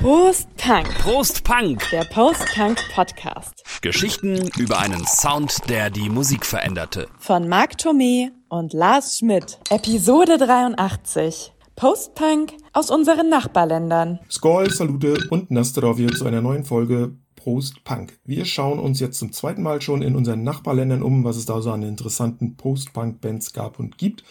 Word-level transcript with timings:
Prost 0.00 0.48
Punk. 0.58 0.86
Prost 0.98 1.42
Punk. 1.42 1.82
Der 1.90 2.04
Post-Punk 2.04 2.78
Podcast. 2.94 3.64
Geschichten 3.80 4.50
über 4.58 4.78
einen 4.78 5.06
Sound, 5.06 5.58
der 5.70 5.88
die 5.88 6.10
Musik 6.10 6.44
veränderte. 6.44 7.08
Von 7.18 7.48
Marc 7.48 7.76
Thomé 7.76 8.28
und 8.50 8.74
Lars 8.74 9.18
Schmidt. 9.18 9.58
Episode 9.70 10.36
83. 10.36 11.54
Post-Punk 11.76 12.52
aus 12.74 12.90
unseren 12.90 13.30
Nachbarländern. 13.30 14.20
Skol, 14.30 14.70
Salute 14.70 15.16
und 15.30 15.50
Nastrovje 15.50 16.08
zu 16.08 16.26
einer 16.26 16.42
neuen 16.42 16.64
Folge 16.64 17.16
Post 17.34 17.82
Punk. 17.84 18.18
Wir 18.24 18.44
schauen 18.44 18.78
uns 18.78 19.00
jetzt 19.00 19.18
zum 19.18 19.32
zweiten 19.32 19.62
Mal 19.62 19.80
schon 19.80 20.02
in 20.02 20.14
unseren 20.14 20.42
Nachbarländern 20.42 21.02
um, 21.02 21.24
was 21.24 21.36
es 21.36 21.46
da 21.46 21.62
so 21.62 21.70
an 21.70 21.82
interessanten 21.82 22.56
Post-Punk-Bands 22.56 23.54
gab 23.54 23.78
und 23.78 23.96
gibt. 23.96 24.24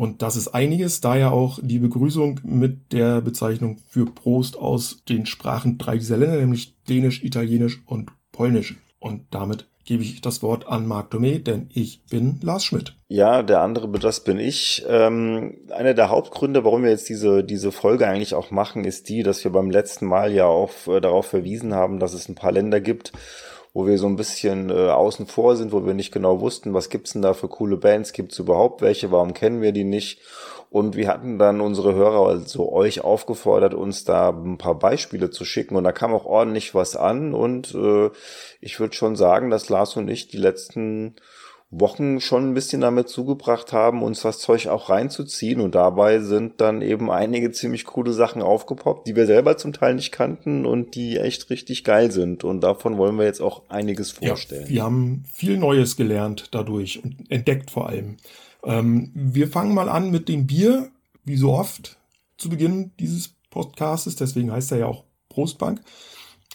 Und 0.00 0.22
das 0.22 0.34
ist 0.34 0.48
einiges, 0.48 1.02
daher 1.02 1.30
auch 1.30 1.58
die 1.60 1.78
Begrüßung 1.78 2.40
mit 2.42 2.90
der 2.94 3.20
Bezeichnung 3.20 3.76
für 3.86 4.06
Prost 4.06 4.56
aus 4.56 5.04
den 5.06 5.26
Sprachen 5.26 5.76
drei 5.76 5.98
dieser 5.98 6.16
Länder, 6.16 6.38
nämlich 6.38 6.74
Dänisch, 6.88 7.22
Italienisch 7.22 7.82
und 7.84 8.10
Polnisch. 8.32 8.78
Und 8.98 9.24
damit 9.30 9.66
gebe 9.84 10.02
ich 10.02 10.22
das 10.22 10.42
Wort 10.42 10.66
an 10.66 10.86
Marc 10.86 11.12
Domé, 11.12 11.42
denn 11.42 11.68
ich 11.74 12.02
bin 12.06 12.38
Lars 12.40 12.64
Schmidt. 12.64 12.96
Ja, 13.08 13.42
der 13.42 13.60
andere, 13.60 13.90
das 13.98 14.24
bin 14.24 14.38
ich. 14.38 14.86
Ähm, 14.88 15.58
einer 15.68 15.92
der 15.92 16.08
Hauptgründe, 16.08 16.64
warum 16.64 16.82
wir 16.82 16.90
jetzt 16.90 17.10
diese, 17.10 17.44
diese 17.44 17.70
Folge 17.70 18.08
eigentlich 18.08 18.32
auch 18.32 18.50
machen, 18.50 18.84
ist 18.86 19.10
die, 19.10 19.22
dass 19.22 19.44
wir 19.44 19.52
beim 19.52 19.70
letzten 19.70 20.06
Mal 20.06 20.32
ja 20.32 20.46
auch 20.46 20.70
äh, 20.86 21.02
darauf 21.02 21.26
verwiesen 21.26 21.74
haben, 21.74 21.98
dass 21.98 22.14
es 22.14 22.26
ein 22.26 22.36
paar 22.36 22.52
Länder 22.52 22.80
gibt, 22.80 23.12
wo 23.72 23.86
wir 23.86 23.98
so 23.98 24.06
ein 24.06 24.16
bisschen 24.16 24.70
äh, 24.70 24.88
außen 24.88 25.26
vor 25.26 25.56
sind, 25.56 25.72
wo 25.72 25.86
wir 25.86 25.94
nicht 25.94 26.12
genau 26.12 26.40
wussten, 26.40 26.74
was 26.74 26.88
gibt's 26.88 27.12
denn 27.12 27.22
da 27.22 27.34
für 27.34 27.48
coole 27.48 27.76
Bands, 27.76 28.12
gibt's 28.12 28.38
überhaupt 28.38 28.82
welche, 28.82 29.12
warum 29.12 29.34
kennen 29.34 29.62
wir 29.62 29.72
die 29.72 29.84
nicht? 29.84 30.20
Und 30.70 30.94
wir 30.94 31.08
hatten 31.08 31.36
dann 31.36 31.60
unsere 31.60 31.94
Hörer, 31.94 32.28
also 32.28 32.72
euch 32.72 33.02
aufgefordert, 33.02 33.74
uns 33.74 34.04
da 34.04 34.30
ein 34.30 34.56
paar 34.56 34.78
Beispiele 34.78 35.30
zu 35.30 35.44
schicken. 35.44 35.74
Und 35.74 35.82
da 35.82 35.90
kam 35.90 36.14
auch 36.14 36.26
ordentlich 36.26 36.76
was 36.76 36.94
an. 36.94 37.34
Und 37.34 37.74
äh, 37.74 38.10
ich 38.60 38.78
würde 38.78 38.94
schon 38.94 39.16
sagen, 39.16 39.50
dass 39.50 39.68
Lars 39.68 39.96
und 39.96 40.06
ich 40.06 40.28
die 40.28 40.38
letzten 40.38 41.16
Wochen 41.72 42.20
schon 42.20 42.50
ein 42.50 42.54
bisschen 42.54 42.80
damit 42.80 43.08
zugebracht 43.08 43.72
haben, 43.72 44.02
uns 44.02 44.22
das 44.22 44.40
Zeug 44.40 44.66
auch 44.66 44.90
reinzuziehen. 44.90 45.60
Und 45.60 45.76
dabei 45.76 46.18
sind 46.18 46.60
dann 46.60 46.82
eben 46.82 47.10
einige 47.10 47.52
ziemlich 47.52 47.84
coole 47.84 48.12
Sachen 48.12 48.42
aufgepoppt, 48.42 49.06
die 49.06 49.14
wir 49.14 49.26
selber 49.26 49.56
zum 49.56 49.72
Teil 49.72 49.94
nicht 49.94 50.10
kannten 50.10 50.66
und 50.66 50.96
die 50.96 51.18
echt 51.18 51.48
richtig 51.48 51.84
geil 51.84 52.10
sind. 52.10 52.42
Und 52.42 52.62
davon 52.62 52.98
wollen 52.98 53.16
wir 53.18 53.24
jetzt 53.24 53.40
auch 53.40 53.62
einiges 53.68 54.10
vorstellen. 54.10 54.64
Ja, 54.64 54.68
wir 54.68 54.82
haben 54.82 55.22
viel 55.32 55.58
Neues 55.58 55.96
gelernt 55.96 56.48
dadurch 56.50 57.04
und 57.04 57.30
entdeckt 57.30 57.70
vor 57.70 57.88
allem. 57.88 58.16
Ähm, 58.64 59.12
wir 59.14 59.46
fangen 59.46 59.72
mal 59.72 59.88
an 59.88 60.10
mit 60.10 60.28
dem 60.28 60.48
Bier, 60.48 60.90
wie 61.24 61.36
so 61.36 61.52
oft 61.52 61.98
zu 62.36 62.48
Beginn 62.48 62.90
dieses 62.98 63.34
Podcastes, 63.50 64.16
deswegen 64.16 64.50
heißt 64.50 64.72
er 64.72 64.78
ja 64.78 64.86
auch 64.86 65.04
Prostbank. 65.28 65.82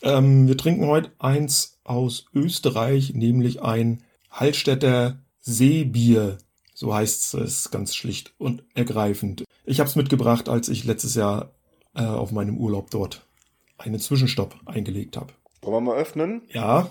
Ähm, 0.02 0.48
wir 0.48 0.58
trinken 0.58 0.88
heute 0.88 1.12
eins 1.20 1.80
aus 1.84 2.26
Österreich, 2.34 3.14
nämlich 3.14 3.62
ein 3.62 4.04
Hallstätter 4.40 5.20
Seebier. 5.40 6.38
So 6.74 6.94
heißt 6.94 7.36
es 7.36 7.72
ganz 7.72 7.96
schlicht 7.96 8.34
und 8.38 8.64
ergreifend. 8.74 9.46
Ich 9.64 9.80
habe 9.80 9.90
es 9.90 9.96
mitgebracht, 9.96 10.50
als 10.50 10.68
ich 10.68 10.84
letztes 10.84 11.16
Jahr 11.16 11.54
äh, 11.96 12.04
auf 12.04 12.32
meinem 12.34 12.58
Urlaub 12.58 12.92
dort 12.92 13.26
einen 13.78 14.00
Zwischenstopp 14.00 14.56
eingelegt 14.66 15.16
habe. 15.16 15.34
Wollen 15.62 15.86
wir 15.86 15.94
mal 15.94 15.98
öffnen? 15.98 16.42
Ja. 16.50 16.90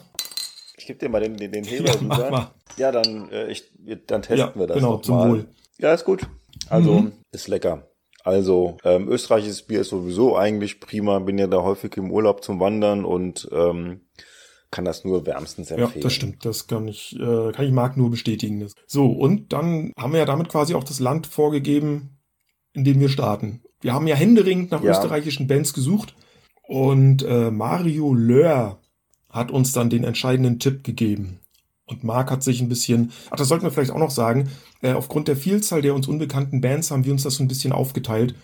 Ich 0.78 0.86
gebe 0.86 0.98
dir 0.98 1.11
mal 1.11 1.20
den, 1.20 1.36
den, 1.36 1.53
den 1.53 1.64
Heber 1.64 1.91
Ja, 1.91 2.01
mach 2.01 2.31
mal. 2.31 2.51
Ja, 2.78 2.91
dann, 2.92 3.31
äh, 3.31 3.51
ich, 3.51 3.70
dann 4.06 4.23
testen 4.23 4.39
Ja, 4.39 4.55
wir 4.56 4.67
das 4.67 4.77
genau, 4.79 4.97
zum 4.98 5.17
mal. 5.17 5.29
Wohl. 5.31 5.48
Ja, 5.79 5.92
ist 5.92 6.05
gut. 6.05 6.27
Also, 6.70 7.01
Mhm. 7.01 7.12
ist 7.31 7.48
lecker. 7.48 7.86
Also, 8.25 8.79
ähm, 8.84 9.06
österreichisches 9.08 9.62
Bier 9.62 9.83
ist 9.83 9.91
sowieso 9.91 10.34
eigentlich 10.36 10.81
prima. 10.81 11.19
Bin 11.19 11.36
ja 11.36 11.47
da 11.47 11.62
häufig 11.62 11.95
im 11.98 12.11
Urlaub 12.11 12.42
zum 12.42 12.58
Wandern 12.58 13.05
und 13.05 13.47
ähm, 13.53 14.01
kann 14.75 14.84
das 14.84 15.05
nur 15.05 15.25
wärmstens 15.25 15.70
Ja, 15.70 15.77
empfehlen. 15.77 16.03
das 16.03 16.12
stimmt. 16.12 16.44
Das 16.44 16.67
kann 16.67 16.86
ich, 16.89 17.14
äh, 17.19 17.53
kann 17.53 17.64
ich 17.64 17.72
Marc 17.72 17.97
nur 17.97 18.11
bestätigen. 18.11 18.68
So, 18.86 19.07
und 19.07 19.52
dann 19.52 19.92
haben 19.98 20.12
wir 20.12 20.18
ja 20.18 20.24
damit 20.27 20.48
quasi 20.48 20.74
auch 20.74 20.85
das 20.85 21.01
Land 21.01 21.27
vorgegeben, 21.27 22.18
in 22.73 22.85
dem 22.85 22.98
wir 23.01 23.08
starten. 23.08 23.62
Wir 23.80 23.95
haben 23.95 24.07
ja 24.07 24.17
händeringend 24.17 24.70
nach 24.73 24.83
Ja. 24.83 24.90
österreichischen 24.90 25.46
Bands 25.46 25.73
gesucht 25.74 26.14
und 26.67 27.23
äh, 27.23 27.51
Mario 27.51 28.12
Löhr 28.14 28.79
hat 29.30 29.51
uns 29.51 29.73
dann 29.73 29.90
den 29.90 30.05
entscheidenden 30.05 30.58
Tipp 30.58 30.85
gegeben. 30.85 31.39
Und 31.86 32.02
Marc 32.02 32.30
hat 32.30 32.42
sich 32.42 32.61
ein 32.62 32.68
bisschen, 32.68 33.12
ach, 33.30 33.36
das 33.36 33.48
sollten 33.48 33.64
wir 33.64 33.70
vielleicht 33.70 33.91
auch 33.91 33.98
noch 33.98 34.11
sagen, 34.11 34.48
äh, 34.80 34.92
aufgrund 34.92 35.29
der 35.29 35.36
Vielzahl 35.36 35.83
der 35.83 35.95
uns 35.95 36.08
unbekannten 36.08 36.61
Bands 36.61 36.91
haben 36.91 37.05
wir 37.05 37.12
uns 37.12 37.23
das 37.24 37.35
so 37.35 37.45
ein 37.45 37.48
bisschen 37.48 37.73
aufgeteilt, 37.73 38.35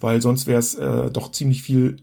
weil 0.00 0.20
sonst 0.20 0.46
wäre 0.46 0.58
es 0.60 0.74
äh, 0.74 1.10
doch 1.10 1.32
ziemlich 1.32 1.62
viel 1.62 1.96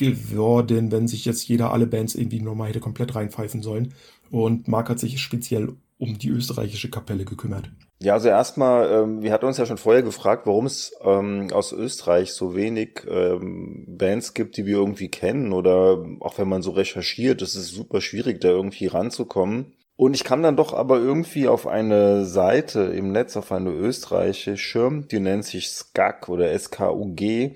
geworden, 0.00 0.90
wenn 0.90 1.06
sich 1.06 1.24
jetzt 1.24 1.46
jeder 1.46 1.72
alle 1.72 1.86
Bands 1.86 2.14
irgendwie 2.14 2.40
nochmal 2.40 2.70
hätte 2.70 2.80
komplett 2.80 3.14
reinpfeifen 3.14 3.62
sollen. 3.62 3.94
Und 4.30 4.66
Marc 4.66 4.88
hat 4.88 4.98
sich 4.98 5.20
speziell 5.20 5.74
um 5.98 6.18
die 6.18 6.30
österreichische 6.30 6.90
Kapelle 6.90 7.24
gekümmert. 7.24 7.70
Ja, 8.02 8.14
also 8.14 8.28
erstmal, 8.28 8.90
ähm, 8.90 9.22
wir 9.22 9.30
hatten 9.30 9.44
uns 9.44 9.58
ja 9.58 9.66
schon 9.66 9.76
vorher 9.76 10.02
gefragt, 10.02 10.46
warum 10.46 10.64
es 10.64 10.92
ähm, 11.04 11.48
aus 11.52 11.72
Österreich 11.72 12.32
so 12.32 12.56
wenig 12.56 13.02
ähm, 13.06 13.84
Bands 13.86 14.32
gibt, 14.32 14.56
die 14.56 14.64
wir 14.64 14.78
irgendwie 14.78 15.10
kennen 15.10 15.52
oder 15.52 16.02
auch 16.20 16.38
wenn 16.38 16.48
man 16.48 16.62
so 16.62 16.70
recherchiert, 16.70 17.42
es 17.42 17.54
ist 17.54 17.68
super 17.68 18.00
schwierig, 18.00 18.40
da 18.40 18.48
irgendwie 18.48 18.86
ranzukommen. 18.86 19.74
Und 19.96 20.14
ich 20.14 20.24
kam 20.24 20.42
dann 20.42 20.56
doch 20.56 20.72
aber 20.72 20.96
irgendwie 20.96 21.46
auf 21.46 21.66
eine 21.66 22.24
Seite 22.24 22.80
im 22.84 23.12
Netz, 23.12 23.36
auf 23.36 23.52
eine 23.52 23.70
österreichische, 23.70 25.04
die 25.10 25.20
nennt 25.20 25.44
sich 25.44 25.68
SKAG 25.68 26.30
oder 26.30 26.58
SKUG. 26.58 27.54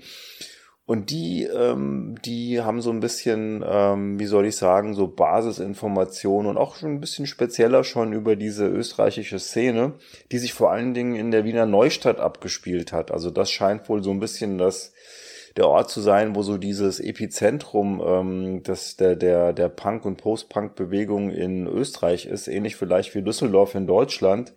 Und 0.87 1.09
die, 1.09 1.43
ähm, 1.43 2.15
die 2.23 2.61
haben 2.61 2.79
so 2.79 2.91
ein 2.91 2.99
bisschen, 2.99 3.63
ähm, 3.67 4.19
wie 4.19 4.27
soll 4.27 4.45
ich 4.45 4.55
sagen, 4.55 4.93
so 4.93 5.07
Basisinformationen 5.07 6.47
und 6.47 6.57
auch 6.57 6.75
schon 6.75 6.91
ein 6.91 6.99
bisschen 6.99 7.25
spezieller 7.25 7.83
schon 7.83 8.13
über 8.13 8.35
diese 8.35 8.67
österreichische 8.67 9.39
Szene, 9.39 9.93
die 10.31 10.37
sich 10.37 10.53
vor 10.53 10.71
allen 10.71 10.93
Dingen 10.93 11.15
in 11.15 11.31
der 11.31 11.43
Wiener 11.43 11.65
Neustadt 11.65 12.19
abgespielt 12.19 12.93
hat. 12.93 13.09
Also 13.09 13.31
das 13.31 13.49
scheint 13.49 13.89
wohl 13.89 14.03
so 14.03 14.11
ein 14.11 14.19
bisschen 14.19 14.59
das 14.59 14.93
der 15.57 15.69
Ort 15.69 15.89
zu 15.89 16.01
sein, 16.01 16.35
wo 16.35 16.41
so 16.41 16.57
dieses 16.57 16.99
Epizentrum 16.99 18.03
ähm, 18.05 18.63
des, 18.63 18.97
der, 18.97 19.15
der, 19.15 19.53
der 19.53 19.69
Punk- 19.69 20.05
und 20.05 20.17
Post-Punk-Bewegung 20.17 21.31
in 21.31 21.65
Österreich 21.65 22.25
ist, 22.25 22.47
ähnlich 22.47 22.75
vielleicht 22.75 23.15
wie 23.15 23.21
Düsseldorf 23.21 23.73
in 23.73 23.87
Deutschland 23.87 24.53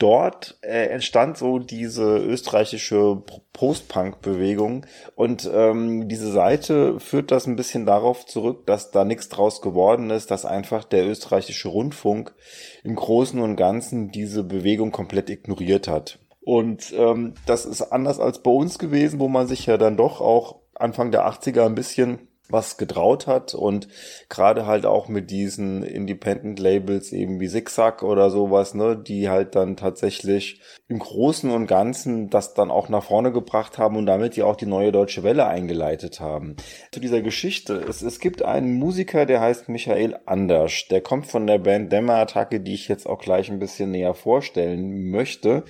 dort 0.00 0.58
äh, 0.62 0.86
entstand 0.86 1.36
so 1.36 1.58
diese 1.58 2.16
österreichische 2.16 3.22
Post-Punk-Bewegung 3.52 4.86
und 5.14 5.48
ähm, 5.52 6.08
diese 6.08 6.32
Seite 6.32 6.98
führt 6.98 7.30
das 7.30 7.46
ein 7.46 7.56
bisschen 7.56 7.86
darauf 7.86 8.26
zurück, 8.26 8.66
dass 8.66 8.90
da 8.90 9.04
nichts 9.04 9.28
draus 9.28 9.60
geworden 9.60 10.10
ist, 10.10 10.30
dass 10.30 10.44
einfach 10.44 10.84
der 10.84 11.06
österreichische 11.06 11.68
Rundfunk 11.68 12.34
im 12.82 12.96
Großen 12.96 13.38
und 13.38 13.56
Ganzen 13.56 14.10
diese 14.10 14.42
Bewegung 14.42 14.90
komplett 14.90 15.28
ignoriert 15.28 15.86
hat. 15.86 16.18
Und 16.40 16.92
ähm, 16.96 17.34
das 17.44 17.66
ist 17.66 17.82
anders 17.82 18.18
als 18.18 18.42
bei 18.42 18.50
uns 18.50 18.78
gewesen, 18.78 19.20
wo 19.20 19.28
man 19.28 19.46
sich 19.46 19.66
ja 19.66 19.76
dann 19.76 19.98
doch 19.98 20.22
auch 20.22 20.60
Anfang 20.74 21.10
der 21.10 21.28
80er 21.28 21.66
ein 21.66 21.74
bisschen 21.74 22.29
was 22.50 22.76
getraut 22.76 23.26
hat 23.26 23.54
und 23.54 23.88
gerade 24.28 24.66
halt 24.66 24.86
auch 24.86 25.08
mit 25.08 25.30
diesen 25.30 25.82
Independent 25.82 26.58
Labels 26.58 27.12
eben 27.12 27.40
wie 27.40 27.48
Zigzag 27.48 28.02
oder 28.02 28.30
sowas, 28.30 28.74
ne, 28.74 28.96
die 28.96 29.28
halt 29.28 29.54
dann 29.54 29.76
tatsächlich 29.76 30.60
im 30.88 30.98
Großen 30.98 31.50
und 31.50 31.66
Ganzen 31.66 32.30
das 32.30 32.54
dann 32.54 32.70
auch 32.70 32.88
nach 32.88 33.04
vorne 33.04 33.32
gebracht 33.32 33.78
haben 33.78 33.96
und 33.96 34.06
damit 34.06 34.36
ja 34.36 34.44
auch 34.44 34.56
die 34.56 34.66
neue 34.66 34.92
deutsche 34.92 35.22
Welle 35.22 35.46
eingeleitet 35.46 36.20
haben. 36.20 36.56
Zu 36.92 37.00
dieser 37.00 37.22
Geschichte, 37.22 37.74
es, 37.88 38.02
es 38.02 38.18
gibt 38.18 38.42
einen 38.42 38.74
Musiker, 38.74 39.26
der 39.26 39.40
heißt 39.40 39.68
Michael 39.68 40.18
Anders, 40.26 40.86
der 40.90 41.00
kommt 41.00 41.26
von 41.26 41.46
der 41.46 41.58
Band 41.58 41.92
Dämmerattacke, 41.92 42.60
die 42.60 42.74
ich 42.74 42.88
jetzt 42.88 43.06
auch 43.06 43.20
gleich 43.20 43.50
ein 43.50 43.58
bisschen 43.58 43.90
näher 43.90 44.14
vorstellen 44.14 45.10
möchte. 45.10 45.64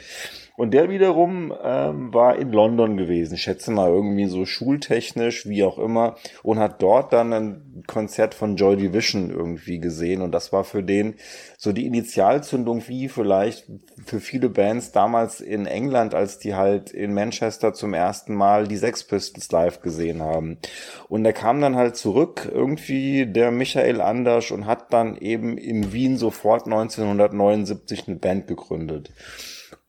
Und 0.60 0.72
der 0.72 0.90
wiederum 0.90 1.54
ähm, 1.64 2.12
war 2.12 2.36
in 2.36 2.52
London 2.52 2.98
gewesen, 2.98 3.38
schätze 3.38 3.70
mal 3.70 3.88
irgendwie 3.88 4.26
so 4.26 4.44
schultechnisch, 4.44 5.48
wie 5.48 5.64
auch 5.64 5.78
immer, 5.78 6.16
und 6.42 6.58
hat 6.58 6.82
dort 6.82 7.14
dann 7.14 7.32
ein 7.32 7.84
Konzert 7.86 8.34
von 8.34 8.56
Joy 8.56 8.76
Division 8.76 9.30
irgendwie 9.30 9.78
gesehen. 9.78 10.20
Und 10.20 10.32
das 10.32 10.52
war 10.52 10.64
für 10.64 10.82
den 10.82 11.14
so 11.56 11.72
die 11.72 11.86
Initialzündung, 11.86 12.86
wie 12.88 13.08
vielleicht 13.08 13.70
für 14.04 14.20
viele 14.20 14.50
Bands 14.50 14.92
damals 14.92 15.40
in 15.40 15.64
England, 15.64 16.14
als 16.14 16.38
die 16.38 16.54
halt 16.54 16.90
in 16.90 17.14
Manchester 17.14 17.72
zum 17.72 17.94
ersten 17.94 18.34
Mal 18.34 18.68
die 18.68 18.76
Sex 18.76 19.04
Pistols 19.04 19.50
live 19.50 19.80
gesehen 19.80 20.20
haben. 20.20 20.58
Und 21.08 21.24
er 21.24 21.32
kam 21.32 21.62
dann 21.62 21.76
halt 21.76 21.96
zurück, 21.96 22.46
irgendwie 22.52 23.24
der 23.24 23.50
Michael 23.50 24.02
Anders, 24.02 24.50
und 24.50 24.66
hat 24.66 24.92
dann 24.92 25.16
eben 25.16 25.56
in 25.56 25.94
Wien 25.94 26.18
sofort 26.18 26.66
1979 26.66 28.08
eine 28.08 28.16
Band 28.18 28.46
gegründet. 28.46 29.10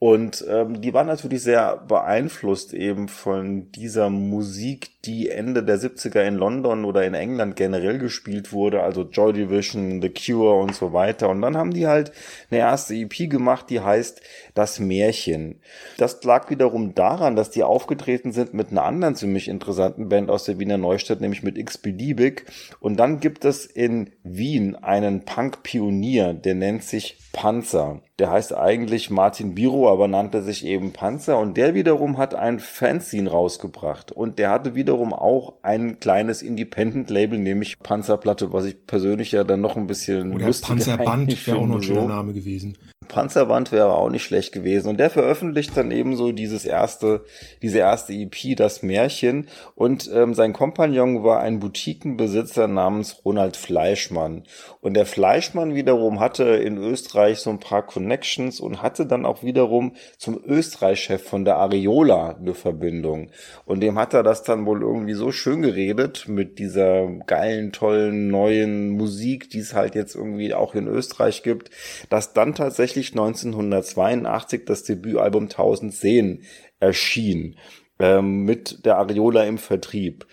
Und 0.03 0.43
ähm, 0.49 0.81
die 0.81 0.95
waren 0.95 1.05
natürlich 1.05 1.43
sehr 1.43 1.77
beeinflusst 1.77 2.73
eben 2.73 3.07
von 3.07 3.71
dieser 3.71 4.09
Musik, 4.09 4.90
die 5.05 5.29
Ende 5.29 5.63
der 5.63 5.79
70er 5.79 6.21
in 6.21 6.35
London 6.35 6.85
oder 6.85 7.03
in 7.05 7.15
England 7.15 7.55
generell 7.55 7.97
gespielt 7.97 8.53
wurde, 8.53 8.83
also 8.83 9.03
Joy 9.03 9.33
Division, 9.33 10.01
The 10.01 10.09
Cure 10.09 10.59
und 10.59 10.75
so 10.75 10.93
weiter. 10.93 11.29
Und 11.29 11.41
dann 11.41 11.57
haben 11.57 11.71
die 11.71 11.87
halt 11.87 12.11
eine 12.51 12.59
erste 12.59 12.93
EP 12.93 13.29
gemacht, 13.29 13.69
die 13.69 13.79
heißt 13.79 14.21
Das 14.53 14.79
Märchen. 14.79 15.59
Das 15.97 16.23
lag 16.23 16.49
wiederum 16.51 16.93
daran, 16.93 17.35
dass 17.35 17.49
die 17.49 17.63
aufgetreten 17.63 18.31
sind 18.31 18.53
mit 18.53 18.69
einer 18.69 18.83
anderen 18.83 19.15
ziemlich 19.15 19.47
interessanten 19.47 20.09
Band 20.09 20.29
aus 20.29 20.43
der 20.43 20.59
Wiener 20.59 20.77
Neustadt, 20.77 21.19
nämlich 21.19 21.41
mit 21.41 21.57
X-Beliebig. 21.57 22.45
Und 22.79 22.97
dann 22.97 23.19
gibt 23.19 23.43
es 23.43 23.65
in 23.65 24.11
Wien 24.23 24.75
einen 24.75 25.25
Punk-Pionier, 25.25 26.33
der 26.33 26.53
nennt 26.53 26.83
sich 26.83 27.17
Panzer. 27.33 28.01
Der 28.19 28.29
heißt 28.29 28.53
eigentlich 28.53 29.09
Martin 29.09 29.55
Biro, 29.55 29.89
aber 29.91 30.07
nannte 30.07 30.41
sich 30.41 30.65
eben 30.65 30.91
Panzer. 30.91 31.39
Und 31.39 31.55
der 31.57 31.73
wiederum 31.73 32.17
hat 32.17 32.35
ein 32.35 32.59
Fanzine 32.59 33.29
rausgebracht. 33.29 34.11
Und 34.11 34.37
der 34.37 34.49
hatte 34.49 34.75
wiederum 34.91 35.13
auch 35.13 35.53
ein 35.61 36.01
kleines 36.01 36.41
Independent-Label, 36.41 37.39
nämlich 37.39 37.79
Panzerplatte, 37.79 38.51
was 38.51 38.65
ich 38.65 38.85
persönlich 38.85 39.31
ja 39.31 39.45
dann 39.45 39.61
noch 39.61 39.77
ein 39.77 39.87
bisschen 39.87 40.33
Oder 40.33 40.51
Panzerband 40.51 41.47
wäre 41.47 41.57
auch 41.57 41.65
noch 41.65 41.77
ein 41.77 41.83
schöner 41.83 42.07
Name 42.07 42.33
gewesen. 42.33 42.77
Panzerband 43.11 43.71
wäre 43.71 43.93
auch 43.93 44.09
nicht 44.09 44.23
schlecht 44.23 44.53
gewesen. 44.53 44.87
Und 44.87 44.99
der 44.99 45.09
veröffentlicht 45.09 45.75
dann 45.75 45.91
eben 45.91 46.15
so 46.15 46.31
dieses 46.31 46.65
erste, 46.65 47.25
diese 47.61 47.79
erste 47.79 48.13
EP, 48.13 48.55
das 48.55 48.81
Märchen. 48.81 49.47
Und 49.75 50.09
ähm, 50.13 50.33
sein 50.33 50.53
Kompagnon 50.53 51.23
war 51.23 51.41
ein 51.41 51.59
Boutiquenbesitzer 51.59 52.67
namens 52.67 53.21
Ronald 53.25 53.57
Fleischmann. 53.57 54.43
Und 54.79 54.95
der 54.95 55.05
Fleischmann 55.05 55.75
wiederum 55.75 56.19
hatte 56.19 56.43
in 56.45 56.77
Österreich 56.77 57.39
so 57.39 57.49
ein 57.49 57.59
paar 57.59 57.85
Connections 57.85 58.59
und 58.59 58.81
hatte 58.81 59.05
dann 59.05 59.25
auch 59.25 59.43
wiederum 59.43 59.93
zum 60.17 60.41
Österreich-Chef 60.43 61.21
von 61.21 61.43
der 61.43 61.57
Areola 61.57 62.37
eine 62.39 62.53
Verbindung. 62.53 63.29
Und 63.65 63.81
dem 63.81 63.99
hat 63.99 64.13
er 64.13 64.23
das 64.23 64.43
dann 64.43 64.65
wohl 64.65 64.81
irgendwie 64.81 65.13
so 65.13 65.31
schön 65.31 65.61
geredet 65.61 66.25
mit 66.27 66.59
dieser 66.59 67.07
geilen, 67.27 67.73
tollen, 67.73 68.29
neuen 68.29 68.91
Musik, 68.91 69.49
die 69.49 69.59
es 69.59 69.73
halt 69.73 69.95
jetzt 69.95 70.15
irgendwie 70.15 70.53
auch 70.53 70.75
in 70.75 70.87
Österreich 70.87 71.43
gibt, 71.43 71.71
dass 72.09 72.31
dann 72.33 72.55
tatsächlich 72.55 73.00
tatsächlich 73.01 73.11
1982 73.13 74.65
das 74.65 74.83
Debütalbum 74.83 75.43
1000 75.43 75.93
Seen 75.93 76.43
erschien, 76.79 77.57
ähm, 77.99 78.43
mit 78.45 78.85
der 78.85 78.97
Areola 78.97 79.43
im 79.43 79.57
Vertrieb. 79.57 80.25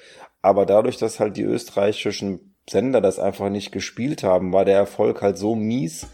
Aber 0.43 0.67
dadurch, 0.67 0.99
dass 0.99 1.21
halt 1.21 1.37
die 1.37 1.43
österreichischen 1.43 2.55
Sender 2.69 3.01
das 3.01 3.19
einfach 3.19 3.49
nicht 3.49 3.73
gespielt 3.73 4.23
haben, 4.23 4.53
war 4.53 4.65
der 4.65 4.77
Erfolg 4.77 5.23
halt 5.23 5.39
so 5.39 5.55
mies, 5.55 6.07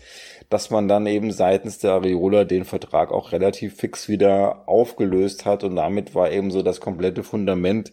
dass 0.51 0.71
man 0.71 0.87
dann 0.87 1.07
eben 1.07 1.33
seitens 1.33 1.79
der 1.79 1.93
Areola 1.93 2.45
den 2.45 2.65
Vertrag 2.65 3.11
auch 3.11 3.33
relativ 3.33 3.77
fix 3.77 4.09
wieder 4.09 4.69
aufgelöst 4.69 5.47
hat 5.47 5.65
und 5.65 5.77
damit 5.77 6.15
war 6.15 6.31
eben 6.31 6.51
so 6.51 6.63
das 6.63 6.81
komplette 6.81 7.25
Fundament 7.25 7.93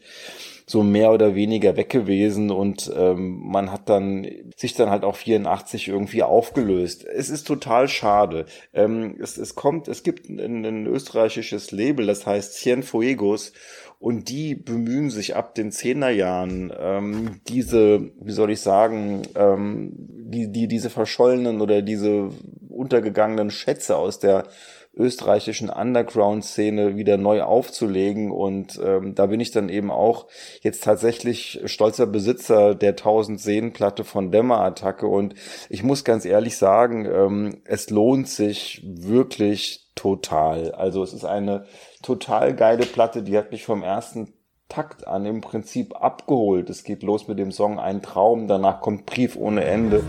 so 0.72 0.84
mehr 0.84 1.12
oder 1.12 1.36
weniger 1.36 1.76
weg 1.76 1.90
gewesen 1.90 2.50
und 2.50 2.92
ähm, 2.96 3.42
man 3.44 3.72
hat 3.72 3.90
dann 3.90 4.26
sich 4.56 4.74
dann 4.74 4.90
halt 4.90 5.04
auch 5.04 5.18
84 5.18 5.90
irgendwie 5.90 6.24
aufgelöst. 6.24 7.06
Es 7.06 7.30
ist 7.30 7.46
total 7.46 7.88
schade. 7.88 8.46
Ähm, 8.74 9.18
es, 9.22 9.38
es 9.38 9.56
kommt, 9.56 9.88
es 9.90 10.04
gibt 10.04 10.30
ein, 10.30 10.66
ein 10.66 10.88
österreichisches 10.88 11.72
Label, 11.72 12.08
das 12.08 12.26
heißt 12.26 12.54
Cienfuegos 12.56 13.52
und 14.00 14.30
die 14.30 14.56
bemühen 14.56 15.10
sich 15.10 15.36
ab 15.36 15.54
den 15.56 15.72
Zehnerjahren 15.72 16.74
ähm, 16.80 17.42
diese, 17.48 18.12
wie 18.20 18.32
soll 18.32 18.50
ich 18.52 18.62
sagen, 18.62 19.24
ähm, 19.36 19.92
die, 19.94 20.52
die, 20.52 20.68
diese 20.68 20.90
verschollenen 20.90 21.62
oder 21.62 21.82
diese 21.82 22.30
untergegangenen 22.70 23.52
Schätze 23.52 23.98
aus 23.98 24.20
der 24.20 24.46
österreichischen 24.94 25.70
Underground-Szene 25.70 26.96
wieder 26.96 27.18
neu 27.18 27.44
aufzulegen. 27.44 28.32
Und 28.32 28.80
ähm, 28.84 29.16
da 29.16 29.28
bin 29.28 29.40
ich 29.40 29.52
dann 29.52 29.70
eben 29.70 29.90
auch 29.92 30.28
jetzt 30.62 30.84
tatsächlich 30.84 31.62
stolzer 31.66 32.08
Besitzer 32.08 32.76
der 32.76 32.92
1000 32.92 33.40
Seen-Platte 33.40 34.04
von 34.04 34.32
Dämmerattacke. 34.32 35.08
Und 35.08 35.36
ich 35.70 35.84
muss 35.84 36.04
ganz 36.04 36.26
ehrlich 36.26 36.58
sagen, 36.58 37.06
ähm, 37.06 37.62
es 37.66 37.90
lohnt 37.90 38.28
sich 38.28 38.82
wirklich 38.86 39.90
total. 39.96 40.72
Also 40.74 41.04
es 41.04 41.14
ist 41.14 41.26
eine 41.26 41.66
total 42.02 42.54
geile 42.56 42.86
Platte, 42.86 43.24
die 43.24 43.38
hat 43.38 43.52
mich 43.52 43.64
vom 43.64 43.84
ersten 43.84 44.34
Takt 44.68 45.06
an 45.06 45.26
im 45.26 45.42
Prinzip 45.42 45.96
abgeholt. 46.02 46.70
Es 46.70 46.84
geht 46.84 47.04
los 47.04 47.28
mit 47.28 47.38
dem 47.38 47.52
Song 47.52 47.78
Ein 47.78 48.02
Traum, 48.02 48.48
danach 48.48 48.80
kommt 48.80 49.06
Brief 49.06 49.36
ohne 49.36 49.66
Ende. 49.66 50.02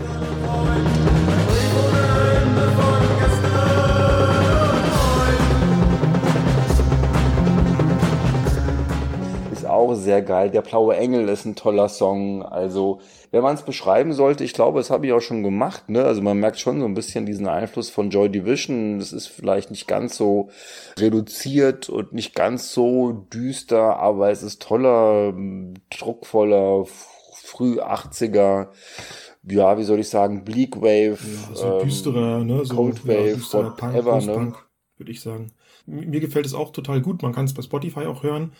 Auch 9.93 9.97
sehr 9.97 10.21
geil. 10.21 10.49
Der 10.49 10.61
blaue 10.61 10.95
Engel 10.95 11.29
ist 11.29 11.45
ein 11.45 11.55
toller 11.55 11.89
Song. 11.89 12.43
Also, 12.43 12.99
wenn 13.31 13.43
man 13.43 13.55
es 13.55 13.63
beschreiben 13.63 14.13
sollte, 14.13 14.43
ich 14.43 14.53
glaube, 14.53 14.79
das 14.79 14.89
habe 14.89 15.05
ich 15.05 15.13
auch 15.13 15.21
schon 15.21 15.43
gemacht. 15.43 15.89
Ne? 15.89 16.03
Also 16.03 16.21
man 16.21 16.37
merkt 16.37 16.59
schon 16.59 16.79
so 16.79 16.85
ein 16.85 16.93
bisschen 16.93 17.25
diesen 17.25 17.47
Einfluss 17.47 17.89
von 17.89 18.09
Joy 18.09 18.29
Division. 18.29 18.99
Das 18.99 19.13
ist 19.13 19.27
vielleicht 19.27 19.71
nicht 19.71 19.87
ganz 19.87 20.15
so 20.17 20.49
reduziert 20.99 21.89
und 21.89 22.13
nicht 22.13 22.35
ganz 22.35 22.73
so 22.73 23.11
düster, 23.33 23.97
aber 23.97 24.29
es 24.29 24.43
ist 24.43 24.61
toller, 24.61 25.33
druckvoller, 25.89 26.85
früh 27.43 27.79
80er 27.79 28.67
ja, 29.45 29.77
wie 29.77 29.83
soll 29.83 29.99
ich 29.99 30.07
sagen, 30.07 30.45
Bleak 30.45 30.77
Wave, 30.77 31.17
ja, 31.21 31.53
so 31.55 31.79
ähm, 31.79 31.83
düsterer, 31.83 32.43
ne, 32.45 32.63
so 32.63 32.75
Cold 32.75 33.05
Wave, 33.05 33.41
ja, 33.41 33.53
whatever, 33.53 34.19
Punk, 34.19 34.53
ne? 34.53 34.55
würde 34.95 35.11
ich 35.11 35.19
sagen. 35.19 35.51
Mir 35.85 36.21
gefällt 36.21 36.45
es 36.45 36.53
auch 36.53 36.71
total 36.71 37.01
gut. 37.01 37.21
Man 37.23 37.33
kann 37.33 37.43
es 37.43 37.53
bei 37.53 37.61
Spotify 37.61 38.05
auch 38.05 38.23
hören 38.23 38.53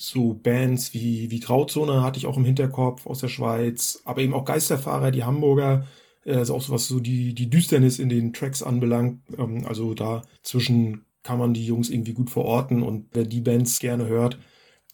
so 0.00 0.32
Bands 0.32 0.94
wie, 0.94 1.30
wie 1.30 1.40
Grauzone 1.40 2.02
hatte 2.02 2.18
ich 2.18 2.26
auch 2.26 2.38
im 2.38 2.44
Hinterkopf 2.46 3.06
aus 3.06 3.20
der 3.20 3.28
Schweiz, 3.28 4.00
aber 4.06 4.22
eben 4.22 4.32
auch 4.32 4.46
Geisterfahrer, 4.46 5.10
die 5.10 5.24
Hamburger, 5.24 5.86
äh, 6.24 6.36
also 6.36 6.54
auch 6.54 6.62
so 6.62 6.72
was 6.72 6.88
so 6.88 7.00
die, 7.00 7.34
die 7.34 7.50
Düsternis 7.50 7.98
in 7.98 8.08
den 8.08 8.32
Tracks 8.32 8.62
anbelangt. 8.62 9.20
Ähm, 9.36 9.66
also 9.66 9.92
da 9.94 10.22
zwischen 10.42 11.04
kann 11.22 11.38
man 11.38 11.52
die 11.52 11.66
Jungs 11.66 11.90
irgendwie 11.90 12.14
gut 12.14 12.30
verorten 12.30 12.82
und 12.82 13.08
wer 13.12 13.24
die 13.24 13.42
Bands 13.42 13.78
gerne 13.78 14.06
hört, 14.06 14.38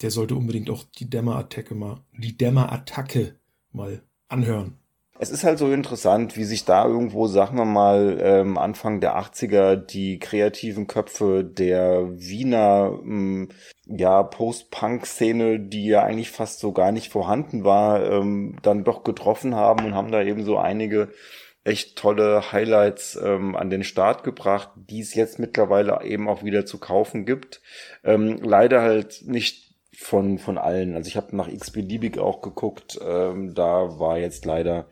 der 0.02 0.10
sollte 0.10 0.34
unbedingt 0.34 0.70
auch 0.70 0.84
die 0.98 1.08
Dämmerattacke 1.08 1.76
mal, 1.76 2.00
die 2.18 2.36
Dämmerattacke 2.36 3.38
mal 3.72 4.02
anhören. 4.28 4.78
Es 5.18 5.30
ist 5.30 5.44
halt 5.44 5.58
so 5.58 5.72
interessant, 5.72 6.36
wie 6.36 6.44
sich 6.44 6.64
da 6.64 6.84
irgendwo, 6.84 7.26
sagen 7.26 7.56
wir 7.56 7.64
mal, 7.64 8.18
ähm, 8.20 8.58
Anfang 8.58 9.00
der 9.00 9.18
80er 9.18 9.76
die 9.76 10.18
kreativen 10.18 10.86
Köpfe 10.86 11.42
der 11.42 12.08
Wiener 12.18 12.98
ähm, 13.02 13.48
ja, 13.86 14.22
Post-Punk-Szene, 14.22 15.60
die 15.60 15.86
ja 15.86 16.02
eigentlich 16.02 16.30
fast 16.30 16.60
so 16.60 16.72
gar 16.72 16.92
nicht 16.92 17.10
vorhanden 17.10 17.64
war, 17.64 18.04
ähm, 18.10 18.56
dann 18.62 18.84
doch 18.84 19.04
getroffen 19.04 19.54
haben 19.54 19.86
und 19.86 19.94
haben 19.94 20.12
da 20.12 20.22
eben 20.22 20.44
so 20.44 20.58
einige 20.58 21.08
echt 21.64 21.96
tolle 21.96 22.52
Highlights 22.52 23.18
ähm, 23.20 23.56
an 23.56 23.70
den 23.70 23.82
Start 23.82 24.22
gebracht, 24.22 24.70
die 24.76 25.00
es 25.00 25.14
jetzt 25.14 25.38
mittlerweile 25.38 26.00
eben 26.04 26.28
auch 26.28 26.44
wieder 26.44 26.64
zu 26.64 26.78
kaufen 26.78 27.26
gibt. 27.26 27.60
Ähm, 28.04 28.38
leider 28.42 28.82
halt 28.82 29.22
nicht 29.24 29.65
von, 29.96 30.38
von 30.38 30.58
allen. 30.58 30.94
Also 30.94 31.08
ich 31.08 31.16
habe 31.16 31.34
nach 31.36 31.48
x-beliebig 31.48 32.18
auch 32.18 32.42
geguckt. 32.42 32.98
Ähm, 33.02 33.54
da 33.54 33.98
war 33.98 34.18
jetzt 34.18 34.44
leider, 34.44 34.88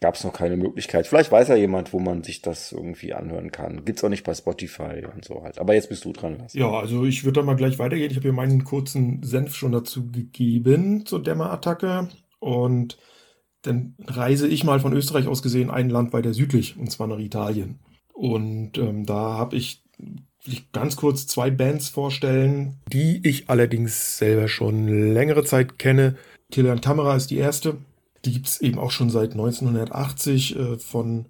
gab 0.00 0.14
es 0.14 0.24
noch 0.24 0.32
keine 0.32 0.56
Möglichkeit. 0.56 1.06
Vielleicht 1.06 1.30
weiß 1.30 1.48
ja 1.48 1.56
jemand, 1.56 1.92
wo 1.92 1.98
man 1.98 2.22
sich 2.22 2.42
das 2.42 2.72
irgendwie 2.72 3.12
anhören 3.12 3.52
kann. 3.52 3.84
Gibt's 3.84 4.02
auch 4.02 4.08
nicht 4.08 4.24
bei 4.24 4.34
Spotify 4.34 5.06
und 5.12 5.24
so 5.24 5.42
halt. 5.42 5.58
Aber 5.58 5.74
jetzt 5.74 5.88
bist 5.88 6.04
du 6.04 6.12
dran. 6.12 6.36
Lass. 6.38 6.54
Ja, 6.54 6.70
also 6.70 7.04
ich 7.04 7.24
würde 7.24 7.40
da 7.40 7.46
mal 7.46 7.56
gleich 7.56 7.78
weitergehen. 7.78 8.10
Ich 8.10 8.16
habe 8.16 8.28
hier 8.28 8.32
meinen 8.32 8.64
kurzen 8.64 9.22
Senf 9.22 9.54
schon 9.54 9.72
dazu 9.72 10.10
gegeben 10.10 11.04
zur 11.06 11.22
Dämmerattacke. 11.22 12.08
Und 12.38 12.98
dann 13.62 13.94
reise 14.06 14.48
ich 14.48 14.64
mal 14.64 14.80
von 14.80 14.94
Österreich 14.94 15.26
aus 15.26 15.42
gesehen 15.42 15.70
ein 15.70 15.90
Land 15.90 16.12
weiter 16.12 16.32
südlich, 16.32 16.78
und 16.78 16.90
zwar 16.90 17.06
nach 17.06 17.18
Italien. 17.18 17.80
Und 18.14 18.78
ähm, 18.78 19.04
da 19.04 19.34
habe 19.36 19.56
ich 19.56 19.84
ganz 20.72 20.96
kurz 20.96 21.26
zwei 21.26 21.50
Bands 21.50 21.88
vorstellen, 21.88 22.78
die 22.92 23.20
ich 23.26 23.50
allerdings 23.50 24.18
selber 24.18 24.48
schon 24.48 25.12
längere 25.12 25.44
Zeit 25.44 25.78
kenne. 25.78 26.16
Kilian 26.50 26.80
Tamara 26.80 27.16
ist 27.16 27.30
die 27.30 27.36
erste. 27.36 27.76
Die 28.24 28.32
gibt 28.32 28.48
es 28.48 28.60
eben 28.60 28.78
auch 28.78 28.90
schon 28.90 29.10
seit 29.10 29.32
1980 29.32 30.56
äh, 30.56 30.78
von 30.78 31.26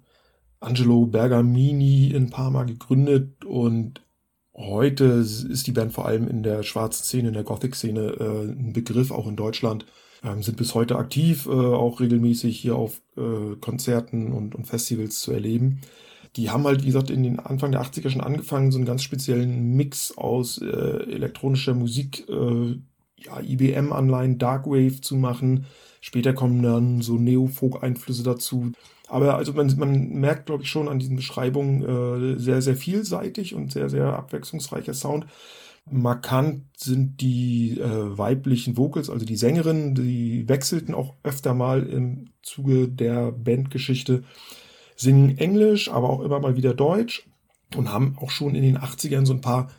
Angelo 0.59 1.05
Bergamini 1.05 2.11
in 2.11 2.29
Parma 2.29 2.63
gegründet 2.63 3.45
und 3.45 4.01
heute 4.53 5.05
ist 5.05 5.65
die 5.65 5.71
Band 5.71 5.93
vor 5.93 6.05
allem 6.05 6.27
in 6.27 6.43
der 6.43 6.63
schwarzen 6.63 7.03
Szene, 7.03 7.29
in 7.29 7.33
der 7.33 7.43
Gothic-Szene 7.43 8.01
äh, 8.19 8.51
ein 8.51 8.73
Begriff, 8.73 9.11
auch 9.11 9.27
in 9.27 9.35
Deutschland. 9.35 9.85
Ähm, 10.23 10.43
sind 10.43 10.57
bis 10.57 10.75
heute 10.75 10.97
aktiv, 10.97 11.47
äh, 11.47 11.49
auch 11.49 11.99
regelmäßig 11.99 12.59
hier 12.59 12.75
auf 12.75 13.01
äh, 13.17 13.55
Konzerten 13.59 14.33
und, 14.33 14.53
und 14.53 14.67
Festivals 14.67 15.19
zu 15.19 15.31
erleben 15.31 15.81
die 16.35 16.49
haben 16.49 16.63
halt, 16.63 16.81
wie 16.81 16.87
gesagt, 16.87 17.09
in 17.09 17.23
den 17.23 17.39
Anfang 17.39 17.71
der 17.71 17.81
80er 17.81 18.09
schon 18.09 18.21
angefangen, 18.21 18.71
so 18.71 18.77
einen 18.77 18.85
ganz 18.85 19.03
speziellen 19.03 19.75
Mix 19.75 20.17
aus 20.17 20.59
äh, 20.59 20.65
elektronischer 20.65 21.73
Musik 21.73 22.27
äh, 22.29 22.77
ja, 23.17 23.39
IBM-Anleihen, 23.39 24.37
Darkwave 24.37 25.01
zu 25.01 25.15
machen. 25.15 25.65
Später 25.99 26.33
kommen 26.33 26.63
dann 26.63 27.01
so 27.01 27.17
Neofolk-Einflüsse 27.17 28.23
dazu. 28.23 28.71
Aber 29.07 29.35
also 29.35 29.53
man, 29.53 29.73
man 29.77 30.09
merkt, 30.09 30.45
glaube 30.45 30.63
ich, 30.63 30.69
schon 30.69 30.87
an 30.87 30.99
diesen 30.99 31.17
Beschreibungen 31.17 31.83
äh, 31.83 32.39
sehr, 32.39 32.61
sehr 32.61 32.77
vielseitig 32.77 33.53
und 33.53 33.71
sehr, 33.71 33.89
sehr 33.89 34.13
abwechslungsreicher 34.13 34.93
Sound. 34.93 35.27
Markant 35.89 36.63
sind 36.77 37.19
die 37.19 37.77
äh, 37.79 38.17
weiblichen 38.17 38.77
Vocals, 38.77 39.09
also 39.09 39.25
die 39.25 39.35
Sängerinnen, 39.35 39.95
die 39.95 40.47
wechselten 40.47 40.93
auch 40.93 41.15
öfter 41.23 41.53
mal 41.53 41.83
im 41.83 42.29
Zuge 42.41 42.87
der 42.87 43.31
Bandgeschichte, 43.31 44.23
singen 45.01 45.37
Englisch, 45.37 45.91
aber 45.91 46.09
auch 46.09 46.21
immer 46.21 46.39
mal 46.39 46.55
wieder 46.55 46.73
Deutsch 46.73 47.27
und 47.75 47.91
haben 47.91 48.15
auch 48.19 48.29
schon 48.29 48.55
in 48.55 48.63
den 48.63 48.77
80ern 48.77 49.25
so 49.25 49.33
ein 49.33 49.41
paar 49.41 49.69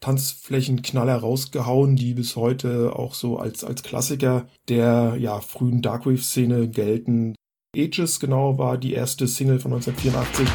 Tanzflächenknaller 0.00 1.16
rausgehauen, 1.16 1.96
die 1.96 2.14
bis 2.14 2.36
heute 2.36 2.94
auch 2.94 3.14
so 3.14 3.38
als, 3.38 3.64
als 3.64 3.82
Klassiker 3.82 4.46
der 4.68 5.16
ja, 5.18 5.40
frühen 5.40 5.82
Darkwave-Szene 5.82 6.68
gelten. 6.68 7.34
Ages 7.76 8.20
genau 8.20 8.58
war 8.58 8.78
die 8.78 8.92
erste 8.92 9.26
Single 9.26 9.58
von 9.58 9.72
1984. 9.72 10.46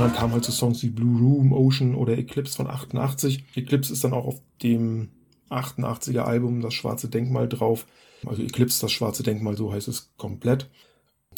Und 0.00 0.06
dann 0.06 0.16
kamen 0.16 0.32
halt 0.32 0.46
so 0.46 0.52
Songs 0.52 0.82
wie 0.82 0.88
Blue 0.88 1.20
Room, 1.20 1.52
Ocean 1.52 1.94
oder 1.94 2.16
Eclipse 2.16 2.56
von 2.56 2.66
88. 2.66 3.44
Eclipse 3.54 3.92
ist 3.92 4.02
dann 4.02 4.14
auch 4.14 4.24
auf 4.24 4.40
dem 4.62 5.10
88er 5.50 6.22
Album 6.22 6.62
Das 6.62 6.72
Schwarze 6.72 7.10
Denkmal 7.10 7.50
drauf. 7.50 7.84
Also 8.24 8.42
Eclipse, 8.42 8.80
das 8.80 8.92
Schwarze 8.92 9.22
Denkmal, 9.22 9.58
so 9.58 9.74
heißt 9.74 9.88
es 9.88 10.10
komplett. 10.16 10.70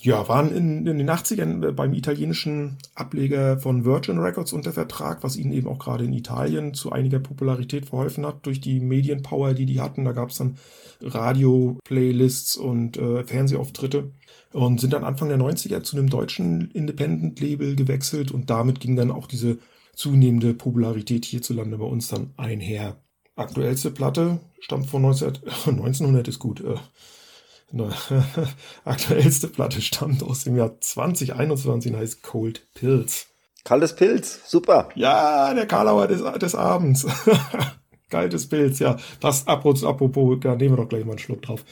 Ja, 0.01 0.29
waren 0.29 0.55
in, 0.55 0.87
in 0.87 0.97
den 0.97 1.11
80ern 1.11 1.73
beim 1.73 1.93
italienischen 1.93 2.79
Ableger 2.95 3.59
von 3.59 3.85
Virgin 3.85 4.21
Records 4.21 4.53
unter 4.53 4.73
Vertrag, 4.73 5.25
was 5.25 5.37
ihnen 5.37 5.53
eben 5.53 5.67
auch 5.67 5.81
gerade 5.81 6.05
in 6.05 6.13
Italien 6.13 6.73
zu 6.73 6.93
einiger 6.93 7.19
Popularität 7.19 7.87
verholfen 7.87 8.25
hat 8.25 8.47
durch 8.47 8.61
die 8.61 8.79
Medienpower, 8.79 9.55
die 9.55 9.67
die 9.67 9.81
hatten. 9.81 10.05
Da 10.05 10.13
gab 10.13 10.31
es 10.31 10.37
dann 10.37 10.57
Radio-Playlists 11.01 12.57
und 12.57 12.97
äh, 12.97 13.25
Fernsehauftritte 13.25 14.13
und 14.53 14.81
sind 14.81 14.93
dann 14.93 15.05
Anfang 15.05 15.29
der 15.29 15.39
90er 15.39 15.83
zu 15.83 15.97
einem 15.97 16.11
deutschen 16.11 16.71
Independent-Label 16.71 17.77
gewechselt 17.77 18.31
und 18.31 18.51
damit 18.51 18.81
ging 18.81 18.97
dann 18.97 19.11
auch 19.11 19.27
diese 19.27 19.59
zunehmende 19.95 20.55
Popularität 20.55 21.25
hierzulande 21.25 21.79
bei 21.79 21.85
uns 21.85 22.09
dann 22.09 22.33
einher. 22.37 22.97
Aktuellste 23.37 23.91
Platte 23.91 24.41
stammt 24.61 24.87
von 24.87 25.03
19, 25.03 25.39
1900 25.67 26.29
ist 26.29 26.39
gut. 26.39 26.63
Äh, 26.63 26.77
aktuellste 28.85 29.49
Platte 29.49 29.81
stammt 29.81 30.23
aus 30.23 30.45
dem 30.45 30.57
Jahr 30.57 30.79
2021 30.79 31.93
und 31.93 31.99
heißt 31.99 32.23
Cold 32.23 32.67
Pills. 32.75 33.29
Kaltes 33.65 33.95
Pilz, 33.95 34.41
super. 34.47 34.89
Ja, 34.97 35.55
der 35.55 35.67
Karlauer 35.67 36.09
des, 36.09 36.23
des 36.39 36.55
Abends. 36.55 37.07
Kaltes 38.11 38.49
Pilz, 38.49 38.81
ja. 38.81 38.97
Passt 39.21 39.49
apropos, 39.49 39.85
apropos, 39.85 40.39
da 40.41 40.57
nehmen 40.57 40.73
wir 40.73 40.83
doch 40.83 40.89
gleich 40.89 41.05
mal 41.05 41.13
einen 41.13 41.19
Schluck 41.19 41.43
drauf. 41.43 41.65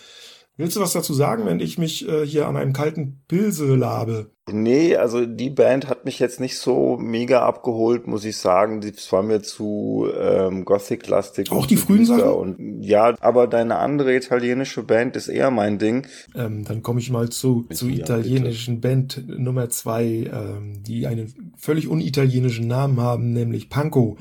Willst 0.61 0.77
du 0.77 0.81
was 0.81 0.93
dazu 0.93 1.15
sagen, 1.15 1.47
wenn 1.47 1.59
ich 1.59 1.79
mich 1.79 2.07
äh, 2.07 2.27
hier 2.27 2.47
an 2.47 2.55
einem 2.55 2.75
kalten 2.75 3.23
Pilze 3.29 3.75
labe? 3.77 4.31
Nee, 4.53 4.95
also 4.95 5.25
die 5.25 5.49
Band 5.49 5.89
hat 5.89 6.05
mich 6.05 6.19
jetzt 6.19 6.39
nicht 6.39 6.59
so 6.59 6.99
mega 6.99 7.41
abgeholt, 7.41 8.07
muss 8.07 8.27
ich 8.27 8.37
sagen. 8.37 8.83
Das 8.83 9.11
war 9.11 9.23
mir 9.23 9.41
zu 9.41 10.07
ähm, 10.21 10.67
Gothic-lastig. 10.67 11.51
Auch 11.51 11.65
die 11.65 11.79
frühen 11.79 12.05
Sachen? 12.05 12.25
Und, 12.25 12.83
ja, 12.83 13.15
aber 13.21 13.47
deine 13.47 13.77
andere 13.77 14.15
italienische 14.15 14.83
Band 14.83 15.17
ist 15.17 15.29
eher 15.29 15.51
mein 15.51 15.79
Ding. 15.79 16.07
Ähm, 16.35 16.65
dann 16.67 16.83
komme 16.83 17.01
ich 17.01 17.09
mal 17.09 17.31
zu, 17.31 17.67
zu 17.73 17.89
italienischen 17.89 18.83
bitte. 18.83 18.95
Band 18.97 19.29
Nummer 19.41 19.71
zwei, 19.71 20.31
ähm, 20.31 20.83
die 20.83 21.07
einen 21.07 21.55
völlig 21.57 21.89
unitalienischen 21.89 22.67
Namen 22.67 23.01
haben, 23.01 23.33
nämlich 23.33 23.71
Panko. 23.71 24.19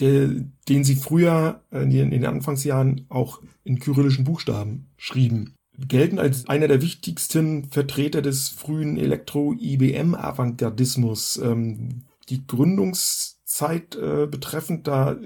Der, 0.00 0.28
den 0.68 0.84
sie 0.84 0.96
früher 0.96 1.62
äh, 1.72 1.82
in 1.82 2.10
den 2.10 2.26
Anfangsjahren 2.26 3.06
auch 3.08 3.40
in 3.64 3.78
kyrillischen 3.78 4.24
Buchstaben 4.24 4.90
schrieben 4.98 5.54
gelten 5.88 6.18
als 6.18 6.48
einer 6.48 6.68
der 6.68 6.82
wichtigsten 6.82 7.64
Vertreter 7.64 8.22
des 8.22 8.48
frühen 8.48 8.96
Elektro-IBM-Avantgardismus. 8.96 11.40
Ähm, 11.42 12.04
die 12.28 12.46
Gründungszeit 12.46 13.96
äh, 13.96 14.26
betreffend, 14.26 14.86
da 14.86 15.16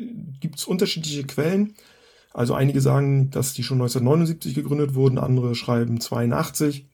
gibt's 0.40 0.64
unterschiedliche 0.64 1.24
Quellen. 1.24 1.74
Also 2.32 2.54
einige 2.54 2.80
sagen, 2.80 3.30
dass 3.30 3.52
die 3.54 3.62
schon 3.62 3.78
1979 3.78 4.54
gegründet 4.54 4.94
wurden, 4.94 5.18
andere 5.18 5.54
schreiben 5.54 6.00
82. 6.00 6.86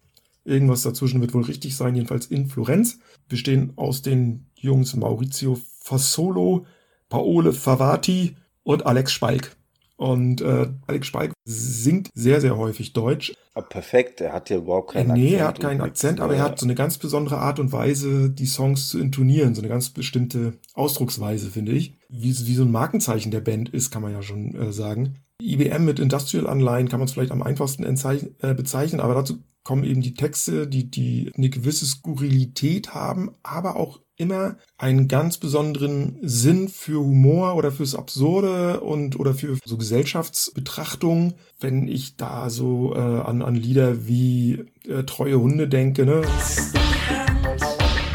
Irgendwas 0.44 0.82
dazwischen 0.82 1.20
wird 1.20 1.34
wohl 1.34 1.44
richtig 1.44 1.76
sein, 1.76 1.94
jedenfalls 1.94 2.26
in 2.26 2.48
Florenz. 2.48 2.98
Bestehen 3.28 3.72
aus 3.76 4.02
den 4.02 4.46
Jungs 4.54 4.96
Maurizio 4.96 5.58
Fassolo, 5.80 6.66
Paole 7.08 7.52
Favati 7.52 8.36
und 8.62 8.86
Alex 8.86 9.12
Spalk. 9.12 9.56
Und 10.02 10.40
äh, 10.40 10.66
Alex 10.88 11.06
Spalk 11.06 11.32
singt 11.44 12.10
sehr, 12.12 12.40
sehr 12.40 12.56
häufig 12.56 12.92
Deutsch. 12.92 13.34
Aber 13.54 13.68
perfekt, 13.68 14.20
er 14.20 14.32
hat 14.32 14.50
ja 14.50 14.56
überhaupt 14.56 14.94
keinen 14.94 15.12
Akzent. 15.12 15.24
Nee, 15.24 15.34
er 15.36 15.46
hat 15.46 15.60
keinen 15.60 15.80
Akzent, 15.80 16.20
aber 16.20 16.34
er 16.34 16.42
hat 16.42 16.58
so 16.58 16.66
eine 16.66 16.74
ganz 16.74 16.98
besondere 16.98 17.38
Art 17.38 17.60
und 17.60 17.70
Weise, 17.70 18.28
die 18.28 18.46
Songs 18.46 18.88
zu 18.88 18.98
intonieren. 18.98 19.54
So 19.54 19.60
eine 19.60 19.68
ganz 19.68 19.90
bestimmte 19.90 20.54
Ausdrucksweise, 20.74 21.50
finde 21.50 21.70
ich. 21.70 21.94
Wie, 22.08 22.30
wie 22.30 22.54
so 22.56 22.64
ein 22.64 22.72
Markenzeichen 22.72 23.30
der 23.30 23.42
Band 23.42 23.68
ist, 23.68 23.92
kann 23.92 24.02
man 24.02 24.10
ja 24.10 24.22
schon 24.22 24.56
äh, 24.56 24.72
sagen. 24.72 25.20
IBM 25.40 25.84
mit 25.84 26.00
Industrial-Anleihen 26.00 26.88
kann 26.88 26.98
man 26.98 27.06
es 27.06 27.12
vielleicht 27.12 27.30
am 27.30 27.42
einfachsten 27.44 27.84
äh, 27.84 28.54
bezeichnen, 28.54 29.00
aber 29.00 29.14
dazu 29.14 29.38
kommen 29.62 29.84
eben 29.84 30.00
die 30.00 30.14
Texte, 30.14 30.66
die, 30.66 30.90
die 30.90 31.30
eine 31.36 31.48
gewisse 31.48 31.86
Skurrilität 31.86 32.92
haben, 32.92 33.30
aber 33.44 33.76
auch 33.76 34.00
immer 34.22 34.54
einen 34.78 35.08
ganz 35.08 35.36
besonderen 35.36 36.16
Sinn 36.22 36.68
für 36.68 37.00
Humor 37.00 37.56
oder 37.56 37.72
fürs 37.72 37.96
Absurde 37.96 38.80
und 38.80 39.18
oder 39.18 39.34
für 39.34 39.58
so 39.64 39.76
Gesellschaftsbetrachtungen. 39.76 41.34
Wenn 41.58 41.88
ich 41.88 42.16
da 42.16 42.48
so 42.48 42.94
äh, 42.94 42.98
an, 42.98 43.42
an 43.42 43.56
Lieder 43.56 44.06
wie 44.06 44.64
äh, 44.88 45.02
Treue 45.02 45.40
Hunde 45.40 45.68
denke, 45.68 46.06
ne? 46.06 46.22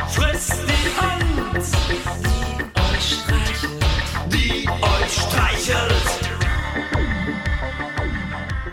Friss 0.07 0.49
die 0.49 1.01
Hand, 1.01 1.65
die 1.83 2.87
euch 2.95 3.13
streichelt, 3.13 4.31
die 4.33 4.67
euch 4.67 5.13
streichelt 5.13 6.17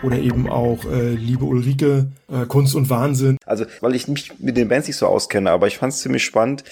oder 0.05 0.19
eben 0.19 0.47
auch 0.47 0.85
äh, 0.85 1.13
Liebe 1.15 1.45
Ulrike, 1.45 2.07
äh, 2.31 2.45
Kunst 2.45 2.75
und 2.75 2.89
Wahnsinn. 2.89 3.37
Also, 3.45 3.65
weil 3.81 3.95
ich 3.95 4.07
mich 4.07 4.39
mit 4.39 4.55
den 4.55 4.67
Bands 4.67 4.87
nicht 4.87 4.97
so 4.97 5.07
auskenne, 5.07 5.51
aber 5.51 5.67
ich 5.67 5.77
fand 5.77 5.93
es 5.93 5.99
ziemlich 5.99 6.23
spannend, 6.23 6.63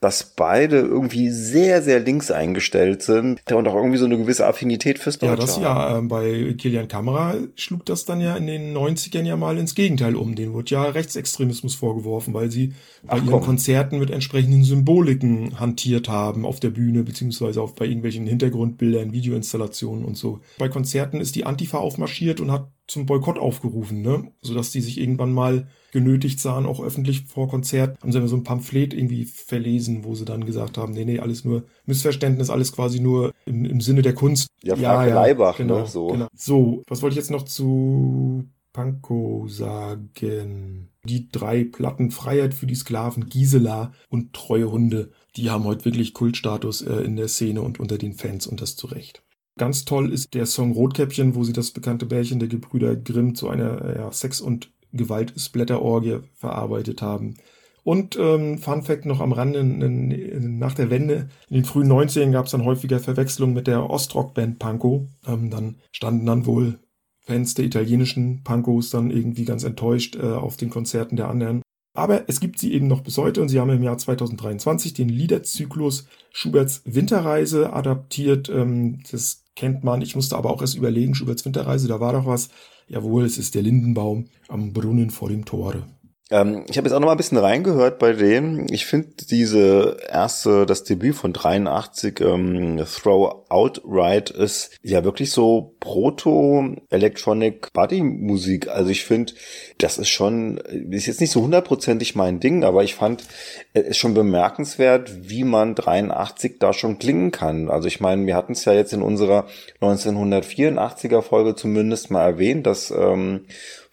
dass 0.00 0.34
beide 0.36 0.78
irgendwie 0.78 1.28
sehr, 1.30 1.82
sehr 1.82 1.98
links 1.98 2.30
eingestellt 2.30 3.02
sind 3.02 3.40
und 3.50 3.66
auch 3.66 3.74
irgendwie 3.74 3.98
so 3.98 4.04
eine 4.04 4.16
gewisse 4.16 4.46
Affinität 4.46 5.00
fürs 5.00 5.18
Deutsche 5.18 5.32
Ja, 5.32 5.36
das 5.36 5.56
ja, 5.58 5.98
äh, 5.98 6.02
bei 6.02 6.54
Kilian 6.56 6.86
Kamera 6.86 7.34
schlug 7.56 7.84
das 7.84 8.04
dann 8.04 8.20
ja 8.20 8.36
in 8.36 8.46
den 8.46 8.76
90ern 8.76 9.24
ja 9.24 9.36
mal 9.36 9.58
ins 9.58 9.74
Gegenteil 9.74 10.14
um. 10.14 10.36
Den 10.36 10.52
wurde 10.52 10.70
ja 10.70 10.84
Rechtsextremismus 10.84 11.74
vorgeworfen, 11.74 12.32
weil 12.32 12.50
sie 12.50 12.74
bei 13.02 13.14
Ach, 13.14 13.16
ihren 13.16 13.30
komm. 13.30 13.42
Konzerten 13.42 13.98
mit 13.98 14.10
entsprechenden 14.10 14.62
Symboliken 14.62 15.58
hantiert 15.58 16.08
haben 16.08 16.46
auf 16.46 16.60
der 16.60 16.70
Bühne, 16.70 17.02
beziehungsweise 17.02 17.60
auch 17.60 17.72
bei 17.72 17.86
irgendwelchen 17.86 18.26
Hintergrundbildern, 18.26 19.12
Videoinstallationen 19.12 20.04
und 20.04 20.16
so. 20.16 20.40
Bei 20.58 20.68
Konzerten 20.68 21.20
ist 21.20 21.34
die 21.34 21.44
Antifa 21.44 21.78
aufmarschiert 21.78 22.40
und 22.40 22.52
hat 22.52 22.68
zum 22.88 23.06
Boykott 23.06 23.38
aufgerufen, 23.38 24.00
ne? 24.00 24.32
Sodass 24.40 24.70
die 24.70 24.80
sich 24.80 24.98
irgendwann 24.98 25.32
mal 25.32 25.68
genötigt 25.92 26.40
sahen, 26.40 26.66
auch 26.66 26.82
öffentlich 26.82 27.26
vor 27.26 27.48
Konzert, 27.48 28.00
haben 28.02 28.12
sie 28.12 28.26
so 28.26 28.36
ein 28.36 28.44
Pamphlet 28.44 28.94
irgendwie 28.94 29.26
verlesen, 29.26 30.04
wo 30.04 30.14
sie 30.14 30.24
dann 30.24 30.44
gesagt 30.44 30.78
haben, 30.78 30.94
nee, 30.94 31.04
nee, 31.04 31.20
alles 31.20 31.44
nur 31.44 31.64
Missverständnis, 31.84 32.50
alles 32.50 32.72
quasi 32.72 33.00
nur 33.00 33.32
im, 33.44 33.64
im 33.64 33.80
Sinne 33.80 34.02
der 34.02 34.14
Kunst. 34.14 34.48
Ja, 34.62 34.74
ja, 34.74 35.06
ja 35.06 35.14
Leibach, 35.14 35.58
ne, 35.58 35.66
genau, 35.66 35.80
ne? 35.80 35.86
So. 35.86 36.06
Genau. 36.08 36.28
so, 36.34 36.82
was 36.88 37.02
wollte 37.02 37.12
ich 37.12 37.18
jetzt 37.18 37.30
noch 37.30 37.44
zu 37.44 38.44
Pankow 38.72 39.50
sagen? 39.50 40.88
Die 41.04 41.28
drei 41.30 41.64
Platten 41.64 42.10
Freiheit 42.10 42.54
für 42.54 42.66
die 42.66 42.74
Sklaven, 42.74 43.26
Gisela 43.26 43.92
und 44.08 44.32
Treue 44.32 44.70
Hunde, 44.70 45.12
die 45.36 45.50
haben 45.50 45.64
heute 45.64 45.84
wirklich 45.84 46.14
Kultstatus 46.14 46.82
äh, 46.82 47.02
in 47.02 47.16
der 47.16 47.28
Szene 47.28 47.62
und 47.62 47.80
unter 47.80 47.98
den 47.98 48.14
Fans 48.14 48.46
und 48.46 48.60
das 48.60 48.76
zu 48.76 48.86
Recht. 48.86 49.22
Ganz 49.58 49.84
toll 49.84 50.12
ist 50.12 50.34
der 50.34 50.46
Song 50.46 50.72
Rotkäppchen, 50.72 51.34
wo 51.34 51.44
sie 51.44 51.52
das 51.52 51.72
bekannte 51.72 52.06
Bärchen 52.06 52.38
der 52.38 52.48
Gebrüder 52.48 52.96
Grimm 52.96 53.34
zu 53.34 53.48
einer 53.48 53.96
ja, 53.96 54.12
Sex- 54.12 54.40
und 54.40 54.70
Gewaltsplatterorgie 54.92 56.20
verarbeitet 56.34 57.02
haben. 57.02 57.36
Und 57.84 58.18
ähm, 58.20 58.58
Fun 58.58 58.82
Fact 58.82 59.06
noch 59.06 59.20
am 59.20 59.32
Rande, 59.32 59.64
nach 59.64 60.74
der 60.74 60.90
Wende, 60.90 61.28
in 61.48 61.56
den 61.56 61.64
frühen 61.64 61.90
90ern 61.90 62.32
gab 62.32 62.46
es 62.46 62.52
dann 62.52 62.64
häufiger 62.64 63.00
Verwechslungen 63.00 63.54
mit 63.54 63.66
der 63.66 63.88
Ostrock-Band 63.88 64.58
Panko. 64.58 65.08
Ähm, 65.26 65.50
dann 65.50 65.76
standen 65.90 66.26
dann 66.26 66.46
wohl 66.46 66.78
Fans 67.20 67.54
der 67.54 67.64
italienischen 67.64 68.42
Pankos 68.42 68.90
dann 68.90 69.10
irgendwie 69.10 69.44
ganz 69.44 69.64
enttäuscht 69.64 70.16
äh, 70.16 70.32
auf 70.32 70.56
den 70.56 70.70
Konzerten 70.70 71.16
der 71.16 71.28
anderen. 71.28 71.62
Aber 71.94 72.28
es 72.28 72.40
gibt 72.40 72.58
sie 72.58 72.72
eben 72.74 72.86
noch 72.86 73.00
bis 73.00 73.18
heute 73.18 73.42
und 73.42 73.48
sie 73.48 73.58
haben 73.58 73.70
im 73.70 73.82
Jahr 73.82 73.98
2023 73.98 74.94
den 74.94 75.08
Liederzyklus 75.08 76.06
Schuberts 76.32 76.82
Winterreise 76.84 77.72
adaptiert. 77.72 78.48
Ähm, 78.48 79.02
das 79.10 79.44
kennt 79.58 79.82
man. 79.82 80.02
Ich 80.02 80.14
musste 80.14 80.36
aber 80.36 80.50
auch 80.50 80.60
erst 80.60 80.76
überlegen, 80.76 81.14
Schuberts 81.14 81.44
Winterreise, 81.44 81.88
da 81.88 81.98
war 81.98 82.12
doch 82.12 82.26
was. 82.26 82.48
Jawohl, 82.86 83.24
es 83.24 83.38
ist 83.38 83.56
der 83.56 83.62
Lindenbaum 83.62 84.26
am 84.46 84.72
Brunnen 84.72 85.10
vor 85.10 85.28
dem 85.28 85.44
Tore. 85.44 85.82
Ähm, 86.30 86.66
ich 86.68 86.76
habe 86.76 86.86
jetzt 86.86 86.94
auch 86.94 87.00
noch 87.00 87.06
mal 87.06 87.12
ein 87.12 87.18
bisschen 87.18 87.38
reingehört 87.38 87.98
bei 87.98 88.12
denen. 88.12 88.70
Ich 88.70 88.84
finde 88.84 89.08
diese 89.30 89.96
erste, 90.10 90.66
das 90.66 90.84
Debüt 90.84 91.14
von 91.14 91.32
83, 91.32 92.20
ähm, 92.20 92.84
Throw 92.84 93.44
Outright, 93.48 94.30
ist 94.30 94.78
ja 94.82 95.04
wirklich 95.04 95.30
so 95.30 95.74
Proto-Electronic 95.80 97.72
Buddy-Musik. 97.72 98.68
Also 98.68 98.90
ich 98.90 99.04
finde, 99.04 99.32
das 99.78 99.96
ist 99.96 100.10
schon, 100.10 100.58
ist 100.90 101.06
jetzt 101.06 101.20
nicht 101.20 101.30
so 101.30 101.42
hundertprozentig 101.42 102.14
mein 102.14 102.40
Ding, 102.40 102.62
aber 102.62 102.84
ich 102.84 102.94
fand 102.94 103.24
es 103.72 103.96
schon 103.96 104.12
bemerkenswert, 104.12 105.30
wie 105.30 105.44
man 105.44 105.74
83 105.74 106.58
da 106.58 106.74
schon 106.74 106.98
klingen 106.98 107.30
kann. 107.30 107.70
Also 107.70 107.88
ich 107.88 108.00
meine, 108.00 108.26
wir 108.26 108.36
hatten 108.36 108.52
es 108.52 108.66
ja 108.66 108.74
jetzt 108.74 108.92
in 108.92 109.02
unserer 109.02 109.46
1984er 109.80 111.22
Folge 111.22 111.54
zumindest 111.54 112.10
mal 112.10 112.24
erwähnt, 112.24 112.66
dass 112.66 112.90
ähm, 112.90 113.46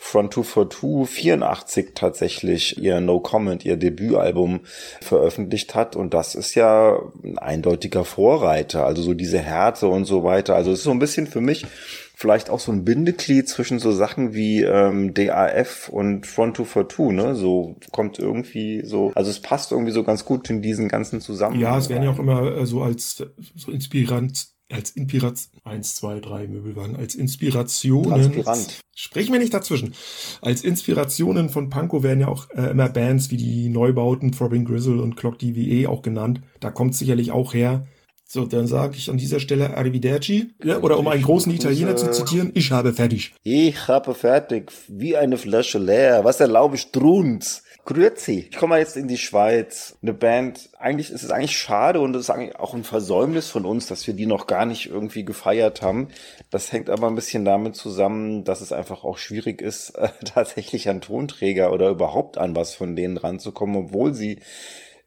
Front 0.08 0.36
242 0.36 1.10
84 1.10 1.88
tatsächlich 1.96 2.78
ihr 2.78 3.00
No 3.02 3.20
Comment, 3.20 3.66
ihr 3.66 3.76
Debütalbum 3.76 4.60
veröffentlicht 5.02 5.74
hat. 5.74 5.96
Und 5.96 6.14
das 6.14 6.36
ist 6.36 6.54
ja 6.54 7.00
ein 7.24 7.40
eindeutiger 7.40 8.06
Vorreiter. 8.06 8.86
Also 8.86 9.02
so 9.02 9.16
diese 9.16 9.40
Härte 9.40 9.88
und 9.88 10.06
so 10.06 10.24
weiter. 10.24 10.56
Also 10.56 10.72
es 10.72 10.80
ist 10.80 10.84
so 10.84 10.92
ein 10.92 11.00
bisschen 11.00 11.26
für 11.26 11.42
mich 11.42 11.66
vielleicht 12.14 12.52
auch 12.52 12.60
so 12.60 12.72
ein 12.72 12.86
Bindeglied 12.86 13.50
zwischen 13.50 13.80
so 13.80 13.92
Sachen 13.92 14.36
wie 14.36 14.62
ähm, 14.62 15.16
DAF 15.16 15.90
und 15.90 16.28
Front 16.28 16.58
242, 16.58 17.12
ne? 17.12 17.36
So 17.36 17.76
kommt 17.92 18.20
irgendwie 18.20 18.86
so, 18.86 19.12
also 19.16 19.32
es 19.32 19.42
passt 19.42 19.72
irgendwie 19.72 19.92
so 19.92 20.04
ganz 20.04 20.24
gut 20.24 20.50
in 20.52 20.62
diesen 20.62 20.88
ganzen 20.88 21.20
Zusammenhang. 21.20 21.62
Ja, 21.62 21.78
es 21.80 21.90
werden 21.90 22.04
ja 22.04 22.12
auch 22.12 22.20
immer 22.20 22.56
äh, 22.56 22.66
so 22.68 22.84
als 22.84 23.26
so 23.56 23.72
inspirant 23.72 24.55
als 24.72 24.92
Inspiration, 24.92 25.62
eins, 25.64 25.96
zwei, 25.96 26.20
drei 26.20 26.48
Möbelwagen, 26.48 26.96
als 26.96 27.16
Inspirationen. 27.16 28.14
Aspirant. 28.14 28.80
Sprechen 28.96 29.34
wir 29.34 29.40
nicht 29.40 29.54
dazwischen. 29.54 29.94
Als 30.42 30.64
Inspirationen 30.64 31.50
von 31.50 31.70
Panko 31.70 32.02
werden 32.02 32.22
ja 32.22 32.28
auch 32.28 32.50
äh, 32.52 32.72
immer 32.72 32.90
Bands 32.90 33.30
wie 33.30 33.38
die 33.38 33.70
Neubauten 33.70 34.32
Throbbing 34.32 34.66
Grizzle 34.66 35.02
und 35.02 35.16
Clock 35.16 35.38
DVE 35.40 35.90
auch 35.90 36.02
genannt. 36.02 36.42
Da 36.60 36.72
kommt 36.72 36.96
sicherlich 36.96 37.32
auch 37.32 37.54
her. 37.54 37.86
So, 38.28 38.46
dann 38.46 38.66
sage 38.66 38.96
ich 38.98 39.10
an 39.10 39.18
dieser 39.18 39.40
Stelle 39.40 39.78
Arrivederci. 39.78 40.56
Ja, 40.64 40.80
oder 40.80 40.98
um 40.98 41.08
einen 41.08 41.22
großen 41.22 41.54
Italiener 41.54 41.96
zu 41.96 42.10
zitieren, 42.12 42.52
ich 42.56 42.72
habe 42.72 42.92
fertig. 42.92 43.34
Ich 43.44 43.88
habe 43.88 44.16
fertig, 44.16 44.72
wie 44.88 45.16
eine 45.16 45.38
Flasche 45.38 45.78
leer. 45.78 46.24
Was 46.24 46.40
erlaube 46.40 46.76
ich 46.76 46.82
Strunz? 46.82 47.62
Grüezi. 47.86 48.48
Ich 48.50 48.58
komme 48.58 48.72
mal 48.72 48.80
jetzt 48.80 48.98
in 48.98 49.08
die 49.08 49.18
Schweiz. 49.18 49.96
Eine 50.02 50.14
Band, 50.14 50.72
eigentlich 50.80 51.12
ist 51.12 51.24
es 51.24 51.30
eigentlich 51.30 51.56
schade 51.56 52.00
und 52.00 52.16
es 52.16 52.24
ist 52.24 52.30
eigentlich 52.32 52.56
auch 52.56 52.74
ein 52.74 52.84
Versäumnis 52.84 53.50
von 53.50 53.64
uns, 53.64 53.86
dass 53.86 54.08
wir 54.08 54.16
die 54.16 54.26
noch 54.26 54.48
gar 54.48 54.66
nicht 54.66 54.90
irgendwie 54.90 55.24
gefeiert 55.24 55.84
haben. 55.84 56.08
Das 56.50 56.72
hängt 56.72 56.90
aber 56.90 57.06
ein 57.06 57.14
bisschen 57.14 57.46
damit 57.46 57.76
zusammen, 57.76 58.44
dass 58.44 58.62
es 58.62 58.72
einfach 58.72 59.04
auch 59.04 59.20
schwierig 59.20 59.62
ist, 59.62 59.92
äh, 59.92 60.10
tatsächlich 60.26 60.90
an 60.90 61.02
Tonträger 61.02 61.72
oder 61.72 61.90
überhaupt 61.90 62.40
an 62.40 62.56
was 62.56 62.74
von 62.74 62.96
denen 62.96 63.18
ranzukommen, 63.18 63.76
obwohl 63.76 64.16
sie 64.16 64.40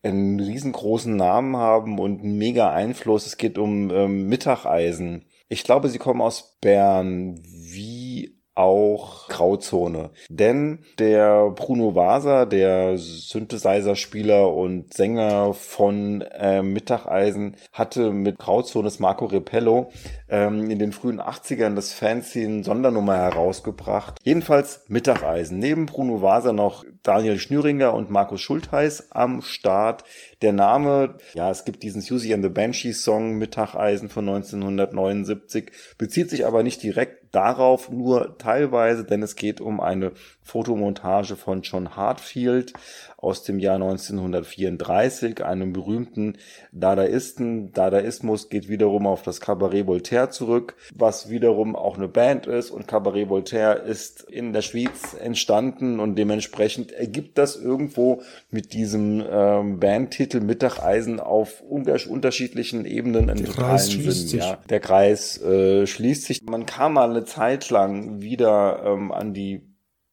einen 0.02 0.40
riesengroßen 0.40 1.14
Namen 1.16 1.56
haben 1.56 1.98
und 1.98 2.22
einen 2.22 2.38
mega 2.38 2.72
Einfluss. 2.72 3.26
Es 3.26 3.36
geht 3.36 3.58
um 3.58 3.90
ähm, 3.90 4.28
Mittageisen. 4.28 5.24
Ich 5.48 5.64
glaube, 5.64 5.88
sie 5.88 5.98
kommen 5.98 6.20
aus 6.20 6.58
Bern. 6.60 7.40
Wie 7.44 8.38
auch 8.58 9.28
Grauzone. 9.28 10.10
Denn 10.28 10.80
der 10.98 11.50
Bruno 11.50 11.94
Vaser, 11.94 12.44
der 12.44 12.98
Synthesizer-Spieler 12.98 14.52
und 14.52 14.92
Sänger 14.92 15.54
von 15.54 16.22
äh, 16.22 16.62
Mittageisen, 16.62 17.54
hatte 17.72 18.10
mit 18.10 18.38
Grauzones 18.38 18.98
Marco 18.98 19.26
Repello 19.26 19.92
ähm, 20.28 20.70
in 20.70 20.80
den 20.80 20.90
frühen 20.90 21.20
80ern 21.20 21.76
das 21.76 21.92
Fanzine 21.92 22.64
Sondernummer 22.64 23.16
herausgebracht. 23.16 24.18
Jedenfalls 24.24 24.84
Mittageisen. 24.88 25.60
Neben 25.60 25.86
Bruno 25.86 26.20
Vaser 26.20 26.52
noch 26.52 26.84
Daniel 27.08 27.38
Schnüringer 27.38 27.94
und 27.94 28.10
Markus 28.10 28.42
Schultheiß 28.42 29.12
am 29.12 29.40
Start. 29.40 30.04
Der 30.42 30.52
Name, 30.52 31.14
ja, 31.32 31.50
es 31.50 31.64
gibt 31.64 31.82
diesen 31.82 32.02
Susie 32.02 32.34
and 32.34 32.44
the 32.44 32.50
Banshees 32.50 33.02
Song 33.02 33.38
Mittageisen 33.38 34.10
von 34.10 34.28
1979, 34.28 35.72
bezieht 35.96 36.28
sich 36.28 36.44
aber 36.44 36.62
nicht 36.62 36.82
direkt 36.82 37.34
darauf, 37.34 37.88
nur 37.88 38.36
teilweise, 38.36 39.04
denn 39.04 39.22
es 39.22 39.36
geht 39.36 39.62
um 39.62 39.80
eine 39.80 40.12
Fotomontage 40.42 41.36
von 41.36 41.62
John 41.62 41.96
Hartfield 41.96 42.74
aus 43.20 43.42
dem 43.42 43.58
Jahr 43.58 43.74
1934, 43.74 45.44
einem 45.44 45.72
berühmten 45.72 46.38
Dadaisten. 46.70 47.72
Dadaismus 47.72 48.48
geht 48.48 48.68
wiederum 48.68 49.08
auf 49.08 49.22
das 49.22 49.40
Cabaret 49.40 49.88
Voltaire 49.88 50.30
zurück, 50.30 50.76
was 50.94 51.28
wiederum 51.28 51.74
auch 51.74 51.96
eine 51.96 52.06
Band 52.06 52.46
ist 52.46 52.70
und 52.70 52.86
Cabaret 52.86 53.28
Voltaire 53.28 53.82
ist 53.82 54.22
in 54.22 54.52
der 54.52 54.62
Schweiz 54.62 55.16
entstanden 55.20 55.98
und 55.98 56.14
dementsprechend 56.14 56.92
ergibt 56.92 57.38
das 57.38 57.56
irgendwo 57.56 58.22
mit 58.52 58.72
diesem 58.72 59.24
ähm, 59.28 59.80
Bandtitel 59.80 60.38
Mittageisen 60.40 61.18
auf 61.18 61.60
unterschiedlichen 61.60 62.84
Ebenen 62.84 63.30
einen 63.30 63.46
totalen 63.46 63.78
Sinn. 63.78 64.38
Ja. 64.38 64.58
Der 64.70 64.78
Kreis 64.78 65.42
äh, 65.42 65.88
schließt 65.88 66.24
sich. 66.24 66.42
Man 66.44 66.66
kam 66.66 66.92
mal 66.92 67.10
eine 67.10 67.24
Zeit 67.24 67.68
lang 67.70 68.20
wieder 68.20 68.84
ähm, 68.86 69.10
an 69.10 69.34
die 69.34 69.67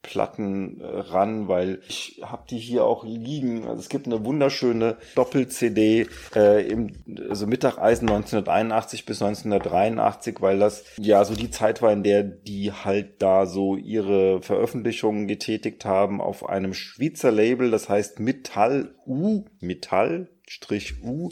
Platten 0.05 0.79
äh, 0.79 0.85
ran, 0.85 1.47
weil 1.47 1.81
ich 1.87 2.21
habe 2.23 2.43
die 2.49 2.57
hier 2.57 2.85
auch 2.85 3.03
liegen. 3.03 3.67
Also 3.67 3.79
es 3.79 3.89
gibt 3.89 4.05
eine 4.05 4.23
wunderschöne 4.23 4.97
Doppel-CD 5.15 6.07
äh, 6.35 6.67
im 6.67 6.91
also 7.29 7.47
Mittageisen 7.47 8.07
1981 8.07 9.05
bis 9.05 9.21
1983, 9.21 10.41
weil 10.41 10.59
das 10.59 10.83
ja 10.97 11.25
so 11.25 11.35
die 11.35 11.49
Zeit 11.49 11.81
war, 11.81 11.91
in 11.91 12.03
der 12.03 12.23
die 12.23 12.71
halt 12.71 13.21
da 13.21 13.45
so 13.45 13.75
ihre 13.75 14.41
Veröffentlichungen 14.41 15.27
getätigt 15.27 15.85
haben 15.85 16.21
auf 16.21 16.47
einem 16.47 16.73
Schweizer 16.73 17.31
Label, 17.31 17.71
das 17.71 17.89
heißt 17.89 18.19
Metall 18.19 18.95
U, 19.05 19.45
Metall 19.59 20.29
U. 21.03 21.31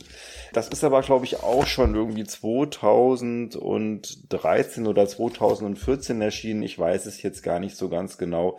Das 0.53 0.69
ist 0.69 0.83
aber, 0.83 1.01
glaube 1.01 1.25
ich, 1.25 1.43
auch 1.43 1.65
schon 1.65 1.95
irgendwie 1.95 2.23
2013 2.23 4.87
oder 4.87 5.07
2014 5.07 6.21
erschienen. 6.21 6.63
Ich 6.63 6.79
weiß 6.79 7.05
es 7.05 7.21
jetzt 7.21 7.43
gar 7.43 7.59
nicht 7.59 7.77
so 7.77 7.89
ganz 7.89 8.17
genau. 8.17 8.57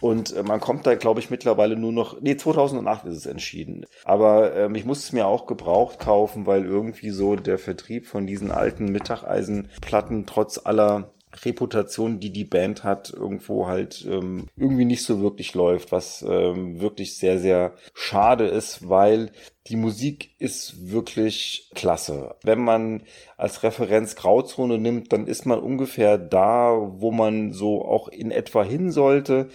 Und 0.00 0.34
äh, 0.34 0.42
man 0.42 0.60
kommt 0.60 0.86
da, 0.86 0.94
glaube 0.94 1.20
ich, 1.20 1.30
mittlerweile 1.30 1.76
nur 1.76 1.92
noch, 1.92 2.20
nee, 2.20 2.36
2008 2.36 3.06
ist 3.06 3.16
es 3.16 3.26
entschieden. 3.26 3.86
Aber 4.04 4.56
ähm, 4.56 4.74
ich 4.74 4.84
muss 4.84 5.04
es 5.04 5.12
mir 5.12 5.26
auch 5.26 5.46
gebraucht 5.46 5.98
kaufen, 5.98 6.46
weil 6.46 6.64
irgendwie 6.64 7.10
so 7.10 7.36
der 7.36 7.58
Vertrieb 7.58 8.06
von 8.06 8.26
diesen 8.26 8.50
alten 8.50 8.86
Mittageisenplatten 8.86 10.26
trotz 10.26 10.60
aller 10.64 11.12
Reputation, 11.44 12.18
die 12.18 12.32
die 12.32 12.44
Band 12.44 12.82
hat, 12.82 13.10
irgendwo 13.10 13.68
halt 13.68 14.04
ähm, 14.08 14.48
irgendwie 14.56 14.84
nicht 14.84 15.04
so 15.04 15.20
wirklich 15.20 15.54
läuft, 15.54 15.92
was 15.92 16.24
ähm, 16.28 16.80
wirklich 16.80 17.16
sehr, 17.16 17.38
sehr 17.38 17.74
schade 17.94 18.46
ist, 18.46 18.88
weil 18.88 19.30
die 19.66 19.76
Musik 19.76 20.30
ist 20.38 20.90
wirklich 20.90 21.70
klasse. 21.74 22.34
Wenn 22.42 22.60
man 22.60 23.02
als 23.36 23.62
Referenz 23.62 24.16
Grauzone 24.16 24.78
nimmt, 24.78 25.12
dann 25.12 25.26
ist 25.26 25.44
man 25.44 25.58
ungefähr 25.58 26.16
da, 26.16 26.74
wo 26.96 27.10
man 27.10 27.52
so 27.52 27.84
auch 27.84 28.08
in 28.08 28.30
etwa 28.30 28.64
hin 28.64 28.90
sollte. 28.90 29.48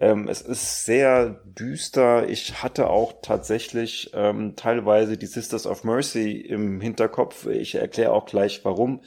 Ähm, 0.00 0.26
es 0.28 0.42
ist 0.42 0.84
sehr 0.84 1.40
düster. 1.44 2.28
Ich 2.28 2.62
hatte 2.62 2.90
auch 2.90 3.14
tatsächlich 3.22 4.10
ähm, 4.14 4.56
teilweise 4.56 5.16
die 5.16 5.26
Sisters 5.26 5.66
of 5.66 5.84
Mercy 5.84 6.32
im 6.32 6.80
Hinterkopf. 6.80 7.46
Ich 7.46 7.76
erkläre 7.76 8.12
auch 8.12 8.26
gleich 8.26 8.64
warum. 8.64 9.00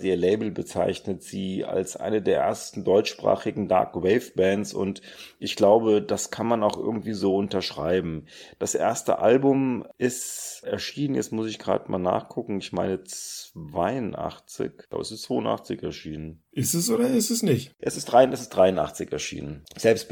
Ihr 0.00 0.16
Label 0.16 0.50
bezeichnet 0.50 1.22
sie 1.22 1.66
als 1.66 1.96
eine 1.96 2.22
der 2.22 2.40
ersten 2.40 2.82
deutschsprachigen 2.82 3.68
Dark 3.68 3.94
Wave 3.94 4.32
Bands 4.34 4.72
und 4.72 5.02
ich 5.38 5.54
glaube, 5.54 6.00
das 6.00 6.30
kann 6.30 6.46
man 6.46 6.62
auch 6.62 6.78
irgendwie 6.78 7.12
so 7.12 7.36
unterschreiben. 7.36 8.26
Das 8.58 8.74
erste 8.74 9.18
Album 9.18 9.84
ist 9.98 10.62
erschienen, 10.64 11.16
jetzt 11.16 11.32
muss 11.32 11.48
ich 11.48 11.58
gerade 11.58 11.90
mal 11.90 11.98
nachgucken, 11.98 12.58
ich 12.58 12.72
meine 12.72 13.02
82, 13.02 14.86
aber 14.90 15.00
es 15.00 15.10
ist 15.10 15.22
82 15.22 15.82
erschienen. 15.82 16.42
Ist 16.58 16.74
es 16.74 16.90
oder 16.90 17.08
ist 17.08 17.30
es 17.30 17.44
nicht? 17.44 17.70
Es 17.78 17.96
ist, 17.96 18.06
drei, 18.06 18.24
es 18.24 18.40
ist 18.40 18.48
83 18.48 19.12
erschienen. 19.12 19.62
Selbst 19.76 20.10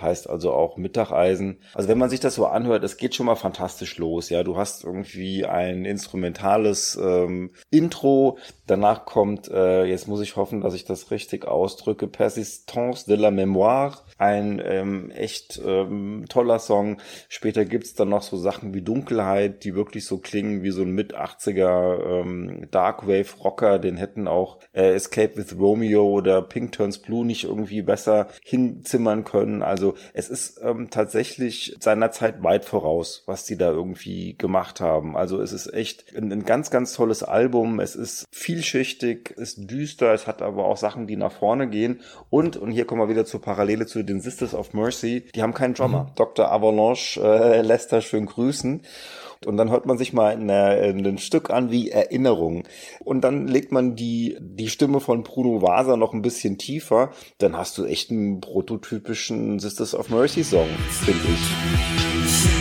heißt 0.00 0.30
also 0.30 0.50
auch 0.52 0.78
Mittageisen. 0.78 1.58
Also 1.74 1.90
wenn 1.90 1.98
man 1.98 2.08
sich 2.08 2.18
das 2.18 2.34
so 2.34 2.46
anhört, 2.46 2.82
es 2.82 2.96
geht 2.96 3.14
schon 3.14 3.26
mal 3.26 3.34
fantastisch 3.34 3.98
los. 3.98 4.30
Ja, 4.30 4.42
du 4.42 4.56
hast 4.56 4.84
irgendwie 4.84 5.44
ein 5.44 5.84
instrumentales 5.84 6.98
ähm, 6.98 7.50
Intro. 7.68 8.38
Danach 8.66 9.04
kommt, 9.04 9.48
äh, 9.48 9.84
jetzt 9.84 10.08
muss 10.08 10.22
ich 10.22 10.36
hoffen, 10.36 10.62
dass 10.62 10.72
ich 10.72 10.86
das 10.86 11.10
richtig 11.10 11.44
ausdrücke, 11.44 12.06
Persistance 12.06 13.04
de 13.06 13.16
la 13.16 13.28
Mémoire. 13.28 13.98
Ein 14.16 14.62
ähm, 14.64 15.10
echt 15.10 15.60
ähm, 15.62 16.24
toller 16.30 16.58
Song. 16.58 17.02
Später 17.28 17.66
gibt's 17.66 17.92
dann 17.92 18.08
noch 18.08 18.22
so 18.22 18.38
Sachen 18.38 18.72
wie 18.72 18.80
Dunkelheit, 18.80 19.62
die 19.64 19.74
wirklich 19.74 20.06
so 20.06 20.16
klingen 20.16 20.62
wie 20.62 20.70
so 20.70 20.82
ein 20.82 20.92
Mit-80er 20.92 22.22
ähm, 22.22 22.68
Darkwave-Rocker. 22.70 23.78
Den 23.78 23.98
hätten 23.98 24.26
auch 24.26 24.58
äh, 24.72 24.94
Escape 24.94 25.36
with 25.36 25.58
Romeo 25.58 25.81
Romeo 25.82 26.04
oder 26.04 26.42
Pink 26.42 26.72
Turns 26.72 26.98
Blue 26.98 27.26
nicht 27.26 27.44
irgendwie 27.44 27.82
besser 27.82 28.28
hinzimmern 28.44 29.24
können. 29.24 29.62
Also 29.62 29.94
es 30.14 30.28
ist 30.28 30.60
ähm, 30.62 30.90
tatsächlich 30.90 31.76
seiner 31.80 32.12
Zeit 32.12 32.42
weit 32.42 32.64
voraus, 32.64 33.24
was 33.26 33.44
die 33.44 33.56
da 33.56 33.70
irgendwie 33.70 34.36
gemacht 34.36 34.80
haben. 34.80 35.16
Also 35.16 35.40
es 35.40 35.52
ist 35.52 35.72
echt 35.72 36.16
ein, 36.16 36.32
ein 36.32 36.44
ganz, 36.44 36.70
ganz 36.70 36.92
tolles 36.92 37.22
Album. 37.22 37.80
Es 37.80 37.96
ist 37.96 38.24
vielschichtig, 38.30 39.30
ist 39.36 39.70
düster, 39.70 40.14
es 40.14 40.26
hat 40.26 40.42
aber 40.42 40.66
auch 40.66 40.76
Sachen, 40.76 41.06
die 41.06 41.16
nach 41.16 41.32
vorne 41.32 41.68
gehen. 41.68 42.00
Und, 42.30 42.56
und 42.56 42.70
hier 42.70 42.84
kommen 42.84 43.00
wir 43.00 43.08
wieder 43.08 43.24
zur 43.24 43.42
Parallele 43.42 43.86
zu 43.86 44.02
den 44.02 44.20
Sisters 44.20 44.54
of 44.54 44.72
Mercy, 44.72 45.26
die 45.34 45.42
haben 45.42 45.54
keinen 45.54 45.74
Drummer. 45.74 46.04
Mhm. 46.04 46.14
Dr. 46.14 46.50
Avalanche 46.50 47.20
äh, 47.20 47.62
lässt 47.62 47.92
da 47.92 48.00
schön 48.00 48.26
grüßen. 48.26 48.82
Und 49.46 49.56
dann 49.56 49.70
hört 49.70 49.86
man 49.86 49.98
sich 49.98 50.12
mal 50.12 50.30
in 50.32 50.50
ein 50.50 51.18
Stück 51.18 51.50
an 51.50 51.70
wie 51.70 51.90
Erinnerung. 51.90 52.64
Und 53.04 53.22
dann 53.22 53.46
legt 53.46 53.72
man 53.72 53.96
die, 53.96 54.36
die 54.40 54.68
Stimme 54.68 55.00
von 55.00 55.22
Bruno 55.22 55.62
Vasa 55.62 55.96
noch 55.96 56.12
ein 56.12 56.22
bisschen 56.22 56.58
tiefer. 56.58 57.10
Dann 57.38 57.56
hast 57.56 57.78
du 57.78 57.84
echt 57.84 58.10
einen 58.10 58.40
prototypischen 58.40 59.58
Sisters 59.58 59.94
of 59.94 60.10
Mercy 60.10 60.44
Song, 60.44 60.68
finde 61.04 61.20
ich. 61.28 62.52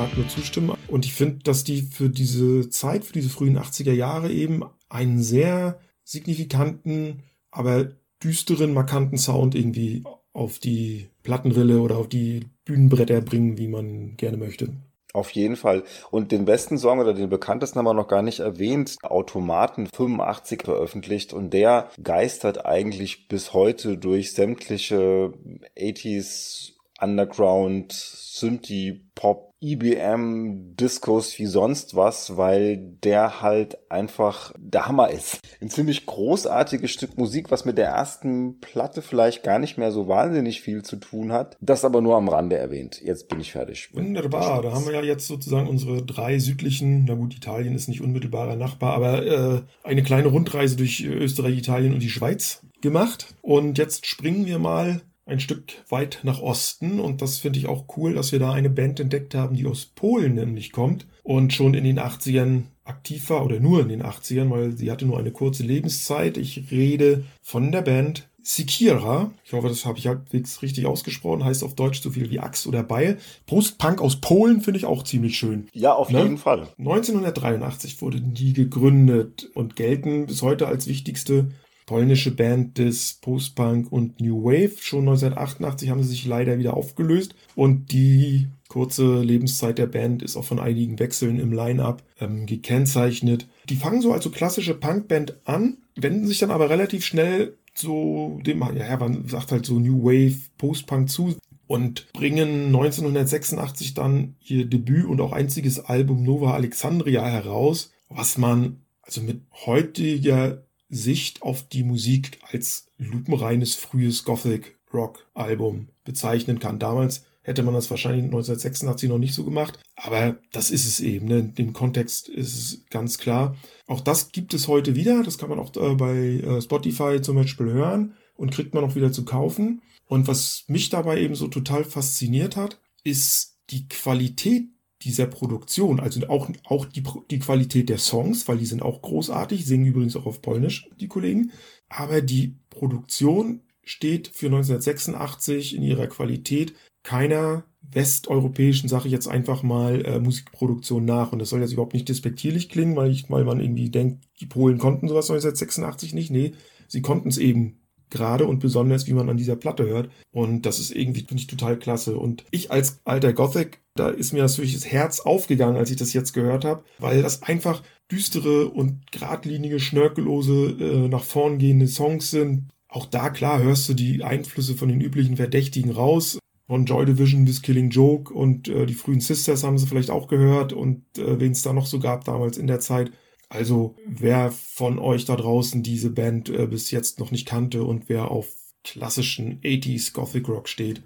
Marc 0.00 0.16
nur 0.16 0.28
zustimmen. 0.28 0.76
Und 0.88 1.04
ich 1.04 1.12
finde, 1.12 1.42
dass 1.42 1.64
die 1.64 1.82
für 1.82 2.08
diese 2.08 2.70
Zeit, 2.70 3.04
für 3.04 3.12
diese 3.12 3.28
frühen 3.28 3.58
80er 3.58 3.92
Jahre 3.92 4.30
eben 4.32 4.62
einen 4.88 5.22
sehr 5.22 5.78
signifikanten, 6.10 7.22
aber 7.52 7.92
düsteren, 8.22 8.74
markanten 8.74 9.16
Sound 9.16 9.54
irgendwie 9.54 10.02
auf 10.32 10.58
die 10.58 11.08
Plattenrille 11.22 11.80
oder 11.80 11.96
auf 11.98 12.08
die 12.08 12.46
Bühnenbretter 12.64 13.20
bringen, 13.20 13.58
wie 13.58 13.68
man 13.68 14.16
gerne 14.16 14.36
möchte. 14.36 14.72
Auf 15.12 15.30
jeden 15.30 15.56
Fall. 15.56 15.82
Und 16.10 16.30
den 16.30 16.44
besten 16.44 16.78
Song 16.78 17.00
oder 17.00 17.14
den 17.14 17.28
bekanntesten 17.28 17.78
haben 17.78 17.86
wir 17.86 17.94
noch 17.94 18.08
gar 18.08 18.22
nicht 18.22 18.40
erwähnt. 18.40 18.96
Automaten 19.02 19.86
85 19.86 20.62
veröffentlicht 20.62 21.32
und 21.32 21.50
der 21.50 21.90
geistert 22.02 22.64
eigentlich 22.64 23.26
bis 23.26 23.52
heute 23.52 23.98
durch 23.98 24.32
sämtliche 24.32 25.32
80s 25.76 26.72
Underground, 27.00 27.92
Synthie, 27.92 29.04
Pop, 29.14 29.49
IBM 29.62 30.76
Discos 30.76 31.38
wie 31.38 31.46
sonst 31.46 31.94
was, 31.94 32.36
weil 32.36 32.78
der 33.04 33.42
halt 33.42 33.78
einfach 33.90 34.52
der 34.58 34.86
Hammer 34.86 35.10
ist. 35.10 35.40
Ein 35.60 35.68
ziemlich 35.68 36.06
großartiges 36.06 36.90
Stück 36.90 37.18
Musik, 37.18 37.50
was 37.50 37.64
mit 37.64 37.76
der 37.76 37.88
ersten 37.88 38.58
Platte 38.60 39.02
vielleicht 39.02 39.42
gar 39.42 39.58
nicht 39.58 39.76
mehr 39.76 39.92
so 39.92 40.08
wahnsinnig 40.08 40.62
viel 40.62 40.82
zu 40.82 40.96
tun 40.96 41.32
hat. 41.32 41.56
Das 41.60 41.84
aber 41.84 42.00
nur 42.00 42.16
am 42.16 42.28
Rande 42.28 42.56
erwähnt. 42.56 43.00
Jetzt 43.02 43.28
bin 43.28 43.40
ich 43.40 43.52
fertig. 43.52 43.94
Wunderbar. 43.94 44.62
Da 44.62 44.72
haben 44.72 44.86
wir 44.86 44.94
ja 44.94 45.02
jetzt 45.02 45.26
sozusagen 45.26 45.68
unsere 45.68 46.02
drei 46.02 46.38
südlichen, 46.38 47.04
na 47.06 47.14
gut, 47.14 47.36
Italien 47.36 47.74
ist 47.74 47.88
nicht 47.88 48.00
unmittelbarer 48.00 48.56
Nachbar, 48.56 48.94
aber 48.94 49.26
äh, 49.26 49.60
eine 49.82 50.02
kleine 50.02 50.28
Rundreise 50.28 50.76
durch 50.76 51.04
Österreich, 51.04 51.58
Italien 51.58 51.92
und 51.92 52.02
die 52.02 52.10
Schweiz 52.10 52.62
gemacht. 52.80 53.34
Und 53.42 53.78
jetzt 53.78 54.06
springen 54.06 54.46
wir 54.46 54.58
mal 54.58 55.02
ein 55.30 55.40
Stück 55.40 55.72
weit 55.88 56.20
nach 56.22 56.40
Osten 56.40 57.00
und 57.00 57.22
das 57.22 57.38
finde 57.38 57.58
ich 57.58 57.66
auch 57.66 57.84
cool, 57.96 58.14
dass 58.14 58.32
wir 58.32 58.38
da 58.38 58.52
eine 58.52 58.70
Band 58.70 59.00
entdeckt 59.00 59.34
haben, 59.34 59.56
die 59.56 59.66
aus 59.66 59.86
Polen 59.86 60.34
nämlich 60.34 60.72
kommt 60.72 61.06
und 61.22 61.52
schon 61.52 61.74
in 61.74 61.84
den 61.84 61.98
80ern 61.98 62.62
aktiv 62.84 63.30
war 63.30 63.44
oder 63.44 63.60
nur 63.60 63.80
in 63.80 63.88
den 63.88 64.02
80ern, 64.02 64.50
weil 64.50 64.72
sie 64.72 64.90
hatte 64.90 65.06
nur 65.06 65.18
eine 65.18 65.30
kurze 65.30 65.62
Lebenszeit. 65.62 66.36
Ich 66.36 66.70
rede 66.70 67.24
von 67.40 67.70
der 67.72 67.82
Band 67.82 68.28
Sikira. 68.42 69.30
Ich 69.44 69.52
hoffe, 69.52 69.68
das 69.68 69.84
habe 69.84 69.98
ich 69.98 70.06
halbwegs 70.06 70.62
richtig 70.62 70.86
ausgesprochen. 70.86 71.44
Heißt 71.44 71.62
auf 71.62 71.74
Deutsch 71.74 72.00
so 72.00 72.10
viel 72.10 72.30
wie 72.30 72.40
Axt 72.40 72.66
oder 72.66 72.82
Beil. 72.82 73.18
Postpunk 73.46 74.00
aus 74.00 74.20
Polen 74.20 74.60
finde 74.60 74.78
ich 74.78 74.86
auch 74.86 75.04
ziemlich 75.04 75.36
schön. 75.36 75.68
Ja, 75.72 75.94
auf 75.94 76.10
ne? 76.10 76.22
jeden 76.22 76.38
Fall. 76.38 76.68
1983 76.78 78.00
wurde 78.00 78.20
die 78.20 78.52
gegründet 78.52 79.50
und 79.54 79.76
gelten 79.76 80.26
bis 80.26 80.42
heute 80.42 80.66
als 80.66 80.86
wichtigste 80.86 81.50
polnische 81.90 82.30
Band 82.30 82.78
des 82.78 83.14
Postpunk 83.14 83.90
und 83.90 84.20
New 84.20 84.44
Wave. 84.44 84.76
Schon 84.80 85.08
1988 85.08 85.90
haben 85.90 86.04
sie 86.04 86.10
sich 86.10 86.24
leider 86.24 86.56
wieder 86.56 86.74
aufgelöst 86.74 87.34
und 87.56 87.90
die 87.90 88.46
kurze 88.68 89.20
Lebenszeit 89.22 89.76
der 89.76 89.88
Band 89.88 90.22
ist 90.22 90.36
auch 90.36 90.44
von 90.44 90.60
einigen 90.60 91.00
Wechseln 91.00 91.40
im 91.40 91.52
Line-up 91.52 92.04
ähm, 92.20 92.46
gekennzeichnet. 92.46 93.48
Die 93.68 93.74
fangen 93.74 94.02
so 94.02 94.12
als 94.12 94.22
so 94.22 94.30
klassische 94.30 94.74
Punkband 94.74 95.40
an, 95.48 95.78
wenden 95.96 96.28
sich 96.28 96.38
dann 96.38 96.52
aber 96.52 96.70
relativ 96.70 97.04
schnell 97.04 97.56
so 97.74 98.38
dem, 98.46 98.60
ja, 98.76 98.96
man 98.96 99.26
sagt 99.26 99.50
halt 99.50 99.66
so 99.66 99.80
New 99.80 100.04
Wave, 100.04 100.38
Postpunk 100.58 101.10
zu 101.10 101.34
und 101.66 102.12
bringen 102.12 102.66
1986 102.66 103.94
dann 103.94 104.36
ihr 104.44 104.64
Debüt 104.66 105.06
und 105.06 105.20
auch 105.20 105.32
einziges 105.32 105.80
Album 105.80 106.22
Nova 106.22 106.54
Alexandria 106.54 107.26
heraus, 107.26 107.90
was 108.08 108.38
man 108.38 108.76
also 109.02 109.22
mit 109.22 109.40
heutiger 109.66 110.62
Sicht 110.90 111.42
auf 111.42 111.68
die 111.68 111.84
Musik 111.84 112.38
als 112.50 112.88
lupenreines 112.98 113.74
frühes 113.74 114.24
Gothic 114.24 114.78
Rock 114.92 115.26
Album 115.34 115.88
bezeichnen 116.04 116.58
kann. 116.58 116.78
Damals 116.78 117.24
hätte 117.42 117.62
man 117.62 117.74
das 117.74 117.90
wahrscheinlich 117.90 118.24
1986 118.24 119.08
noch 119.08 119.18
nicht 119.18 119.34
so 119.34 119.44
gemacht, 119.44 119.78
aber 119.96 120.36
das 120.52 120.70
ist 120.70 120.86
es 120.86 121.00
eben. 121.00 121.26
Ne? 121.26 121.38
In 121.38 121.54
dem 121.54 121.72
Kontext 121.72 122.28
ist 122.28 122.56
es 122.56 122.84
ganz 122.90 123.18
klar. 123.18 123.56
Auch 123.86 124.00
das 124.00 124.32
gibt 124.32 124.52
es 124.52 124.68
heute 124.68 124.94
wieder. 124.94 125.22
Das 125.22 125.38
kann 125.38 125.48
man 125.48 125.58
auch 125.58 125.74
äh, 125.76 125.94
bei 125.94 126.16
äh, 126.16 126.60
Spotify 126.60 127.20
zum 127.22 127.36
Beispiel 127.36 127.70
hören 127.70 128.14
und 128.34 128.52
kriegt 128.52 128.74
man 128.74 128.84
auch 128.84 128.94
wieder 128.94 129.12
zu 129.12 129.24
kaufen. 129.24 129.82
Und 130.06 130.26
was 130.26 130.64
mich 130.66 130.90
dabei 130.90 131.20
eben 131.20 131.34
so 131.34 131.48
total 131.48 131.84
fasziniert 131.84 132.56
hat, 132.56 132.80
ist 133.04 133.58
die 133.70 133.88
Qualität 133.88 134.64
dieser 135.02 135.26
Produktion, 135.26 135.98
also 136.00 136.26
auch, 136.28 136.50
auch 136.64 136.84
die, 136.84 137.02
die 137.30 137.38
Qualität 137.38 137.88
der 137.88 137.98
Songs, 137.98 138.46
weil 138.48 138.58
die 138.58 138.66
sind 138.66 138.82
auch 138.82 139.00
großartig, 139.00 139.64
singen 139.64 139.86
übrigens 139.86 140.16
auch 140.16 140.26
auf 140.26 140.42
Polnisch, 140.42 140.88
die 141.00 141.08
Kollegen. 141.08 141.52
Aber 141.88 142.20
die 142.20 142.56
Produktion 142.68 143.60
steht 143.82 144.28
für 144.28 144.46
1986 144.46 145.74
in 145.74 145.82
ihrer 145.82 146.06
Qualität 146.06 146.74
keiner 147.02 147.64
westeuropäischen 147.82 148.88
Sache 148.88 149.08
jetzt 149.08 149.26
einfach 149.26 149.62
mal 149.62 150.04
äh, 150.04 150.20
Musikproduktion 150.20 151.04
nach. 151.04 151.32
Und 151.32 151.40
das 151.40 151.48
soll 151.48 151.60
jetzt 151.60 151.72
überhaupt 151.72 151.94
nicht 151.94 152.08
despektierlich 152.08 152.68
klingen, 152.68 152.94
weil, 152.94 153.10
ich, 153.10 153.30
weil 153.30 153.44
man 153.44 153.60
irgendwie 153.60 153.90
denkt, 153.90 154.24
die 154.40 154.46
Polen 154.46 154.78
konnten 154.78 155.08
sowas 155.08 155.30
1986 155.30 156.14
nicht. 156.14 156.30
Nee, 156.30 156.52
sie 156.88 157.02
konnten 157.02 157.30
es 157.30 157.38
eben 157.38 157.80
gerade 158.10 158.46
und 158.46 158.58
besonders, 158.60 159.06
wie 159.06 159.12
man 159.12 159.28
an 159.28 159.36
dieser 159.36 159.56
Platte 159.56 159.86
hört. 159.86 160.10
Und 160.32 160.66
das 160.66 160.78
ist 160.78 160.90
irgendwie, 160.90 161.20
finde 161.20 161.40
ich, 161.40 161.46
total 161.46 161.78
klasse. 161.78 162.16
Und 162.16 162.44
ich 162.50 162.70
als 162.70 163.00
alter 163.04 163.32
Gothic, 163.32 163.80
da 163.94 164.08
ist 164.08 164.32
mir 164.32 164.42
natürlich 164.42 164.74
das 164.74 164.86
Herz 164.86 165.20
aufgegangen, 165.20 165.76
als 165.76 165.90
ich 165.90 165.96
das 165.96 166.12
jetzt 166.12 166.32
gehört 166.32 166.64
habe, 166.64 166.84
weil 166.98 167.22
das 167.22 167.42
einfach 167.42 167.82
düstere 168.10 168.68
und 168.68 169.10
geradlinige, 169.12 169.80
schnörkellose, 169.80 170.76
äh, 170.80 171.08
nach 171.08 171.24
vorn 171.24 171.58
gehende 171.58 171.86
Songs 171.86 172.30
sind. 172.30 172.68
Auch 172.88 173.06
da, 173.06 173.30
klar, 173.30 173.62
hörst 173.62 173.88
du 173.88 173.94
die 173.94 174.24
Einflüsse 174.24 174.74
von 174.74 174.88
den 174.88 175.00
üblichen 175.00 175.36
Verdächtigen 175.36 175.92
raus. 175.92 176.38
Von 176.66 176.84
Joy 176.84 177.04
Division 177.04 177.44
bis 177.44 177.62
Killing 177.62 177.90
Joke 177.90 178.32
und 178.32 178.68
äh, 178.68 178.86
die 178.86 178.94
frühen 178.94 179.20
Sisters 179.20 179.64
haben 179.64 179.76
sie 179.76 179.88
vielleicht 179.88 180.10
auch 180.10 180.28
gehört 180.28 180.72
und 180.72 181.02
äh, 181.18 181.40
wen 181.40 181.50
es 181.50 181.62
da 181.62 181.72
noch 181.72 181.86
so 181.86 181.98
gab 181.98 182.24
damals 182.24 182.58
in 182.58 182.68
der 182.68 182.78
Zeit. 182.78 183.10
Also 183.50 183.96
wer 184.06 184.52
von 184.52 185.00
euch 185.00 185.24
da 185.24 185.34
draußen 185.34 185.82
diese 185.82 186.10
Band 186.10 186.48
äh, 186.48 186.66
bis 186.66 186.92
jetzt 186.92 187.18
noch 187.18 187.32
nicht 187.32 187.46
kannte 187.46 187.82
und 187.82 188.08
wer 188.08 188.30
auf 188.30 188.48
klassischen 188.84 189.60
80s 189.60 190.14
Gothic 190.14 190.48
Rock 190.48 190.68
steht, 190.68 191.02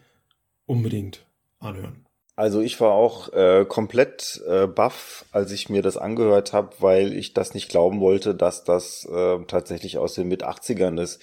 unbedingt 0.67 1.27
anhören. 1.59 2.05
Also 2.37 2.61
ich 2.61 2.81
war 2.81 2.93
auch 2.93 3.33
äh, 3.33 3.65
komplett 3.67 4.43
äh, 4.47 4.67
baff, 4.67 5.25
als 5.31 5.53
ich 5.53 5.71
mir 5.71 5.83
das 5.83 5.97
angehört 5.97 6.53
habe, 6.53 6.75
weil 6.81 7.13
ich 7.13 7.33
das 7.33 7.55
nicht 7.55 7.71
glauben 7.71 8.01
wollte, 8.01 8.35
dass 8.35 8.65
das 8.65 9.09
äh, 9.11 9.39
tatsächlich 9.47 9.99
aus 9.99 10.15
den 10.15 10.29
mit 10.29 10.45
80ern 10.45 11.01
ist 11.01 11.23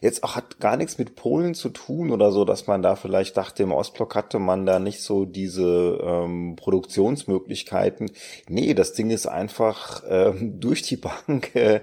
jetzt 0.00 0.22
auch 0.22 0.36
hat 0.36 0.60
gar 0.60 0.76
nichts 0.76 0.98
mit 0.98 1.16
Polen 1.16 1.54
zu 1.54 1.68
tun 1.68 2.10
oder 2.10 2.32
so, 2.32 2.44
dass 2.44 2.66
man 2.66 2.82
da 2.82 2.96
vielleicht 2.96 3.36
dachte, 3.36 3.62
im 3.62 3.72
Ostblock 3.72 4.14
hatte 4.14 4.38
man 4.38 4.66
da 4.66 4.78
nicht 4.78 5.00
so 5.00 5.24
diese 5.24 5.98
ähm, 6.02 6.56
Produktionsmöglichkeiten. 6.56 8.10
Nee, 8.48 8.74
das 8.74 8.92
Ding 8.92 9.10
ist 9.10 9.26
einfach 9.26 10.02
ähm, 10.08 10.60
durch 10.60 10.82
die 10.82 10.96
Bank 10.96 11.54
äh, 11.54 11.80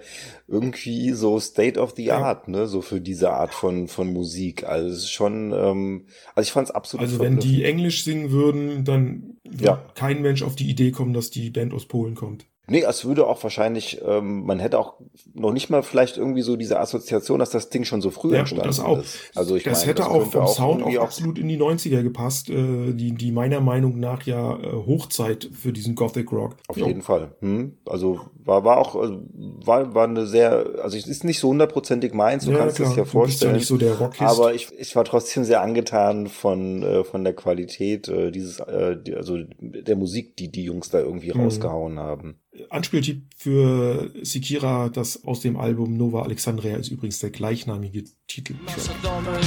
irgendwie 0.47 1.11
so 1.11 1.39
State 1.39 1.79
of 1.79 1.93
the 1.95 2.11
Art, 2.11 2.47
ne, 2.47 2.67
so 2.67 2.81
für 2.81 3.01
diese 3.01 3.31
Art 3.31 3.53
von 3.53 3.87
von 3.87 4.11
Musik. 4.11 4.65
Also 4.65 4.89
es 4.89 4.97
ist 5.03 5.11
schon, 5.11 5.51
ähm, 5.51 6.07
also 6.35 6.47
ich 6.47 6.51
fand 6.51 6.69
es 6.69 6.75
absolut. 6.75 7.05
Also 7.05 7.19
wenn 7.19 7.39
die 7.39 7.63
Englisch 7.63 8.03
singen 8.03 8.31
würden, 8.31 8.85
dann 8.85 9.37
würde 9.43 9.65
ja. 9.65 9.85
kein 9.95 10.21
Mensch 10.21 10.43
auf 10.43 10.55
die 10.55 10.69
Idee 10.69 10.91
kommen, 10.91 11.13
dass 11.13 11.29
die 11.29 11.49
Band 11.49 11.73
aus 11.73 11.85
Polen 11.85 12.15
kommt. 12.15 12.45
Nee, 12.65 12.83
es 12.87 13.03
würde 13.03 13.27
auch 13.27 13.43
wahrscheinlich, 13.43 14.01
ähm, 14.05 14.45
man 14.45 14.59
hätte 14.59 14.79
auch 14.79 14.93
noch 15.33 15.51
nicht 15.51 15.69
mal 15.69 15.83
vielleicht 15.83 16.17
irgendwie 16.17 16.43
so 16.43 16.55
diese 16.55 16.79
Assoziation, 16.79 17.39
dass 17.39 17.49
das 17.49 17.69
Ding 17.69 17.83
schon 17.83 18.01
so 18.01 18.09
früh 18.09 18.31
Ja, 18.33 18.39
entstanden 18.39 18.65
das 18.67 18.79
auch. 18.79 18.99
ist. 18.99 19.17
Also 19.35 19.57
ich 19.57 19.63
das 19.63 19.79
meine, 19.79 19.87
hätte 19.87 20.01
das 20.03 20.07
auch 20.11 20.25
vom 20.31 20.47
Sound 20.47 20.79
irgendwie 20.79 20.97
auch 20.99 21.03
absolut 21.03 21.37
in 21.37 21.49
die 21.49 21.57
90er 21.57 22.03
gepasst, 22.03 22.49
äh, 22.49 22.93
die, 22.93 23.11
die 23.15 23.33
meiner 23.33 23.59
Meinung 23.59 23.99
nach 23.99 24.23
ja 24.23 24.57
äh, 24.57 24.71
Hochzeit 24.71 25.49
für 25.51 25.73
diesen 25.73 25.95
Gothic 25.95 26.31
Rock. 26.31 26.55
Auf 26.69 26.77
Ja. 26.77 26.87
jeden 26.87 27.01
Fall. 27.01 27.35
Hm? 27.41 27.73
Also 27.85 28.21
war, 28.45 28.63
war 28.63 28.77
auch, 28.77 28.95
also 28.95 29.19
war, 29.33 29.93
war 29.93 30.07
eine 30.07 30.25
sehr, 30.25 30.65
also 30.81 30.95
es 30.97 31.05
ist 31.05 31.25
nicht 31.25 31.39
so 31.39 31.49
hundertprozentig 31.49 32.13
meins, 32.13 32.45
du 32.45 32.51
Ja, 32.51 32.59
kannst 32.59 32.77
klar, 32.77 32.91
es 32.91 32.95
ja 32.95 33.03
du 33.03 33.03
bist 33.03 33.13
ja 33.13 33.19
vorstellen. 33.19 33.55
nicht 33.55 33.67
so 33.67 33.75
der 33.77 33.91
Rockist. 33.93 34.21
aber 34.21 34.53
ich, 34.53 34.69
ich 34.77 34.95
war 34.95 35.03
trotzdem 35.03 35.43
sehr 35.43 35.61
angetan 35.61 36.27
von, 36.27 36.81
äh, 36.81 37.03
von 37.03 37.25
der 37.25 37.33
Qualität 37.33 38.07
äh, 38.07 38.31
dieses, 38.31 38.59
äh, 38.59 38.97
also 39.17 39.37
der 39.59 39.97
Musik, 39.97 40.37
die 40.37 40.49
die 40.49 40.63
Jungs 40.63 40.89
da 40.89 40.99
irgendwie 40.99 41.33
Mhm. 41.33 41.41
rausgehauen 41.41 41.99
haben. 41.99 42.39
Anspieltipp 42.69 43.23
für 43.35 44.11
Sikira, 44.21 44.89
das 44.89 45.25
aus 45.25 45.41
dem 45.41 45.57
Album 45.57 45.97
Nova 45.97 46.21
Alexandria 46.21 46.77
ist 46.77 46.89
übrigens 46.89 47.19
der 47.19 47.31
gleichnamige 47.31 48.03
Titel. 48.27 48.55
Nasze 48.65 48.93
domy 49.03 49.39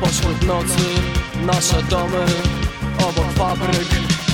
pośród 0.00 0.46
nocy, 0.46 0.84
nasze 1.46 1.82
domy 1.90 2.26
obok 2.98 3.32
fabryk. 3.32 4.31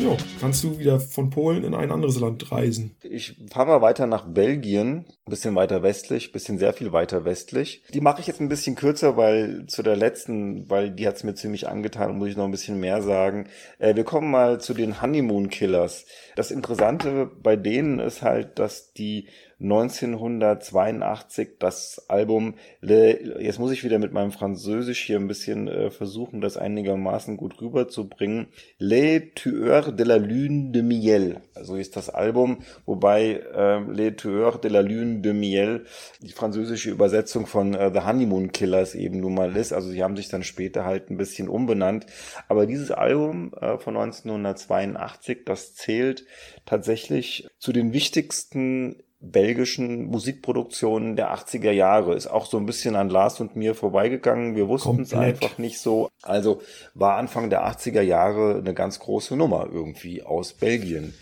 Jo, 0.00 0.16
kannst 0.40 0.64
du 0.64 0.76
wieder 0.78 0.98
von 0.98 1.30
Polen 1.30 1.62
in 1.62 1.72
ein 1.72 1.92
anderes 1.92 2.18
Land 2.18 2.50
reisen. 2.50 2.96
Ich 3.02 3.36
fahre 3.48 3.68
mal 3.68 3.80
weiter 3.80 4.06
nach 4.06 4.26
Belgien, 4.26 5.04
ein 5.24 5.30
bisschen 5.30 5.54
weiter 5.54 5.84
westlich, 5.84 6.32
bisschen 6.32 6.58
sehr 6.58 6.72
viel 6.72 6.92
weiter 6.92 7.24
westlich. 7.24 7.84
Die 7.94 8.00
mache 8.00 8.20
ich 8.20 8.26
jetzt 8.26 8.40
ein 8.40 8.48
bisschen 8.48 8.74
kürzer, 8.74 9.16
weil 9.16 9.66
zu 9.66 9.84
der 9.84 9.94
letzten, 9.94 10.68
weil 10.68 10.90
die 10.90 11.06
hat's 11.06 11.22
mir 11.22 11.34
ziemlich 11.34 11.68
angetan, 11.68 12.18
muss 12.18 12.28
ich 12.28 12.36
noch 12.36 12.44
ein 12.44 12.50
bisschen 12.50 12.80
mehr 12.80 13.02
sagen. 13.02 13.46
Äh, 13.78 13.94
wir 13.94 14.04
kommen 14.04 14.32
mal 14.32 14.60
zu 14.60 14.74
den 14.74 15.00
Honeymoon 15.00 15.48
Killers. 15.48 16.06
Das 16.34 16.50
Interessante 16.50 17.30
bei 17.42 17.54
denen 17.54 18.00
ist 18.00 18.22
halt, 18.22 18.58
dass 18.58 18.92
die 18.94 19.28
1982 19.64 21.58
das 21.58 22.04
Album, 22.08 22.54
Le, 22.80 23.40
jetzt 23.40 23.58
muss 23.58 23.72
ich 23.72 23.82
wieder 23.82 23.98
mit 23.98 24.12
meinem 24.12 24.30
Französisch 24.30 25.00
hier 25.02 25.18
ein 25.18 25.26
bisschen 25.26 25.68
äh, 25.68 25.90
versuchen, 25.90 26.42
das 26.42 26.58
einigermaßen 26.58 27.38
gut 27.38 27.60
rüberzubringen. 27.62 28.48
Les 28.78 29.32
Tueurs 29.34 29.96
de 29.96 30.04
la 30.04 30.16
Lune 30.16 30.70
de 30.72 30.82
Miel, 30.82 31.40
so 31.62 31.76
ist 31.76 31.96
das 31.96 32.10
Album, 32.10 32.58
wobei 32.84 33.42
ähm, 33.54 33.92
Les 33.92 34.14
Tueurs 34.16 34.60
de 34.60 34.70
la 34.70 34.80
Lune 34.80 35.22
de 35.22 35.32
Miel 35.32 35.86
die 36.20 36.32
französische 36.32 36.90
Übersetzung 36.90 37.46
von 37.46 37.74
äh, 37.74 37.90
The 37.92 38.00
Honeymoon 38.06 38.52
Killers 38.52 38.94
eben 38.94 39.20
nun 39.20 39.34
mal 39.34 39.56
ist. 39.56 39.72
Also 39.72 39.88
sie 39.88 40.02
haben 40.02 40.16
sich 40.16 40.28
dann 40.28 40.42
später 40.42 40.84
halt 40.84 41.10
ein 41.10 41.16
bisschen 41.16 41.48
umbenannt. 41.48 42.04
Aber 42.48 42.66
dieses 42.66 42.90
Album 42.90 43.54
äh, 43.54 43.78
von 43.78 43.96
1982, 43.96 45.46
das 45.46 45.74
zählt 45.74 46.26
tatsächlich 46.66 47.48
zu 47.58 47.72
den 47.72 47.94
wichtigsten 47.94 49.02
belgischen 49.30 50.06
Musikproduktionen 50.06 51.16
der 51.16 51.34
80er 51.34 51.70
Jahre. 51.70 52.14
Ist 52.14 52.26
auch 52.26 52.46
so 52.46 52.56
ein 52.56 52.66
bisschen 52.66 52.96
an 52.96 53.08
Lars 53.08 53.40
und 53.40 53.56
mir 53.56 53.74
vorbeigegangen. 53.74 54.56
Wir 54.56 54.68
wussten 54.68 55.02
es 55.02 55.14
einfach 55.14 55.58
nicht 55.58 55.78
so. 55.78 56.08
Also 56.22 56.62
war 56.94 57.16
Anfang 57.16 57.50
der 57.50 57.66
80er 57.66 58.02
Jahre 58.02 58.58
eine 58.58 58.74
ganz 58.74 58.98
große 58.98 59.36
Nummer 59.36 59.68
irgendwie 59.72 60.22
aus 60.22 60.52
Belgien. 60.52 61.14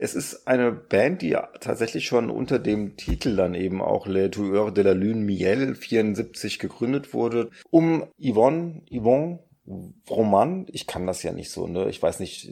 Es 0.00 0.14
ist 0.14 0.46
eine 0.46 0.70
Band, 0.70 1.22
die 1.22 1.36
tatsächlich 1.58 2.06
schon 2.06 2.30
unter 2.30 2.60
dem 2.60 2.96
Titel 2.96 3.34
dann 3.34 3.54
eben 3.54 3.82
auch 3.82 4.06
Les 4.06 4.30
Tueurs 4.30 4.72
de 4.72 4.84
la 4.84 4.92
Lune 4.92 5.24
Miel 5.24 5.74
74 5.74 6.60
gegründet 6.60 7.12
wurde, 7.14 7.50
um 7.70 8.04
Yvonne, 8.20 8.82
Yvonne 8.92 9.40
Roman, 10.08 10.66
ich 10.72 10.86
kann 10.86 11.06
das 11.06 11.22
ja 11.22 11.32
nicht 11.32 11.50
so, 11.50 11.66
ne? 11.66 11.88
Ich 11.90 12.02
weiß 12.02 12.20
nicht, 12.20 12.50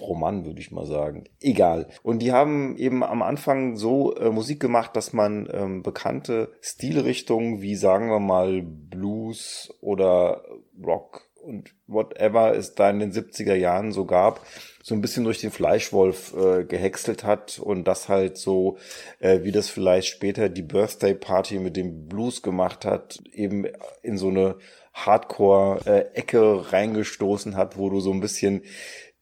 Roman 0.00 0.44
würde 0.44 0.60
ich 0.60 0.70
mal 0.70 0.86
sagen. 0.86 1.24
Egal. 1.40 1.88
Und 2.02 2.20
die 2.20 2.32
haben 2.32 2.76
eben 2.76 3.02
am 3.02 3.22
Anfang 3.22 3.76
so 3.76 4.14
äh, 4.16 4.30
Musik 4.30 4.60
gemacht, 4.60 4.94
dass 4.94 5.12
man 5.12 5.48
ähm, 5.52 5.82
bekannte 5.82 6.52
Stilrichtungen 6.60 7.62
wie 7.62 7.76
sagen 7.76 8.10
wir 8.10 8.20
mal 8.20 8.62
Blues 8.62 9.74
oder 9.80 10.44
Rock 10.84 11.30
und 11.42 11.74
whatever 11.86 12.54
es 12.54 12.74
da 12.74 12.90
in 12.90 12.98
den 12.98 13.12
70er 13.12 13.54
Jahren 13.54 13.92
so 13.92 14.04
gab, 14.04 14.44
so 14.82 14.94
ein 14.94 15.00
bisschen 15.00 15.24
durch 15.24 15.40
den 15.40 15.50
Fleischwolf 15.50 16.34
äh, 16.34 16.64
gehäckselt 16.64 17.24
hat 17.24 17.58
und 17.58 17.84
das 17.84 18.08
halt 18.08 18.36
so, 18.36 18.76
äh, 19.18 19.42
wie 19.42 19.52
das 19.52 19.68
vielleicht 19.68 20.08
später 20.08 20.48
die 20.48 20.62
Birthday 20.62 21.14
Party 21.14 21.58
mit 21.58 21.76
dem 21.76 22.08
Blues 22.08 22.42
gemacht 22.42 22.84
hat, 22.84 23.18
eben 23.32 23.66
in 24.02 24.18
so 24.18 24.28
eine 24.28 24.56
Hardcore-Ecke 25.06 26.72
reingestoßen 26.72 27.56
hat, 27.56 27.76
wo 27.76 27.90
du 27.90 28.00
so 28.00 28.12
ein 28.12 28.20
bisschen 28.20 28.62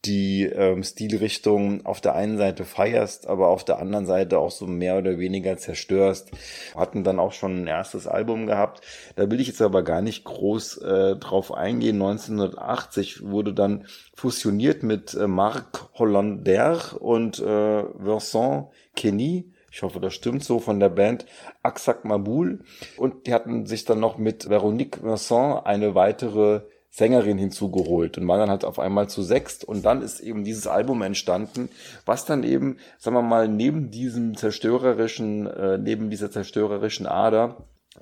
die 0.05 0.43
ähm, 0.45 0.83
Stilrichtung 0.83 1.85
auf 1.85 1.99
der 1.99 2.15
einen 2.15 2.37
Seite 2.37 2.63
feierst, 2.63 3.27
aber 3.27 3.49
auf 3.49 3.65
der 3.65 3.79
anderen 3.79 4.05
Seite 4.05 4.39
auch 4.39 4.51
so 4.51 4.65
mehr 4.65 4.97
oder 4.97 5.19
weniger 5.19 5.57
zerstörst. 5.57 6.31
Hatten 6.75 7.03
dann 7.03 7.19
auch 7.19 7.33
schon 7.33 7.63
ein 7.63 7.67
erstes 7.67 8.07
Album 8.07 8.47
gehabt. 8.47 8.81
Da 9.17 9.29
will 9.29 9.41
ich 9.41 9.47
jetzt 9.47 9.61
aber 9.61 9.83
gar 9.83 10.01
nicht 10.01 10.23
groß 10.23 10.77
äh, 10.77 11.15
drauf 11.17 11.53
eingehen. 11.53 12.01
1980 12.01 13.25
wurde 13.25 13.53
dann 13.53 13.87
fusioniert 14.13 14.83
mit 14.83 15.13
äh, 15.15 15.27
Marc 15.27 15.89
Hollander 15.99 17.01
und 17.01 17.39
äh, 17.39 17.43
Vincent 17.43 18.67
Kenny. 18.95 19.51
Ich 19.79 19.83
hoffe, 19.83 20.01
das 20.01 20.13
stimmt 20.13 20.43
so 20.43 20.59
von 20.59 20.81
der 20.81 20.89
Band 20.89 21.25
Aksak 21.63 22.03
Mabul. 22.03 22.65
Und 22.97 23.27
die 23.27 23.33
hatten 23.33 23.65
sich 23.65 23.85
dann 23.85 24.01
noch 24.01 24.17
mit 24.17 24.49
Veronique 24.49 25.01
Vincent 25.01 25.65
eine 25.65 25.95
weitere 25.95 26.63
Sängerin 26.89 27.37
hinzugeholt 27.37 28.17
und 28.17 28.27
waren 28.27 28.41
dann 28.41 28.49
halt 28.49 28.65
auf 28.65 28.77
einmal 28.77 29.07
zu 29.07 29.21
sechst 29.21 29.63
und 29.63 29.85
dann 29.85 30.01
ist 30.01 30.19
eben 30.19 30.43
dieses 30.43 30.67
Album 30.67 31.01
entstanden, 31.01 31.69
was 32.05 32.25
dann 32.25 32.43
eben, 32.43 32.75
sagen 32.97 33.15
wir 33.15 33.21
mal, 33.21 33.47
neben 33.47 33.89
diesem 33.89 34.35
zerstörerischen, 34.35 35.47
äh, 35.47 35.77
neben 35.77 36.09
dieser 36.09 36.29
zerstörerischen 36.29 37.05
Ader 37.05 37.55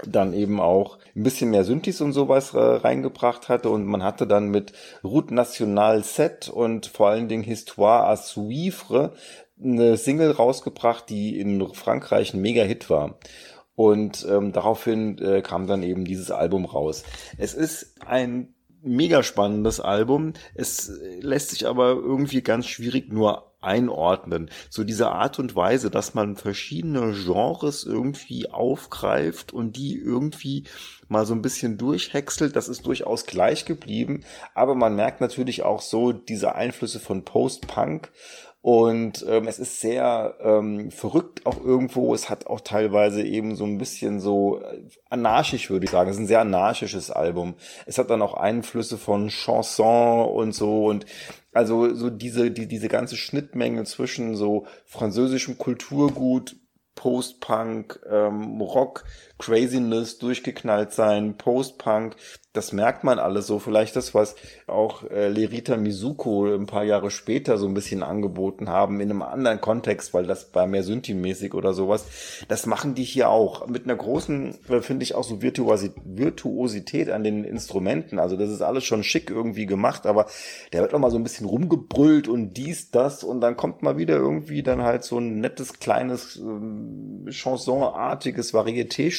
dann 0.06 0.34
eben 0.34 0.60
auch 0.60 0.98
ein 1.16 1.24
bisschen 1.24 1.52
mehr 1.52 1.64
Synthes 1.64 2.02
und 2.02 2.14
sowas 2.14 2.54
äh, 2.54 2.60
reingebracht 2.60 3.50
hatte 3.50 3.70
und 3.70 3.86
man 3.86 4.04
hatte 4.04 4.26
dann 4.26 4.50
mit 4.50 4.74
Route 5.04 5.34
National 5.34 6.04
Set 6.04 6.50
und 6.50 6.88
vor 6.88 7.10
allen 7.10 7.28
Dingen 7.28 7.44
Histoire 7.44 8.10
à 8.10 8.16
Suivre 8.16 9.14
eine 9.62 9.98
Single 9.98 10.32
rausgebracht, 10.32 11.10
die 11.10 11.40
in 11.40 11.66
Frankreich 11.74 12.34
ein 12.34 12.42
Mega-Hit 12.42 12.90
war. 12.90 13.18
Und 13.76 14.26
ähm, 14.30 14.54
daraufhin 14.54 15.20
äh, 15.20 15.42
kam 15.42 15.68
dann 15.68 15.84
eben 15.84 16.04
dieses 16.06 16.32
Album 16.32 16.66
raus. 16.66 17.04
Es 17.38 17.54
ist 17.54 17.96
ein 18.06 18.56
mega 18.82 19.22
spannendes 19.24 19.80
Album. 19.80 20.34
Es 20.56 20.92
lässt 21.20 21.50
sich 21.50 21.68
aber 21.68 21.92
irgendwie 21.92 22.42
ganz 22.42 22.68
schwierig 22.68 23.12
nur 23.12 23.48
einordnen. 23.60 24.50
So 24.70 24.84
diese 24.84 25.10
Art 25.10 25.40
und 25.40 25.56
Weise, 25.56 25.90
dass 25.90 26.14
man 26.14 26.36
verschiedene 26.36 27.14
Genres 27.14 27.84
irgendwie 27.84 28.50
aufgreift 28.50 29.52
und 29.52 29.76
die 29.78 29.98
irgendwie 29.98 30.66
mal 31.08 31.26
so 31.26 31.34
ein 31.34 31.42
bisschen 31.42 31.78
durchhäckselt, 31.78 32.56
das 32.56 32.70
ist 32.70 32.86
durchaus 32.86 33.26
gleich 33.26 33.66
geblieben. 33.66 34.24
Aber 34.54 34.76
man 34.76 34.96
merkt 34.96 35.22
natürlich 35.22 35.64
auch 35.64 35.82
so 35.82 36.12
diese 36.12 36.56
Einflüsse 36.56 37.00
von 37.00 37.26
Post-Punk 37.26 38.12
und 38.62 39.26
ähm, 39.30 39.48
es 39.48 39.60
ist 39.60 39.80
sehr 39.80 40.36
ähm, 40.42 40.92
verrückt 40.92 41.46
auch 41.46 41.64
irgendwo. 41.64 42.14
Es 42.14 42.30
hat 42.30 42.48
auch 42.48 42.60
teilweise 42.60 43.24
eben 43.24 43.56
so 43.56 43.66
ein 43.66 43.78
bisschen 43.78 44.20
so 44.20 44.60
äh, 44.62 44.84
anarchisch, 45.10 45.70
würde 45.70 45.86
ich 45.86 45.92
sagen. 45.92 46.10
Es 46.10 46.18
ist 46.18 46.24
ein 46.24 46.28
sehr 46.28 46.42
anarchisches 46.42 47.12
Album. 47.12 47.56
Es 47.86 47.98
hat 47.98 48.10
dann 48.10 48.22
auch 48.22 48.34
Einflüsse 48.34 48.98
von 48.98 49.30
Chanson 49.30 50.28
und 50.30 50.54
so 50.54 50.86
und 50.88 51.06
also 51.54 51.94
so 51.94 52.10
diese 52.10 52.52
die, 52.52 52.68
diese 52.68 52.90
ganze 52.90 53.16
Schnittmenge 53.16 53.84
zwischen 53.86 54.36
so 54.36 54.66
französischem 54.86 55.58
Kulturgut, 55.58 56.58
Post-Punk, 56.96 58.00
ähm, 58.10 58.60
Rock, 58.60 59.06
Craziness, 59.40 60.18
durchgeknallt 60.18 60.94
sein, 60.94 61.38
Post-Punk, 61.38 62.16
das 62.58 62.74
merkt 62.74 63.04
man 63.04 63.20
alles 63.20 63.46
so. 63.46 63.60
Vielleicht 63.60 63.96
das, 63.96 64.16
was 64.16 64.36
auch 64.66 65.04
äh, 65.04 65.28
Lerita 65.30 65.78
Mizuko 65.78 66.48
ein 66.56 66.66
paar 66.66 66.84
Jahre 66.84 67.12
später 67.12 67.60
so 67.60 67.68
ein 67.68 67.76
bisschen 67.76 68.02
angeboten 68.02 68.68
haben, 68.68 69.00
in 69.00 69.12
einem 69.12 69.22
anderen 69.22 69.62
Kontext, 69.62 70.14
weil 70.16 70.26
das 70.26 70.56
war 70.56 70.66
mehr 70.66 70.84
Synthi-mäßig 70.84 71.54
oder 71.54 71.74
sowas. 71.74 72.06
Das 72.48 72.66
machen 72.66 72.96
die 72.96 73.04
hier 73.04 73.30
auch. 73.30 73.68
Mit 73.68 73.84
einer 73.84 73.96
großen, 73.96 74.56
äh, 74.70 74.82
finde 74.82 75.04
ich, 75.04 75.14
auch 75.14 75.24
so 75.24 75.44
Virtuosi 75.44 75.92
Virtuosität 76.04 77.12
an 77.12 77.24
den 77.24 77.44
Instrumenten. 77.44 78.18
Also 78.18 78.38
das 78.38 78.50
ist 78.50 78.64
alles 78.64 78.86
schon 78.86 79.04
schick 79.04 79.30
irgendwie 79.30 79.68
gemacht, 79.68 80.08
aber 80.08 80.26
der 80.74 80.82
wird 80.82 80.96
auch 80.96 81.00
mal 81.00 81.12
so 81.12 81.18
ein 81.18 81.24
bisschen 81.24 81.46
rumgebrüllt 81.46 82.28
und 82.28 82.56
dies, 82.56 82.90
das 82.90 83.24
und 83.24 83.40
dann 83.42 83.56
kommt 83.56 83.84
mal 83.84 84.00
wieder 84.00 84.16
irgendwie 84.16 84.64
dann 84.64 84.82
halt 84.82 85.04
so 85.04 85.20
ein 85.20 85.40
nettes, 85.42 85.80
kleines, 85.80 86.38
ähm, 86.38 87.28
Chansonartiges 87.30 88.54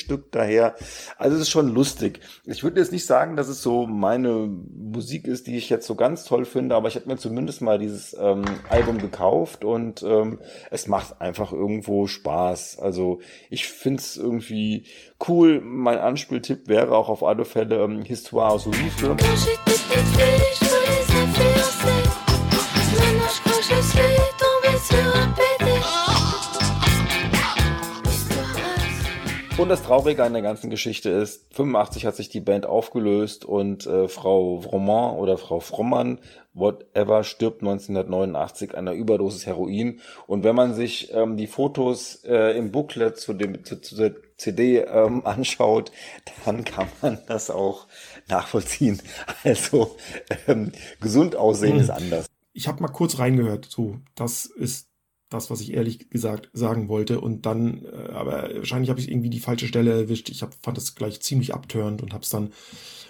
Varieté-Stück 0.08 0.32
daher. 0.32 0.74
Also 1.16 1.36
es 1.36 1.42
ist 1.42 1.50
schon 1.50 1.68
lustig. 1.68 2.20
Ich 2.44 2.62
würde 2.62 2.80
jetzt 2.80 2.92
nicht 2.92 3.06
sagen, 3.06 3.36
dass 3.36 3.48
es 3.48 3.62
so 3.62 3.86
meine 3.86 4.48
Musik 4.76 5.26
ist, 5.26 5.46
die 5.46 5.56
ich 5.56 5.68
jetzt 5.68 5.86
so 5.86 5.94
ganz 5.94 6.24
toll 6.24 6.44
finde, 6.44 6.74
aber 6.74 6.88
ich 6.88 6.96
habe 6.96 7.06
mir 7.08 7.16
zumindest 7.16 7.60
mal 7.60 7.78
dieses 7.78 8.16
ähm, 8.18 8.44
Album 8.68 8.98
gekauft 8.98 9.64
und 9.64 10.02
ähm, 10.02 10.38
es 10.70 10.86
macht 10.86 11.20
einfach 11.20 11.52
irgendwo 11.52 12.06
Spaß. 12.06 12.78
Also 12.78 13.20
ich 13.50 13.68
finde 13.68 14.00
es 14.00 14.16
irgendwie 14.16 14.84
cool. 15.28 15.60
Mein 15.60 15.98
Anspieltipp 15.98 16.68
wäre 16.68 16.96
auch 16.96 17.08
auf 17.08 17.22
alle 17.22 17.44
Fälle 17.44 17.82
ähm, 17.82 18.02
Histoire 18.02 18.52
aus 18.52 18.66
Olive. 18.66 19.16
Quand 23.44 23.60
je 23.60 23.82
suis 23.82 23.98
tombée 24.38 24.78
sur 24.78 25.16
un 25.20 25.47
Und 29.58 29.70
das 29.70 29.82
Traurige 29.82 30.22
an 30.22 30.34
der 30.34 30.42
ganzen 30.42 30.70
Geschichte 30.70 31.10
ist, 31.10 31.52
85 31.54 32.06
hat 32.06 32.14
sich 32.14 32.28
die 32.28 32.38
Band 32.40 32.64
aufgelöst 32.64 33.44
und 33.44 33.86
äh, 33.86 34.06
Frau 34.06 34.60
Vroman 34.60 35.16
oder 35.16 35.36
Frau 35.36 35.58
Frommann, 35.58 36.20
whatever, 36.54 37.24
stirbt 37.24 37.62
1989 37.62 38.74
an 38.76 38.86
einer 38.86 38.96
Überdosis 38.96 39.46
Heroin. 39.46 40.00
Und 40.28 40.44
wenn 40.44 40.54
man 40.54 40.74
sich 40.74 41.12
ähm, 41.12 41.36
die 41.36 41.48
Fotos 41.48 42.22
äh, 42.24 42.56
im 42.56 42.70
Booklet 42.70 43.18
zu, 43.18 43.34
dem, 43.34 43.64
zu, 43.64 43.80
zu 43.80 43.96
der 43.96 44.14
CD 44.36 44.78
ähm, 44.78 45.22
anschaut, 45.26 45.90
dann 46.44 46.64
kann 46.64 46.86
man 47.02 47.18
das 47.26 47.50
auch 47.50 47.88
nachvollziehen. 48.28 49.02
Also 49.42 49.96
ähm, 50.46 50.70
gesund 51.00 51.34
aussehen 51.34 51.74
Mhm. 51.74 51.80
ist 51.80 51.90
anders. 51.90 52.26
Ich 52.52 52.68
habe 52.68 52.80
mal 52.80 52.88
kurz 52.88 53.18
reingehört. 53.18 53.66
So, 53.68 53.96
das 54.14 54.46
ist 54.46 54.87
das, 55.28 55.50
was 55.50 55.60
ich 55.60 55.74
ehrlich 55.74 56.10
gesagt 56.10 56.50
sagen 56.52 56.88
wollte. 56.88 57.20
Und 57.20 57.46
dann, 57.46 57.84
äh, 57.84 58.12
aber 58.12 58.50
wahrscheinlich 58.56 58.90
habe 58.90 59.00
ich 59.00 59.10
irgendwie 59.10 59.30
die 59.30 59.40
falsche 59.40 59.66
Stelle 59.66 59.92
erwischt. 59.92 60.30
Ich 60.30 60.42
hab, 60.42 60.54
fand 60.62 60.76
das 60.76 60.94
gleich 60.94 61.20
ziemlich 61.20 61.54
abtörend 61.54 62.02
und 62.02 62.12
habe 62.12 62.22
es 62.24 62.30
dann 62.30 62.52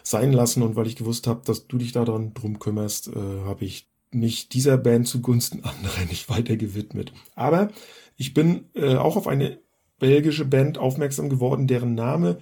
sein 0.02 0.32
lassen. 0.32 0.62
Und 0.62 0.76
weil 0.76 0.86
ich 0.86 0.96
gewusst 0.96 1.26
habe, 1.26 1.42
dass 1.44 1.66
du 1.66 1.78
dich 1.78 1.92
daran 1.92 2.34
drum 2.34 2.58
kümmerst, 2.58 3.08
äh, 3.08 3.44
habe 3.44 3.64
ich 3.64 3.88
mich 4.10 4.48
dieser 4.48 4.78
Band 4.78 5.06
zugunsten 5.06 5.60
anderer 5.64 6.04
nicht 6.08 6.28
weiter 6.28 6.56
gewidmet. 6.56 7.12
Aber 7.34 7.70
ich 8.16 8.34
bin 8.34 8.66
äh, 8.74 8.96
auch 8.96 9.16
auf 9.16 9.28
eine 9.28 9.60
belgische 9.98 10.44
Band 10.44 10.78
aufmerksam 10.78 11.28
geworden, 11.28 11.66
deren 11.66 11.94
Name 11.94 12.38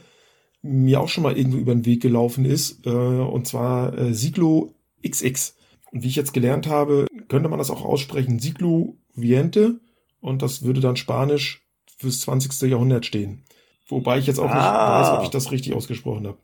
mir 0.62 1.00
auch 1.00 1.08
schon 1.08 1.22
mal 1.22 1.36
irgendwo 1.36 1.58
über 1.58 1.74
den 1.74 1.86
Weg 1.86 2.02
gelaufen 2.02 2.44
ist. 2.44 2.86
Äh, 2.86 2.90
und 2.90 3.46
zwar 3.46 3.96
äh, 3.96 4.14
Siglo 4.14 4.74
XX. 5.06 5.54
Und 5.92 6.02
wie 6.02 6.08
ich 6.08 6.16
jetzt 6.16 6.32
gelernt 6.32 6.66
habe, 6.66 7.06
könnte 7.28 7.48
man 7.48 7.58
das 7.58 7.70
auch 7.70 7.84
aussprechen, 7.84 8.38
Siglo 8.38 8.96
Viente. 9.16 9.80
Und 10.20 10.42
das 10.42 10.62
würde 10.62 10.80
dann 10.80 10.96
Spanisch 10.96 11.62
fürs 11.98 12.20
20. 12.20 12.68
Jahrhundert 12.70 13.06
stehen. 13.06 13.44
Wobei 13.88 14.18
ich 14.18 14.26
jetzt 14.26 14.38
auch 14.40 14.50
Ah. 14.50 14.54
nicht 14.54 15.06
weiß, 15.08 15.18
ob 15.18 15.24
ich 15.24 15.30
das 15.30 15.52
richtig 15.52 15.74
ausgesprochen 15.74 16.26
habe. 16.26 16.38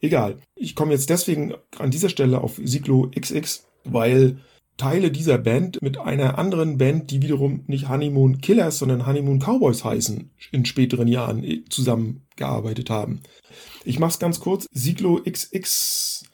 Egal. 0.00 0.38
Ich 0.54 0.74
komme 0.74 0.92
jetzt 0.92 1.10
deswegen 1.10 1.54
an 1.78 1.90
dieser 1.90 2.08
Stelle 2.08 2.40
auf 2.40 2.60
Siglo 2.62 3.10
XX, 3.18 3.66
weil 3.84 4.38
Teile 4.76 5.10
dieser 5.10 5.38
Band 5.38 5.80
mit 5.82 5.98
einer 5.98 6.36
anderen 6.38 6.78
Band, 6.78 7.10
die 7.10 7.22
wiederum 7.22 7.62
nicht 7.68 7.88
Honeymoon 7.88 8.40
Killers, 8.40 8.78
sondern 8.78 9.06
Honeymoon 9.06 9.38
Cowboys 9.38 9.84
heißen, 9.84 10.30
in 10.52 10.64
späteren 10.66 11.06
Jahren 11.08 11.44
äh, 11.44 11.64
zusammengearbeitet 11.68 12.90
haben. 12.90 13.20
Ich 13.84 13.98
mach's 13.98 14.18
ganz 14.18 14.40
kurz. 14.40 14.66
Siglo 14.72 15.20
XX 15.28 16.24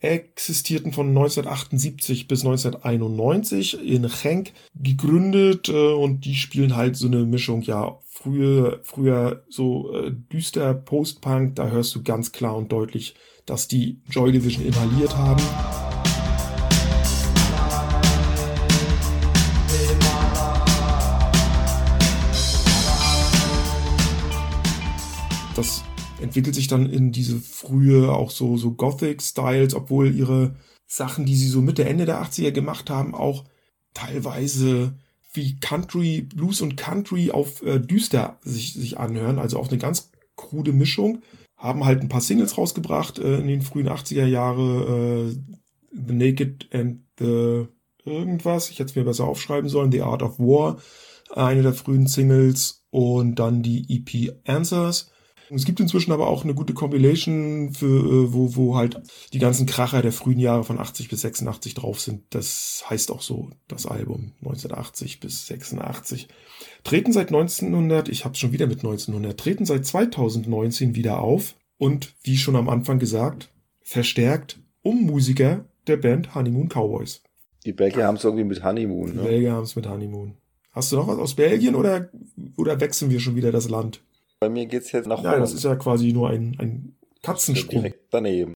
existierten 0.00 0.92
von 0.92 1.08
1978 1.08 2.26
bis 2.26 2.40
1991 2.44 3.86
in 3.86 4.08
Genk 4.08 4.52
gegründet 4.74 5.68
äh, 5.68 5.92
und 5.92 6.24
die 6.24 6.34
spielen 6.34 6.74
halt 6.74 6.96
so 6.96 7.06
eine 7.06 7.24
Mischung, 7.26 7.62
ja, 7.62 7.98
früher, 8.06 8.80
früher 8.82 9.44
so 9.48 9.94
äh, 9.94 10.12
düster 10.32 10.74
Post-Punk, 10.74 11.56
da 11.56 11.68
hörst 11.68 11.94
du 11.94 12.02
ganz 12.02 12.32
klar 12.32 12.56
und 12.56 12.72
deutlich, 12.72 13.14
dass 13.44 13.68
die 13.68 14.00
Joy 14.10 14.32
Division 14.32 14.64
inhaliert 14.64 15.16
haben. 15.16 15.42
Das 25.56 25.84
entwickelt 26.20 26.54
sich 26.54 26.68
dann 26.68 26.88
in 26.88 27.12
diese 27.12 27.40
frühe, 27.40 28.12
auch 28.12 28.30
so, 28.30 28.56
so 28.56 28.72
Gothic-Styles, 28.72 29.74
obwohl 29.74 30.14
ihre 30.14 30.54
Sachen, 30.86 31.24
die 31.24 31.36
sie 31.36 31.48
so 31.48 31.60
Mitte, 31.60 31.84
Ende 31.84 32.04
der 32.06 32.22
80er 32.22 32.50
gemacht 32.50 32.90
haben, 32.90 33.14
auch 33.14 33.44
teilweise 33.94 34.94
wie 35.32 35.58
Country, 35.60 36.22
Blues 36.22 36.60
und 36.60 36.76
Country 36.76 37.30
auf 37.30 37.62
äh, 37.62 37.78
düster 37.78 38.38
sich, 38.42 38.74
sich 38.74 38.98
anhören, 38.98 39.38
also 39.38 39.58
auch 39.58 39.68
eine 39.68 39.78
ganz 39.78 40.10
krude 40.36 40.72
Mischung. 40.72 41.22
Haben 41.56 41.84
halt 41.84 42.00
ein 42.00 42.08
paar 42.08 42.20
Singles 42.20 42.58
rausgebracht 42.58 43.18
äh, 43.18 43.38
in 43.38 43.46
den 43.46 43.62
frühen 43.62 43.88
80er 43.88 44.26
Jahre, 44.26 45.30
äh, 45.30 45.56
The 45.92 46.14
Naked 46.14 46.68
and 46.72 47.02
the 47.18 47.66
irgendwas, 48.04 48.70
ich 48.70 48.78
hätte 48.78 48.90
es 48.90 48.96
mir 48.96 49.04
besser 49.04 49.24
aufschreiben 49.24 49.68
sollen, 49.68 49.92
The 49.92 50.02
Art 50.02 50.22
of 50.22 50.38
War, 50.38 50.78
eine 51.30 51.62
der 51.62 51.74
frühen 51.74 52.06
Singles 52.06 52.84
und 52.90 53.36
dann 53.36 53.62
die 53.62 53.84
EP 53.88 54.40
Answers. 54.48 55.10
Es 55.52 55.64
gibt 55.64 55.80
inzwischen 55.80 56.12
aber 56.12 56.28
auch 56.28 56.44
eine 56.44 56.54
gute 56.54 56.74
Compilation, 56.74 57.72
für, 57.72 57.86
äh, 57.86 58.32
wo, 58.32 58.54
wo 58.54 58.76
halt 58.76 59.00
die 59.32 59.38
ganzen 59.38 59.66
Kracher 59.66 60.02
der 60.02 60.12
frühen 60.12 60.38
Jahre 60.38 60.64
von 60.64 60.78
80 60.78 61.08
bis 61.08 61.22
86 61.22 61.74
drauf 61.74 62.00
sind. 62.00 62.22
Das 62.30 62.84
heißt 62.88 63.10
auch 63.10 63.22
so, 63.22 63.50
das 63.68 63.86
Album 63.86 64.32
1980 64.40 65.20
bis 65.20 65.46
86. 65.46 66.28
Treten 66.84 67.12
seit 67.12 67.28
1900, 67.28 68.08
ich 68.08 68.24
habe 68.24 68.36
schon 68.36 68.52
wieder 68.52 68.66
mit 68.66 68.78
1900, 68.78 69.38
treten 69.38 69.64
seit 69.64 69.84
2019 69.84 70.94
wieder 70.94 71.20
auf 71.20 71.56
und 71.78 72.14
wie 72.22 72.36
schon 72.36 72.56
am 72.56 72.68
Anfang 72.68 72.98
gesagt, 72.98 73.50
verstärkt 73.82 74.60
um 74.82 75.02
Musiker 75.02 75.64
der 75.86 75.96
Band 75.96 76.34
Honeymoon 76.34 76.68
Cowboys. 76.68 77.22
Die 77.66 77.72
Belgier 77.72 78.06
haben 78.06 78.16
es 78.16 78.24
irgendwie 78.24 78.44
mit 78.44 78.64
Honeymoon. 78.64 79.10
Die 79.10 79.16
Ne? 79.16 79.22
Belgier 79.22 79.52
haben 79.52 79.64
es 79.64 79.76
mit 79.76 79.86
Honeymoon. 79.88 80.36
Hast 80.72 80.92
du 80.92 80.96
noch 80.96 81.08
was 81.08 81.18
aus 81.18 81.34
Belgien 81.34 81.74
oder, 81.74 82.10
oder 82.56 82.80
wechseln 82.80 83.10
wir 83.10 83.20
schon 83.20 83.34
wieder 83.34 83.50
das 83.50 83.68
Land? 83.68 84.02
Bei 84.40 84.48
mir 84.48 84.66
geht's 84.66 84.90
jetzt 84.92 85.06
nach 85.06 85.22
Ja, 85.22 85.38
das 85.38 85.52
ist 85.52 85.64
ja 85.64 85.76
quasi 85.76 86.12
nur 86.14 86.30
ein, 86.30 86.56
ein 86.58 86.96
Katzensprung. 87.22 87.82
direkt 87.82 88.12
daneben. 88.12 88.54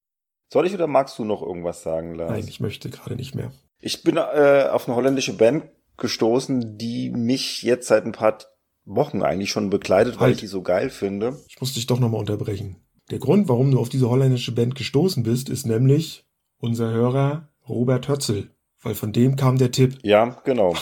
Soll 0.51 0.65
ich 0.65 0.73
oder 0.73 0.87
magst 0.87 1.19
du 1.19 1.25
noch 1.25 1.43
irgendwas 1.43 1.83
sagen, 1.83 2.15
Lars? 2.15 2.31
Nein, 2.31 2.47
ich 2.47 2.59
möchte 2.59 2.89
gerade 2.89 3.15
nicht 3.15 3.35
mehr. 3.35 3.51
Ich 3.79 4.01
bin 4.03 4.17
äh, 4.17 4.67
auf 4.71 4.87
eine 4.87 4.95
holländische 4.95 5.37
Band 5.37 5.65
gestoßen, 5.97 6.77
die 6.79 7.11
mich 7.11 7.61
jetzt 7.61 7.87
seit 7.87 8.05
ein 8.05 8.13
paar 8.13 8.39
Wochen 8.83 9.21
eigentlich 9.21 9.51
schon 9.51 9.69
begleitet, 9.69 10.15
weil 10.15 10.21
Halt. 10.27 10.35
ich 10.35 10.41
die 10.41 10.47
so 10.47 10.63
geil 10.63 10.89
finde. 10.89 11.39
Ich 11.47 11.59
muss 11.61 11.73
dich 11.73 11.85
doch 11.85 11.99
nochmal 11.99 12.19
unterbrechen. 12.19 12.77
Der 13.11 13.19
Grund, 13.19 13.47
warum 13.47 13.69
du 13.69 13.79
auf 13.79 13.89
diese 13.89 14.09
holländische 14.09 14.53
Band 14.53 14.73
gestoßen 14.73 15.21
bist, 15.21 15.49
ist 15.49 15.67
nämlich 15.67 16.25
unser 16.59 16.91
Hörer 16.91 17.49
Robert 17.69 18.07
Hötzel. 18.07 18.49
Weil 18.81 18.95
von 18.95 19.13
dem 19.13 19.35
kam 19.35 19.57
der 19.57 19.71
Tipp. 19.71 19.99
Ja, 20.03 20.41
genau. 20.43 20.75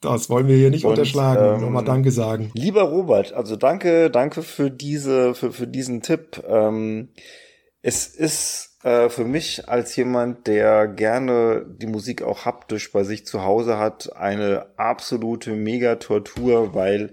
Das 0.00 0.30
wollen 0.30 0.46
wir 0.46 0.56
hier 0.56 0.70
nicht 0.70 0.84
Und, 0.84 0.92
unterschlagen. 0.92 1.56
ähm, 1.56 1.60
Nochmal 1.62 1.84
Danke 1.84 2.10
sagen. 2.10 2.50
Lieber 2.54 2.82
Robert, 2.82 3.32
also 3.32 3.56
danke, 3.56 4.10
danke 4.10 4.42
für 4.42 4.70
diese, 4.70 5.34
für, 5.34 5.52
für 5.52 5.66
diesen 5.66 6.02
Tipp. 6.02 6.42
Ähm, 6.48 7.08
es 7.82 8.06
ist 8.06 8.78
äh, 8.84 9.08
für 9.08 9.24
mich 9.24 9.68
als 9.68 9.96
jemand, 9.96 10.46
der 10.46 10.86
gerne 10.86 11.66
die 11.68 11.86
Musik 11.86 12.22
auch 12.22 12.44
haptisch 12.44 12.92
bei 12.92 13.02
sich 13.02 13.26
zu 13.26 13.42
Hause 13.44 13.78
hat, 13.78 14.14
eine 14.16 14.66
absolute 14.76 15.52
Megatortur, 15.52 16.74
weil 16.74 17.12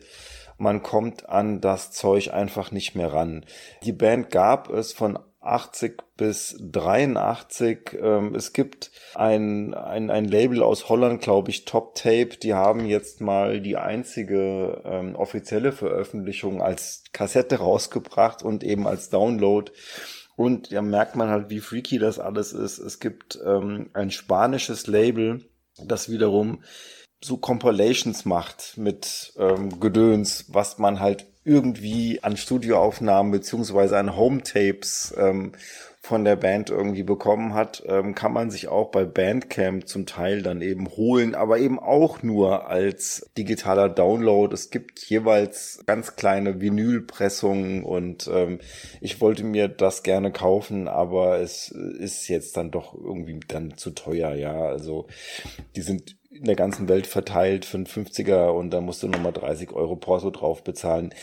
man 0.58 0.84
kommt 0.84 1.28
an 1.28 1.62
das 1.62 1.92
Zeug 1.92 2.34
einfach 2.34 2.72
nicht 2.72 2.96
mehr 2.96 3.12
ran. 3.12 3.46
Die 3.84 3.92
Band 3.92 4.30
gab 4.30 4.70
es 4.70 4.94
von 4.94 5.20
80 5.46 6.04
bis 6.18 6.58
83. 6.60 7.98
Ähm, 8.02 8.36
es 8.36 8.54
gibt 8.54 8.92
ein, 9.14 9.74
ein, 9.74 10.10
ein 10.10 10.26
Label 10.26 10.64
aus 10.64 10.90
Holland, 10.90 11.22
glaube 11.22 11.52
ich, 11.52 11.66
Top 11.66 11.96
Tape. 11.96 12.38
Die 12.42 12.54
haben 12.54 12.86
jetzt 12.86 13.22
mal 13.22 13.62
die 13.62 13.78
einzige 13.78 14.82
ähm, 14.86 15.16
offizielle 15.16 15.72
Veröffentlichung 15.72 16.62
als 16.62 17.04
Kassette 17.14 17.58
rausgebracht 17.58 18.44
und 18.44 18.64
eben 18.64 18.88
als 18.88 19.10
Download. 19.10 19.72
Und 20.36 20.72
da 20.72 20.82
merkt 20.82 21.16
man 21.16 21.30
halt, 21.30 21.50
wie 21.50 21.62
freaky 21.62 21.98
das 21.98 22.20
alles 22.20 22.52
ist. 22.52 22.80
Es 22.80 23.00
gibt 23.00 23.40
ähm, 23.46 23.90
ein 23.94 24.12
spanisches 24.12 24.88
Label, 24.88 25.46
das 25.78 26.10
wiederum 26.10 26.64
so 27.24 27.38
Compilations 27.38 28.26
macht 28.26 28.78
mit 28.78 29.34
ähm, 29.38 29.80
Gedöns, 29.80 30.46
was 30.50 30.78
man 30.78 31.00
halt 31.00 31.26
irgendwie 31.46 32.20
an 32.24 32.36
Studioaufnahmen 32.36 33.32
beziehungsweise 33.32 33.98
an 33.98 34.16
Home-Tapes 34.16 35.14
ähm, 35.18 35.54
von 36.06 36.24
der 36.24 36.36
Band 36.36 36.70
irgendwie 36.70 37.04
bekommen 37.04 37.56
hat, 37.56 37.84
ähm, 37.88 38.14
kann 38.14 38.32
man 38.32 38.52
sich 38.52 38.68
auch 38.68 38.92
bei 38.92 39.06
Bandcamp 39.06 39.88
zum 39.88 40.06
Teil 40.06 40.44
dann 40.44 40.62
eben 40.62 40.88
holen, 40.90 41.34
aber 41.34 41.58
eben 41.58 41.80
auch 41.80 42.22
nur 42.22 42.68
als 42.68 43.28
digitaler 43.38 43.90
Download. 43.90 44.54
Es 44.54 44.70
gibt 44.70 45.00
jeweils 45.06 45.84
ganz 45.88 46.16
kleine 46.16 46.62
Vinylpressungen 46.62 47.84
und 47.84 48.30
ähm, 48.32 48.60
ich 49.02 49.20
wollte 49.20 49.44
mir 49.44 49.68
das 49.68 50.04
gerne 50.04 50.32
kaufen, 50.32 50.88
aber 50.88 51.40
es 51.40 51.70
ist 51.70 52.28
jetzt 52.28 52.56
dann 52.56 52.70
doch 52.70 52.94
irgendwie 52.94 53.40
dann 53.48 53.76
zu 53.76 53.90
teuer, 53.90 54.36
ja. 54.36 54.62
Also 54.62 55.08
die 55.76 55.82
sind 55.82 56.18
in 56.36 56.46
der 56.46 56.56
ganzen 56.56 56.88
Welt 56.90 57.08
verteilt 57.08 57.66
für 57.66 57.78
einen 57.78 57.88
50er 57.88 58.50
und 58.50 58.72
da 58.72 58.82
musst 58.82 59.02
du 59.04 59.08
nochmal 59.08 59.34
30 59.34 59.72
Euro 59.72 59.96
Porto 59.96 60.30
drauf 60.30 60.64
bezahlen. 60.64 61.14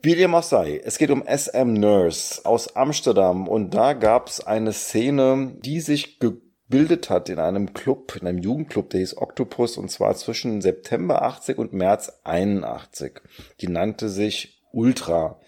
Wie 0.00 0.14
dem 0.14 0.34
auch 0.34 0.42
sei, 0.42 0.80
es 0.84 0.98
geht 0.98 1.10
um 1.10 1.24
SM 1.26 1.74
Nurse 1.74 2.44
aus 2.44 2.74
Amsterdam 2.74 3.48
und 3.48 3.74
da 3.74 3.92
gab 3.92 4.28
es 4.28 4.44
eine 4.44 4.72
Szene, 4.72 5.56
die 5.64 5.80
sich 5.80 6.18
gebildet 6.18 7.10
hat 7.10 7.28
in 7.28 7.38
einem 7.38 7.72
Club, 7.72 8.16
in 8.20 8.26
einem 8.26 8.38
Jugendclub, 8.38 8.90
der 8.90 9.00
hieß 9.00 9.16
Octopus 9.16 9.76
und 9.76 9.90
zwar 9.90 10.14
zwischen 10.16 10.60
September 10.60 11.22
80 11.22 11.58
und 11.58 11.72
März 11.72 12.20
81. 12.24 13.20
Die 13.60 13.68
nannte 13.68 14.08
sich 14.08 14.60
Ultra. 14.72 15.38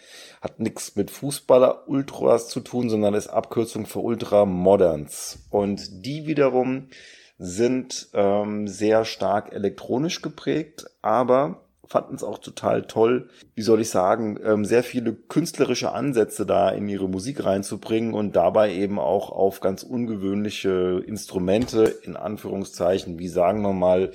Hat 0.40 0.60
nichts 0.60 0.94
mit 0.94 1.10
Fußballer 1.10 1.88
Ultras 1.88 2.48
zu 2.48 2.60
tun, 2.60 2.90
sondern 2.90 3.14
ist 3.14 3.28
Abkürzung 3.28 3.86
für 3.86 4.00
Ultra 4.00 4.44
Moderns. 4.44 5.38
Und 5.50 6.04
die 6.04 6.26
wiederum 6.26 6.88
sind 7.38 8.08
ähm, 8.14 8.68
sehr 8.68 9.04
stark 9.04 9.52
elektronisch 9.52 10.22
geprägt, 10.22 10.86
aber 11.02 11.64
fanden 11.86 12.14
es 12.14 12.24
auch 12.24 12.38
total 12.38 12.86
toll, 12.86 13.28
wie 13.54 13.62
soll 13.62 13.80
ich 13.80 13.90
sagen, 13.90 14.38
ähm, 14.44 14.64
sehr 14.64 14.82
viele 14.82 15.12
künstlerische 15.14 15.92
Ansätze 15.92 16.46
da 16.46 16.70
in 16.70 16.88
ihre 16.88 17.08
Musik 17.08 17.44
reinzubringen 17.44 18.14
und 18.14 18.36
dabei 18.36 18.72
eben 18.72 18.98
auch 18.98 19.30
auf 19.30 19.60
ganz 19.60 19.82
ungewöhnliche 19.82 21.02
Instrumente, 21.06 21.84
in 22.02 22.16
Anführungszeichen, 22.16 23.18
wie 23.18 23.28
sagen 23.28 23.62
wir 23.62 23.72
mal, 23.72 24.12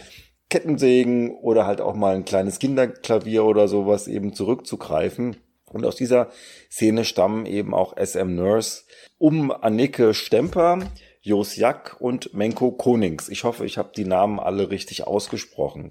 Kettensägen 0.49 1.31
oder 1.31 1.67
halt 1.67 1.79
auch 1.79 1.95
mal 1.95 2.15
ein 2.15 2.25
kleines 2.25 2.57
Kinderklavier 2.57 3.45
oder 3.45 3.67
sowas 3.67 4.07
eben 4.07 4.33
zurückzugreifen. 4.33 5.37
Und 5.71 5.85
aus 5.85 5.95
dieser 5.95 6.29
Szene 6.71 7.05
stammen 7.05 7.45
eben 7.45 7.75
auch 7.75 7.95
SM 7.95 8.33
Nurse 8.33 8.83
um 9.19 9.51
Annike 9.51 10.15
Stemper, 10.15 10.79
Jos 11.21 11.57
Jack 11.57 11.97
und 11.99 12.33
Menko 12.33 12.71
Konings. 12.71 13.27
Ich 13.27 13.43
hoffe, 13.43 13.65
ich 13.65 13.77
habe 13.77 13.91
die 13.95 14.05
Namen 14.05 14.39
alle 14.39 14.69
richtig 14.69 15.05
ausgesprochen. 15.05 15.89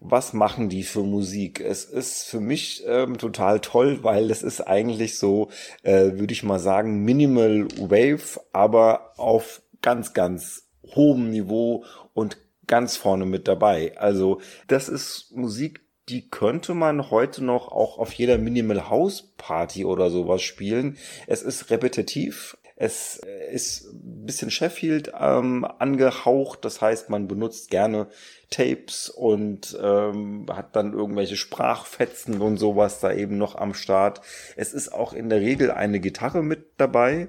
Was 0.00 0.32
machen 0.32 0.68
die 0.68 0.84
für 0.84 1.02
Musik? 1.02 1.60
Es 1.60 1.84
ist 1.84 2.24
für 2.24 2.38
mich 2.38 2.84
ähm, 2.86 3.18
total 3.18 3.60
toll, 3.60 4.04
weil 4.04 4.30
es 4.30 4.42
ist 4.42 4.60
eigentlich 4.60 5.18
so, 5.18 5.48
äh, 5.82 6.12
würde 6.12 6.32
ich 6.32 6.44
mal 6.44 6.60
sagen, 6.60 7.04
Minimal 7.04 7.66
Wave, 7.78 8.40
aber 8.52 9.14
auf 9.16 9.62
ganz, 9.82 10.12
ganz 10.12 10.68
hohem 10.94 11.30
Niveau 11.30 11.84
und 12.14 12.38
ganz 12.68 12.96
vorne 12.96 13.26
mit 13.26 13.48
dabei. 13.48 13.98
Also 13.98 14.40
das 14.68 14.88
ist 14.88 15.32
Musik, 15.34 15.80
die 16.08 16.30
könnte 16.30 16.74
man 16.74 17.10
heute 17.10 17.44
noch 17.44 17.68
auch 17.68 17.98
auf 17.98 18.12
jeder 18.12 18.38
Minimal 18.38 18.88
House 18.88 19.34
Party 19.36 19.84
oder 19.84 20.10
sowas 20.10 20.42
spielen. 20.42 20.96
Es 21.26 21.42
ist 21.42 21.70
repetitiv, 21.70 22.56
es 22.80 23.20
äh, 23.26 23.52
ist 23.52 23.92
ein 23.92 24.24
bisschen 24.24 24.50
Sheffield 24.50 25.12
ähm, 25.18 25.66
angehaucht, 25.78 26.64
das 26.64 26.80
heißt, 26.80 27.10
man 27.10 27.26
benutzt 27.26 27.70
gerne 27.70 28.06
Tapes 28.50 29.10
und 29.10 29.76
ähm, 29.82 30.46
hat 30.50 30.76
dann 30.76 30.92
irgendwelche 30.92 31.36
Sprachfetzen 31.36 32.40
und 32.40 32.56
sowas 32.56 33.00
da 33.00 33.12
eben 33.12 33.36
noch 33.36 33.56
am 33.56 33.74
Start. 33.74 34.20
Es 34.56 34.72
ist 34.72 34.94
auch 34.94 35.12
in 35.12 35.28
der 35.28 35.40
Regel 35.40 35.70
eine 35.70 36.00
Gitarre 36.00 36.42
mit 36.42 36.66
dabei 36.76 37.28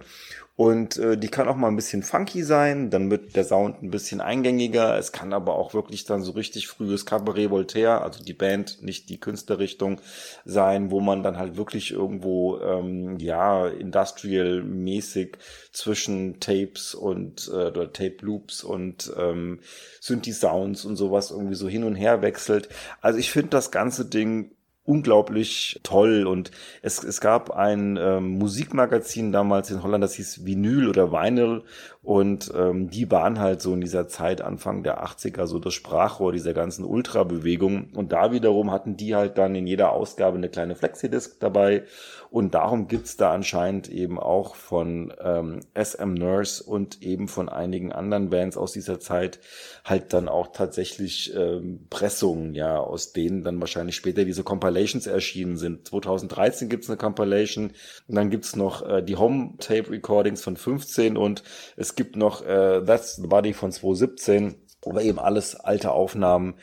und 0.60 0.98
äh, 0.98 1.18
die 1.18 1.30
kann 1.30 1.48
auch 1.48 1.56
mal 1.56 1.70
ein 1.70 1.78
bisschen 1.78 2.04
funky 2.04 2.44
sein, 2.44 2.90
dann 2.90 3.10
wird 3.10 3.38
der 3.38 3.46
Sound 3.46 3.82
ein 3.82 3.92
bisschen 3.92 4.20
eingängiger. 4.20 4.98
Es 4.98 5.14
kann 5.14 5.32
aber 5.32 5.56
auch 5.56 5.74
wirklich 5.74 6.04
dann 6.04 6.22
so 6.22 6.34
richtig 6.34 6.68
frühes 6.68 7.06
Cabaret 7.06 7.50
Voltaire, 7.50 8.02
also 8.02 8.22
die 8.22 8.34
Band, 8.34 8.84
nicht 8.84 9.08
die 9.08 9.22
Künstlerrichtung 9.22 10.02
sein, 10.44 10.92
wo 10.92 11.00
man 11.00 11.24
dann 11.24 11.38
halt 11.38 11.56
wirklich 11.56 11.92
irgendwo, 11.92 12.60
ähm, 12.60 13.18
ja, 13.20 13.70
industrial-mäßig 13.70 15.38
zwischen 15.72 16.42
Tapes 16.42 16.94
und 16.94 17.50
äh, 17.54 17.68
oder 17.68 17.94
Tape 17.94 18.18
Loops 18.20 18.62
und 18.62 19.14
ähm, 19.18 19.62
Synthi-Sounds 20.02 20.84
und 20.84 20.98
sowas 20.98 21.32
irgendwie 21.32 21.56
so 21.56 21.70
hin 21.70 21.86
und 21.86 21.96
her 21.96 22.22
wechselt. 22.22 22.68
Also 23.00 23.18
ich 23.18 23.32
finde 23.32 23.52
das 23.52 23.72
ganze 23.72 24.04
Ding 24.04 24.52
unglaublich 24.90 25.80
toll. 25.84 26.26
Und 26.26 26.52
es, 26.82 27.04
es 27.04 27.22
gab 27.22 27.52
ein 27.52 27.98
ähm, 27.98 28.40
Musikmagazin 28.40 29.32
damals 29.32 29.70
in 29.70 29.84
Holland, 29.84 30.04
das 30.04 30.16
hieß 30.16 30.46
Vinyl 30.46 30.90
oder 30.90 31.12
Vinyl. 31.12 31.64
Und 32.02 32.52
ähm, 32.56 32.90
die 32.90 33.12
waren 33.12 33.40
halt 33.40 33.62
so 33.62 33.74
in 33.74 33.82
dieser 33.82 34.08
Zeit, 34.08 34.42
Anfang 34.42 34.84
der 34.84 35.04
80er, 35.04 35.46
so 35.48 35.60
das 35.60 35.74
Sprachrohr 35.74 36.32
dieser 36.32 36.54
ganzen 36.54 36.86
Ultra-Bewegung. 36.86 37.90
Und 37.94 38.14
da 38.14 38.32
wiederum 38.32 38.72
hatten 38.72 38.96
die 38.96 39.16
halt 39.16 39.38
dann 39.38 39.54
in 39.54 39.68
jeder 39.68 39.92
Ausgabe 39.92 40.38
eine 40.38 40.50
kleine 40.50 40.76
Flexi-Disc 40.76 41.40
dabei. 41.42 41.84
Und 42.32 42.54
darum 42.54 42.88
gibt's 42.88 43.18
da 43.18 43.34
anscheinend 43.34 43.90
eben 43.90 44.20
auch 44.20 44.54
von 44.56 45.12
ähm, 45.20 45.62
SM 45.74 46.14
Nurse 46.14 46.64
und 46.64 47.02
eben 47.02 47.28
von 47.28 47.50
einigen 47.50 47.92
anderen 47.92 48.30
Bands 48.30 48.56
aus 48.56 48.72
dieser 48.72 49.00
Zeit 49.00 49.40
halt 49.84 50.14
dann 50.14 50.30
auch 50.30 50.52
tatsächlich 50.52 51.34
ähm, 51.36 51.88
Pressungen, 51.90 52.54
ja, 52.54 52.78
aus 52.78 53.14
denen 53.14 53.44
dann 53.44 53.60
wahrscheinlich 53.60 53.96
später 53.96 54.26
diese 54.26 54.44
Compilations 54.44 55.08
erschienen 55.08 55.58
sind. 55.58 55.88
2013 55.88 56.70
gibt's 56.70 56.88
eine 56.88 56.98
Compilation 56.98 57.72
und 58.08 58.16
dann 58.16 58.30
gibt's 58.30 58.56
noch 58.56 58.88
äh, 58.88 59.02
die 59.02 59.16
Home-Tape-Recordings 59.16 60.44
von 60.44 60.56
15 60.56 61.18
und 61.18 61.44
es 61.78 61.89
gibt 61.96 62.16
noch 62.16 62.46
äh, 62.46 62.84
That's 62.86 63.16
the 63.16 63.28
Body 63.28 63.54
von 63.54 63.72
2017 63.72 64.56
aber 64.86 65.02
eben 65.02 65.20
alles 65.20 65.56
alte 65.56 65.92
Aufnahmen, 65.92 66.56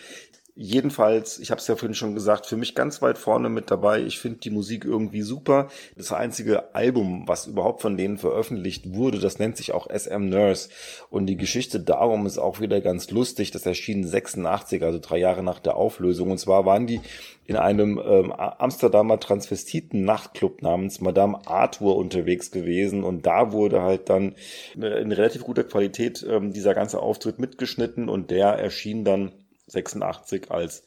Jedenfalls, 0.58 1.38
ich 1.38 1.50
habe 1.50 1.60
es 1.60 1.66
ja 1.66 1.76
vorhin 1.76 1.94
schon 1.94 2.14
gesagt, 2.14 2.46
für 2.46 2.56
mich 2.56 2.74
ganz 2.74 3.02
weit 3.02 3.18
vorne 3.18 3.50
mit 3.50 3.70
dabei. 3.70 4.00
Ich 4.00 4.18
finde 4.18 4.38
die 4.38 4.48
Musik 4.48 4.86
irgendwie 4.86 5.20
super. 5.20 5.68
Das 5.96 6.12
einzige 6.12 6.74
Album, 6.74 7.28
was 7.28 7.46
überhaupt 7.46 7.82
von 7.82 7.98
denen 7.98 8.16
veröffentlicht 8.16 8.94
wurde, 8.94 9.18
das 9.18 9.38
nennt 9.38 9.58
sich 9.58 9.72
auch 9.72 9.86
SM 9.90 10.30
Nurse. 10.30 10.70
Und 11.10 11.26
die 11.26 11.36
Geschichte 11.36 11.78
darum 11.78 12.24
ist 12.24 12.38
auch 12.38 12.58
wieder 12.58 12.80
ganz 12.80 13.10
lustig. 13.10 13.50
Das 13.50 13.66
erschien 13.66 14.06
86, 14.06 14.82
also 14.82 14.98
drei 14.98 15.18
Jahre 15.18 15.42
nach 15.42 15.60
der 15.60 15.76
Auflösung. 15.76 16.30
Und 16.30 16.38
zwar 16.38 16.64
waren 16.64 16.86
die 16.86 17.02
in 17.44 17.56
einem 17.56 18.00
ähm, 18.02 18.32
Amsterdamer 18.32 19.20
Transvestiten-Nachtclub 19.20 20.62
namens 20.62 21.02
Madame 21.02 21.38
Arthur 21.46 21.96
unterwegs 21.96 22.50
gewesen 22.50 23.04
und 23.04 23.26
da 23.26 23.52
wurde 23.52 23.82
halt 23.82 24.08
dann 24.08 24.34
äh, 24.80 25.00
in 25.00 25.12
relativ 25.12 25.44
guter 25.44 25.64
Qualität 25.64 26.26
ähm, 26.28 26.52
dieser 26.52 26.74
ganze 26.74 26.98
Auftritt 26.98 27.38
mitgeschnitten 27.38 28.08
und 28.08 28.30
der 28.32 28.48
erschien 28.48 29.04
dann 29.04 29.30
86 29.66 30.50
als 30.50 30.84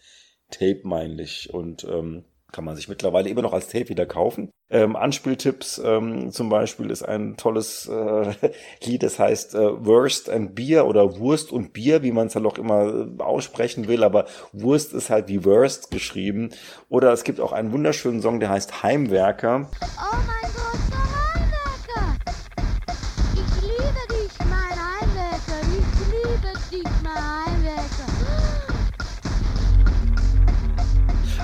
Tape, 0.51 0.81
meinlich. 0.83 1.53
Und 1.53 1.83
ähm, 1.83 2.25
kann 2.51 2.65
man 2.65 2.75
sich 2.75 2.87
mittlerweile 2.89 3.29
immer 3.29 3.41
noch 3.41 3.53
als 3.53 3.67
Tape 3.67 3.89
wieder 3.89 4.05
kaufen. 4.05 4.51
Ähm, 4.71 4.95
Anspieltipps 4.95 5.81
ähm, 5.83 6.31
zum 6.31 6.49
Beispiel 6.49 6.89
ist 6.91 7.03
ein 7.03 7.37
tolles 7.37 7.87
äh, 7.87 8.33
Lied, 8.83 9.03
das 9.03 9.19
heißt 9.19 9.55
äh, 9.55 9.85
Wurst 9.85 10.29
and 10.29 10.55
Beer 10.55 10.87
oder 10.87 11.19
Wurst 11.19 11.51
und 11.51 11.73
Bier, 11.73 12.03
wie 12.03 12.11
man 12.11 12.27
es 12.27 12.35
halt 12.35 12.45
auch 12.45 12.57
immer 12.57 13.07
äh, 13.19 13.21
aussprechen 13.21 13.87
will, 13.87 14.03
aber 14.03 14.25
Wurst 14.51 14.93
ist 14.93 15.09
halt 15.09 15.27
wie 15.27 15.43
Wurst 15.43 15.91
geschrieben. 15.91 16.49
Oder 16.87 17.11
es 17.13 17.23
gibt 17.23 17.39
auch 17.39 17.51
einen 17.51 17.71
wunderschönen 17.71 18.21
Song, 18.21 18.39
der 18.39 18.49
heißt 18.49 18.83
Heimwerker. 18.83 19.69
Oh 19.81 20.15
mein 20.15 20.51
Gott, 20.53 20.68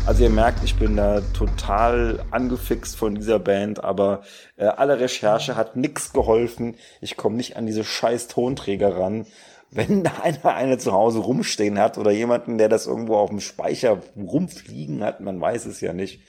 Also 0.06 0.24
ihr 0.24 0.30
merkt, 0.30 0.64
ich 0.64 0.76
bin 0.76 0.96
da 0.96 1.22
total 1.34 2.24
angefixt 2.30 2.96
von 2.96 3.16
dieser 3.16 3.40
Band, 3.40 3.84
aber 3.84 4.22
äh, 4.56 4.66
alle 4.66 5.00
Recherche 5.00 5.56
hat 5.56 5.76
nix 5.76 6.14
geholfen. 6.14 6.76
Ich 7.02 7.18
komme 7.18 7.38
nicht 7.38 7.58
an 7.58 7.66
diese 7.66 7.84
scheiß 7.84 8.28
Tonträger 8.28 8.96
ran. 8.98 9.26
Wenn 9.72 10.04
da 10.04 10.12
einer 10.22 10.46
eine 10.56 10.78
zu 10.78 10.92
Hause 10.92 11.20
rumstehen 11.20 11.80
hat 11.80 11.98
oder 11.98 12.12
jemanden, 12.12 12.60
der 12.60 12.70
das 12.70 12.86
irgendwo 12.86 13.16
auf 13.16 13.32
dem 13.32 13.40
Speicher 13.40 14.00
rumfliegen 14.16 15.04
hat, 15.04 15.22
man 15.22 15.42
weiß 15.42 15.66
es 15.66 15.82
ja 15.82 15.92
nicht. 15.92 16.22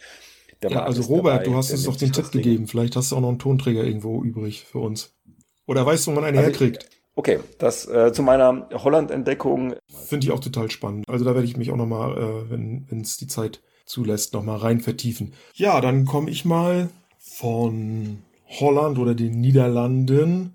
Ja, 0.67 0.85
also 0.85 1.03
Robert, 1.03 1.35
dabei, 1.43 1.45
du 1.45 1.55
hast 1.55 1.71
uns 1.71 1.85
doch 1.85 1.97
den 1.97 2.13
Tipp 2.13 2.33
gegeben. 2.33 2.67
Vielleicht 2.67 2.97
hast 2.97 3.13
du 3.13 3.17
auch 3.17 3.21
noch 3.21 3.29
einen 3.29 3.39
Tonträger 3.39 3.85
irgendwo 3.85 4.23
übrig 4.23 4.65
für 4.65 4.79
uns. 4.79 5.15
Oder 5.67 5.85
weißt 5.85 6.07
du, 6.07 6.13
wo 6.13 6.15
man 6.15 6.25
einen 6.25 6.39
Also- 6.39 6.49
herkriegt? 6.51 6.89
Okay, 7.19 7.41
das 7.59 7.89
äh, 7.89 8.13
zu 8.13 8.23
meiner 8.23 8.69
Holland-Entdeckung. 8.75 9.75
Finde 9.91 10.27
ich 10.27 10.33
auch 10.33 10.41
total 10.41 10.71
spannend. 10.71 11.05
Also 11.09 11.25
da 11.25 11.35
werde 11.35 11.47
ich 11.47 11.57
mich 11.57 11.71
auch 11.71 11.77
nochmal, 11.77 12.13
äh, 12.17 12.51
wenn 12.51 13.01
es 13.01 13.17
die 13.17 13.27
Zeit 13.27 13.63
zulässt, 13.87 14.35
nochmal 14.35 14.59
rein 14.59 14.81
vertiefen. 14.81 15.33
Ja, 15.55 15.81
dann 15.81 16.05
komme 16.05 16.31
ich 16.31 16.45
mal 16.45 16.91
von 17.19 18.19
Holland 18.61 18.99
oder 18.99 19.15
den 19.15 19.41
Niederlanden 19.41 20.55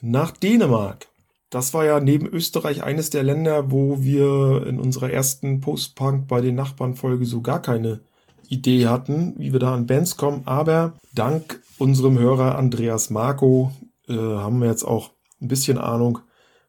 nach 0.00 0.30
Dänemark. 0.32 1.08
Das 1.50 1.72
war 1.72 1.84
ja 1.84 1.98
neben 1.98 2.26
Österreich 2.26 2.82
eines 2.82 3.10
der 3.10 3.22
Länder, 3.22 3.70
wo 3.70 4.02
wir 4.02 4.66
in 4.66 4.78
unserer 4.78 5.10
ersten 5.10 5.60
Post-Punk 5.60 6.28
bei 6.28 6.40
den 6.40 6.54
Nachbarn-Folge 6.54 7.24
so 7.24 7.40
gar 7.40 7.62
keine 7.62 8.00
Idee 8.48 8.86
hatten, 8.86 9.34
wie 9.38 9.52
wir 9.52 9.60
da 9.60 9.74
an 9.74 9.86
Bands 9.86 10.16
kommen. 10.16 10.42
Aber 10.44 10.94
dank 11.14 11.62
unserem 11.78 12.18
Hörer 12.18 12.56
Andreas 12.56 13.08
Marco 13.08 13.72
äh, 14.08 14.14
haben 14.14 14.60
wir 14.60 14.68
jetzt 14.68 14.84
auch 14.84 15.10
ein 15.40 15.48
bisschen 15.48 15.78
Ahnung, 15.78 16.18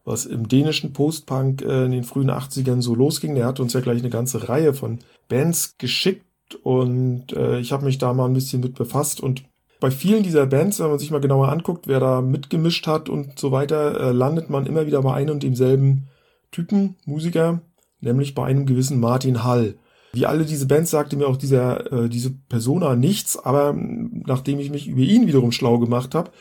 was 0.10 0.26
im 0.26 0.48
dänischen 0.48 0.92
Post-Punk 0.92 1.62
äh, 1.62 1.86
in 1.86 1.92
den 1.92 2.04
frühen 2.04 2.32
80ern 2.32 2.82
so 2.82 2.96
losging. 2.96 3.36
Der 3.36 3.46
hat 3.46 3.60
uns 3.60 3.74
ja 3.74 3.80
gleich 3.80 4.00
eine 4.00 4.10
ganze 4.10 4.50
Reihe 4.50 4.74
von 4.74 5.00
Bands 5.30 5.76
geschickt 5.78 6.26
und 6.64 7.32
äh, 7.34 7.60
ich 7.60 7.72
habe 7.72 7.86
mich 7.86 8.00
da 8.00 8.12
mal 8.14 8.26
ein 8.26 8.34
bisschen 8.34 8.60
mit 8.62 8.74
befasst 8.74 9.22
und 9.22 9.44
bei 9.80 9.92
vielen 9.92 10.24
dieser 10.24 10.46
Bands, 10.46 10.80
wenn 10.80 10.90
man 10.90 11.00
sich 11.00 11.12
mal 11.12 11.22
genauer 11.22 11.50
anguckt, 11.50 11.88
wer 11.88 12.02
da 12.02 12.20
mitgemischt 12.20 12.86
hat 12.86 13.08
und 13.08 13.40
so 13.40 13.54
weiter, 13.54 14.10
äh, 14.10 14.12
landet 14.12 14.50
man 14.50 14.66
immer 14.66 14.88
wieder 14.88 15.02
bei 15.02 15.14
einem 15.14 15.36
und 15.36 15.44
demselben 15.44 16.10
Typen, 16.52 16.96
Musiker, 17.06 17.62
nämlich 18.02 18.36
bei 18.36 18.44
einem 18.44 18.66
gewissen 18.66 19.00
Martin 19.00 19.44
Hall. 19.44 19.76
Wie 20.12 20.26
alle 20.26 20.44
diese 20.44 20.66
Bands 20.66 20.90
sagte 20.90 21.16
mir 21.16 21.28
auch 21.28 21.38
dieser, 21.38 21.94
äh, 21.94 22.10
diese 22.10 22.32
Persona 22.32 22.96
nichts, 22.96 23.38
aber 23.38 23.74
nachdem 23.74 24.60
ich 24.60 24.72
mich 24.72 24.88
über 24.88 25.02
ihn 25.02 25.28
wiederum 25.28 25.52
schlau 25.52 25.78
gemacht 25.78 26.16
habe, 26.16 26.32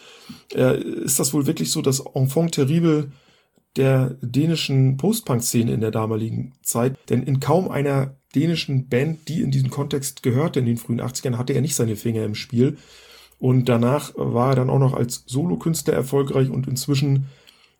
äh, 0.54 0.80
ist 0.80 1.20
das 1.20 1.34
wohl 1.34 1.46
wirklich 1.46 1.70
so 1.70 1.82
das 1.82 2.00
Enfant 2.00 2.52
terrible 2.52 3.12
der 3.78 4.16
dänischen 4.20 4.96
Post-Punk-Szene 4.96 5.72
in 5.72 5.80
der 5.80 5.90
damaligen 5.90 6.52
Zeit. 6.62 6.98
Denn 7.08 7.22
in 7.22 7.40
kaum 7.40 7.70
einer 7.70 8.16
dänischen 8.34 8.88
Band, 8.88 9.28
die 9.28 9.40
in 9.40 9.50
diesen 9.50 9.70
Kontext 9.70 10.22
gehörte 10.22 10.58
in 10.60 10.66
den 10.66 10.76
frühen 10.76 11.00
80ern, 11.00 11.38
hatte 11.38 11.54
er 11.54 11.62
nicht 11.62 11.76
seine 11.76 11.96
Finger 11.96 12.24
im 12.24 12.34
Spiel. 12.34 12.76
Und 13.38 13.68
danach 13.68 14.12
war 14.16 14.50
er 14.50 14.56
dann 14.56 14.70
auch 14.70 14.80
noch 14.80 14.94
als 14.94 15.24
Solokünstler 15.26 15.94
erfolgreich 15.94 16.50
und 16.50 16.66
inzwischen 16.66 17.26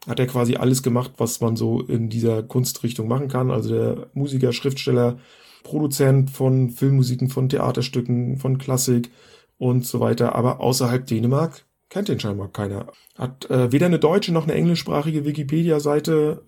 hat 0.07 0.20
er 0.20 0.26
quasi 0.26 0.57
alles 0.57 0.82
gemacht, 0.82 1.12
was 1.18 1.40
man 1.40 1.57
so 1.57 1.82
in 1.82 2.09
dieser 2.09 2.42
Kunstrichtung 2.42 3.09
machen 3.09 3.28
kann. 3.28 3.51
Also 3.51 3.74
der 3.74 4.07
Musiker, 4.14 4.53
Schriftsteller, 4.53 5.18
Produzent 5.64 6.30
von 6.30 6.70
Filmmusiken, 6.70 7.28
von 7.28 7.49
Theaterstücken, 7.49 8.38
von 8.38 8.59
Klassik 8.59 9.11
und 9.59 9.84
so 9.84 10.01
weiter. 10.01 10.34
Aber 10.34 10.61
außerhalb 10.61 11.05
Dänemark 11.07 11.64
kennt 11.89 12.09
den 12.09 12.20
scheinbar 12.20 12.49
keiner. 12.53 12.93
Hat 13.16 13.51
äh, 13.51 13.72
weder 13.72 13.86
eine 13.86 13.99
deutsche 13.99 14.32
noch 14.32 14.45
eine 14.45 14.55
englischsprachige 14.55 15.24
Wikipedia-Seite, 15.24 16.45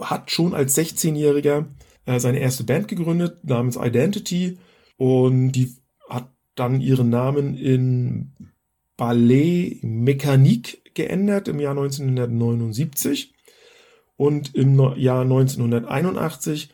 hat 0.00 0.30
schon 0.30 0.54
als 0.54 0.76
16-Jähriger 0.76 1.66
äh, 2.06 2.20
seine 2.20 2.38
erste 2.38 2.64
Band 2.64 2.88
gegründet 2.88 3.44
namens 3.44 3.76
Identity. 3.76 4.58
Und 4.96 5.52
die 5.52 5.74
hat 6.08 6.30
dann 6.54 6.80
ihren 6.80 7.10
Namen 7.10 7.56
in 7.56 8.32
Ballet 8.96 9.82
Mécanique 9.82 10.78
geändert 10.94 11.48
im 11.48 11.60
Jahr 11.60 11.72
1979 11.72 13.34
und 14.16 14.54
im 14.54 14.78
Jahr 14.96 15.22
1981 15.22 16.70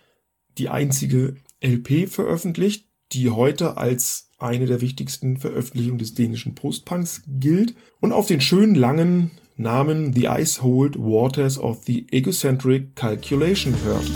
die 0.59 0.69
einzige 0.69 1.37
LP 1.61 2.09
veröffentlicht, 2.09 2.87
die 3.13 3.31
heute 3.31 3.77
als 3.77 4.31
eine 4.43 4.67
der 4.67 4.81
wichtigsten 4.81 5.37
Veröffentlichungen 5.37 5.99
des 5.99 6.15
dänischen 6.15 6.55
Postpunks 6.55 7.23
gilt 7.27 7.75
und 8.01 8.13
auf 8.13 8.27
den 8.27 8.41
schönen 8.41 8.75
langen 8.75 9.31
Namen 9.57 10.13
The 10.13 10.27
Icehold 10.27 10.99
Waters 10.99 11.59
of 11.59 11.85
the 11.85 12.07
Egocentric 12.11 12.97
Calculation 12.97 13.75
hört. 13.85 14.11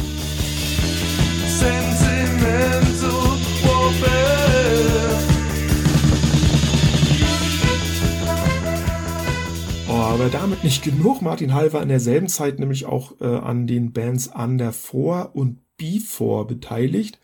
Oh, 9.89 9.93
aber 9.93 10.29
damit 10.31 10.64
nicht 10.64 10.83
genug. 10.83 11.22
Martin 11.22 11.55
Hall 11.55 11.72
war 11.72 11.83
in 11.83 11.89
derselben 11.89 12.29
Zeit 12.29 12.59
nämlich 12.59 12.87
auch 12.87 13.20
äh, 13.20 13.27
an 13.27 13.66
den 13.66 13.93
Bands 13.93 14.29
Under 14.29 14.72
4 14.72 15.31
und 15.35 15.61
Before 15.77 16.47
beteiligt 16.47 17.20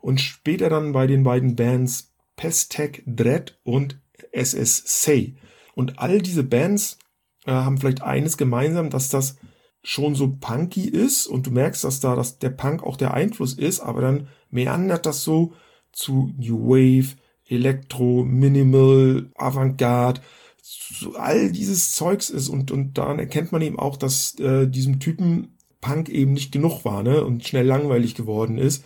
und 0.00 0.20
später 0.20 0.70
dann 0.70 0.92
bei 0.92 1.06
den 1.06 1.22
beiden 1.22 1.56
Bands 1.56 2.14
Pestek 2.38 3.02
Dread 3.06 3.58
und 3.64 4.00
SS. 4.32 5.10
Und 5.74 5.98
all 5.98 6.22
diese 6.22 6.44
Bands 6.44 6.98
äh, 7.44 7.50
haben 7.50 7.76
vielleicht 7.76 8.00
eines 8.00 8.38
gemeinsam, 8.38 8.88
dass 8.88 9.10
das 9.10 9.36
schon 9.82 10.14
so 10.14 10.36
punky 10.40 10.88
ist 10.88 11.26
und 11.26 11.46
du 11.46 11.50
merkst, 11.50 11.84
dass 11.84 12.00
da 12.00 12.16
dass 12.16 12.38
der 12.38 12.50
Punk 12.50 12.82
auch 12.82 12.96
der 12.96 13.14
Einfluss 13.14 13.52
ist, 13.54 13.80
aber 13.80 14.00
dann 14.00 14.28
meandert 14.50 15.06
das 15.06 15.22
so 15.22 15.52
zu 15.92 16.32
New 16.36 16.68
Wave, 16.68 17.16
Elektro, 17.46 18.24
Minimal, 18.24 19.30
Avantgarde, 19.36 20.20
so 20.62 21.14
all 21.14 21.52
dieses 21.52 21.92
Zeugs 21.92 22.30
ist 22.30 22.48
und, 22.48 22.70
und 22.70 22.98
daran 22.98 23.18
erkennt 23.18 23.52
man 23.52 23.62
eben 23.62 23.78
auch, 23.78 23.96
dass 23.96 24.38
äh, 24.38 24.66
diesem 24.66 25.00
Typen 25.00 25.56
Punk 25.80 26.08
eben 26.08 26.32
nicht 26.32 26.52
genug 26.52 26.84
war, 26.84 27.02
ne, 27.02 27.24
und 27.24 27.46
schnell 27.46 27.66
langweilig 27.66 28.14
geworden 28.14 28.58
ist 28.58 28.84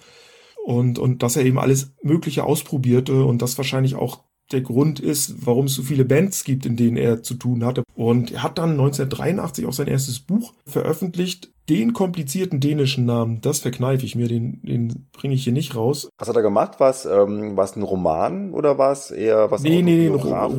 und, 0.63 0.99
und 0.99 1.23
dass 1.23 1.37
er 1.37 1.45
eben 1.45 1.59
alles 1.59 1.95
Mögliche 2.03 2.45
ausprobierte 2.45 3.25
und 3.25 3.43
das 3.43 3.57
wahrscheinlich 3.59 3.95
auch 3.95 4.25
der 4.51 4.61
Grund 4.61 5.01
ist, 5.01 5.47
warum 5.47 5.67
es 5.67 5.75
so 5.75 5.83
viele 5.83 6.05
Bands 6.05 6.45
gibt, 6.45 6.67
in 6.67 6.77
denen 6.77 6.97
er 6.97 7.23
zu 7.23 7.35
tun 7.35 7.65
hatte. 7.65 7.83
Und 7.95 8.33
er 8.33 8.43
hat 8.43 8.59
dann 8.59 8.71
1983 8.73 9.67
auch 9.67 9.73
sein 9.73 9.87
erstes 9.89 10.21
Buch 10.21 10.53
veröffentlicht, 10.67 11.51
den 11.69 11.93
komplizierten 11.93 12.59
dänischen 12.59 13.05
Namen, 13.07 13.41
das 13.41 13.61
verkneife 13.61 14.05
ich 14.05 14.17
mir, 14.17 14.27
den, 14.27 14.61
den 14.63 15.07
bringe 15.13 15.35
ich 15.35 15.45
hier 15.45 15.53
nicht 15.53 15.77
raus. 15.77 16.09
Was 16.19 16.29
hat 16.29 16.35
er 16.35 16.43
gemacht? 16.43 16.81
War 16.81 16.91
es 16.91 17.05
ähm, 17.07 17.57
war's 17.57 17.77
ein 17.77 17.85
Roman 17.85 18.51
oder 18.53 18.79
war 18.79 18.91
es 18.91 19.13
eher 19.13 19.49
was 19.53 19.63
Nee, 19.63 19.81
nee, 19.81 19.97
nee, 19.97 20.09
Roman. 20.09 20.53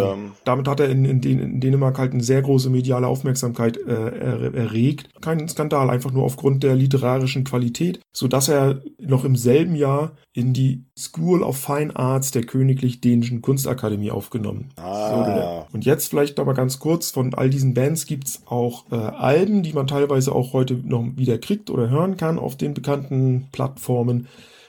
Oder? 0.00 0.16
Damit 0.44 0.66
hat 0.66 0.80
er 0.80 0.88
in, 0.88 1.04
in, 1.04 1.20
Dän- 1.20 1.38
in 1.40 1.60
Dänemark 1.60 1.96
halt 1.96 2.12
eine 2.12 2.24
sehr 2.24 2.42
große 2.42 2.70
mediale 2.70 3.06
Aufmerksamkeit 3.06 3.76
äh, 3.76 3.92
er, 3.92 4.52
erregt. 4.54 5.10
Kein 5.20 5.48
Skandal, 5.48 5.88
einfach 5.90 6.10
nur 6.10 6.24
aufgrund 6.24 6.64
der 6.64 6.74
literarischen 6.74 7.44
Qualität, 7.44 8.00
so 8.12 8.26
dass 8.26 8.48
er 8.48 8.82
noch 8.98 9.24
im 9.24 9.36
selben 9.36 9.76
Jahr 9.76 10.12
in 10.32 10.52
die 10.52 10.86
School 10.98 11.42
of 11.44 11.56
Fine 11.56 11.94
Arts 11.94 12.32
der 12.32 12.42
Königlich 12.42 13.00
Dänischen 13.00 13.42
Kunstakademie 13.42 14.10
aufgenommen 14.10 14.70
Ah. 14.76 15.16
wurde. 15.16 15.66
Und 15.72 15.84
jetzt 15.84 16.08
vielleicht 16.08 16.36
noch 16.38 16.46
mal 16.46 16.52
ganz 16.62 16.78
kurz, 16.78 17.10
von 17.10 17.34
all 17.34 17.50
diesen 17.50 17.74
Bands 17.74 18.06
gibt's 18.06 18.42
auch 18.46 18.84
äh, 18.92 18.94
Alben, 18.94 19.64
die 19.64 19.72
man 19.72 19.88
teilweise 19.88 20.32
auch 20.32 20.52
heute 20.52 20.74
noch 20.74 21.04
wieder 21.16 21.36
kriegt 21.38 21.70
oder 21.70 21.90
hören 21.90 22.16
kann 22.16 22.38
auf 22.38 22.56
den 22.56 22.72
bekannten 22.72 23.48
Plattformen. 23.50 24.28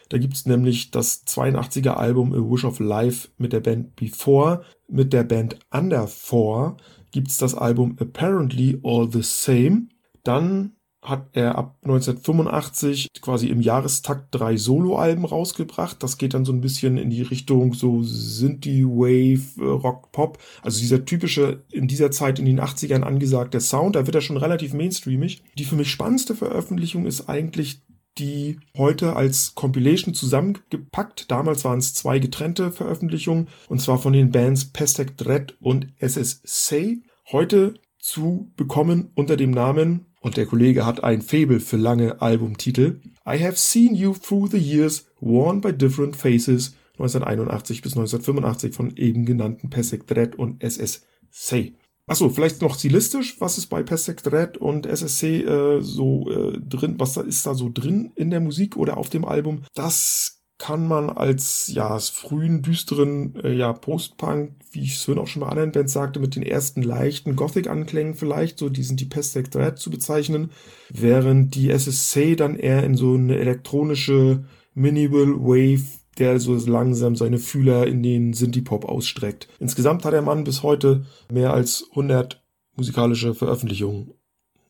Da 0.10 0.18
gibt's 0.18 0.48
nämlich 0.48 0.90
das 0.90 1.24
82er 1.28 1.92
Album 1.92 2.34
A 2.34 2.38
Wish 2.38 2.66
of 2.66 2.80
Life 2.80 3.28
mit 3.38 3.54
der 3.54 3.60
Band 3.60 3.96
Before. 3.96 4.64
Mit 4.88 5.14
der 5.14 5.24
Band 5.24 5.60
Under 5.72 6.08
Four 6.08 6.78
gibt's 7.12 7.38
das 7.38 7.54
Album 7.54 7.96
Apparently 8.00 8.80
All 8.84 9.08
the 9.12 9.22
Same. 9.22 9.90
Dann 10.24 10.72
hat 11.04 11.28
er 11.34 11.58
ab 11.58 11.76
1985 11.84 13.10
quasi 13.22 13.48
im 13.48 13.62
Jahrestakt 13.62 14.28
drei 14.32 14.58
Soloalben 14.58 15.26
rausgebracht. 15.26 16.02
Das 16.02 16.18
geht 16.18 16.34
dann 16.34 16.46
so 16.46 16.54
ein 16.54 16.62
bisschen 16.62 16.98
in 16.98 17.10
die 17.10 17.22
Richtung 17.22 17.74
so 17.74 18.02
Synthie 18.04 18.86
Wave, 18.86 19.62
äh, 19.62 19.66
Rock 19.66 20.12
Pop. 20.12 20.38
Also 20.62 20.80
dieser 20.80 21.06
typische 21.06 21.64
in 21.70 21.88
dieser 21.88 22.12
Zeit 22.12 22.40
in 22.40 22.46
den 22.46 22.62
80ern 22.62 23.04
angesagte 23.04 23.60
Sound, 23.60 23.96
da 23.96 24.06
wird 24.06 24.16
er 24.16 24.22
schon 24.22 24.38
relativ 24.38 24.74
mainstreamig. 24.74 25.44
Die 25.58 25.66
für 25.66 25.76
mich 25.76 25.92
spannendste 25.92 26.36
Veröffentlichung 26.36 27.06
ist 27.06 27.30
eigentlich 27.30 27.82
die 28.18 28.60
heute 28.78 29.16
als 29.16 29.56
Compilation 29.56 30.14
zusammengepackt. 30.14 31.32
Damals 31.32 31.66
waren 31.66 31.80
es 31.80 31.94
zwei 31.94 32.20
getrennte 32.20 32.72
Veröffentlichungen 32.72 33.48
und 33.70 33.82
zwar 33.82 33.98
von 33.98 34.14
den 34.14 34.32
Bands 34.32 34.66
Pestek 34.66 35.18
Dread 35.18 35.58
und 35.60 35.88
SS 35.98 36.42
Say. 36.44 37.02
Heute 37.32 37.74
zu 38.00 38.52
bekommen 38.56 39.12
unter 39.16 39.38
dem 39.38 39.52
Namen 39.52 40.13
und 40.24 40.38
der 40.38 40.46
Kollege 40.46 40.86
hat 40.86 41.04
ein 41.04 41.22
Faible 41.22 41.60
für 41.60 41.76
lange 41.76 42.22
Albumtitel. 42.22 43.02
I 43.28 43.44
have 43.44 43.58
seen 43.58 43.94
you 43.94 44.14
through 44.14 44.50
the 44.50 44.58
years, 44.58 45.06
worn 45.20 45.60
by 45.60 45.74
different 45.74 46.16
faces, 46.16 46.76
1981 46.94 47.82
bis 47.82 47.92
1985 47.92 48.74
von 48.74 48.96
eben 48.96 49.26
genannten 49.26 49.70
Pesek 49.70 50.08
Dread 50.08 50.36
und 50.36 50.64
SS 50.64 51.06
Say. 51.30 51.76
Achso, 52.08 52.30
vielleicht 52.30 52.62
noch 52.62 52.78
stilistisch, 52.78 53.40
was 53.40 53.58
ist 53.58 53.68
bei 53.68 53.84
Pesek 53.84 54.24
Dread 54.24 54.58
und 54.58 54.86
SSC 54.86 55.42
äh, 55.42 55.82
so 55.82 56.30
äh, 56.30 56.58
drin, 56.60 56.96
was 57.00 57.14
da 57.14 57.22
ist 57.22 57.46
da 57.46 57.54
so 57.54 57.70
drin 57.74 58.12
in 58.16 58.30
der 58.30 58.40
Musik 58.40 58.78
oder 58.78 58.98
auf 58.98 59.10
dem 59.10 59.26
Album? 59.26 59.64
Das 59.74 60.43
kann 60.64 60.88
man 60.88 61.10
als 61.10 61.70
ja 61.74 62.00
frühen 62.00 62.62
düsteren 62.62 63.36
äh, 63.44 63.52
ja 63.52 63.74
Postpunk, 63.74 64.54
wie 64.72 64.84
ich 64.84 64.94
es 64.94 65.04
vorhin 65.04 65.22
auch 65.22 65.28
schon 65.28 65.42
bei 65.42 65.50
anderen 65.50 65.74
Bands 65.74 65.92
sagte, 65.92 66.22
mit 66.22 66.38
den 66.38 66.44
ersten 66.44 66.82
leichten 66.82 67.36
Gothic-Anklängen 67.36 68.16
vielleicht, 68.16 68.60
so 68.60 68.70
die 68.70 68.84
sind 68.84 69.02
die 69.02 69.06
Pestek 69.06 69.52
Dread 69.52 69.78
zu 69.78 69.90
bezeichnen, 69.90 70.52
während 70.90 71.56
die 71.56 71.70
SSC 71.70 72.38
dann 72.38 72.56
eher 72.56 72.82
in 72.84 72.96
so 72.96 73.16
eine 73.16 73.36
elektronische 73.40 74.46
Minimal 74.74 75.36
Wave 75.42 75.84
der 76.18 76.40
so 76.40 76.56
langsam 76.56 77.18
seine 77.18 77.40
Fühler 77.40 77.86
in 77.86 78.02
den 78.02 78.32
Synthie-Pop 78.32 78.86
ausstreckt. 78.86 79.50
Insgesamt 79.60 80.06
hat 80.06 80.14
der 80.14 80.22
Mann 80.22 80.46
bis 80.46 80.64
heute 80.64 81.06
mehr 81.30 81.52
als 81.54 81.88
100 81.90 82.42
musikalische 82.78 83.34
Veröffentlichungen 83.34 84.14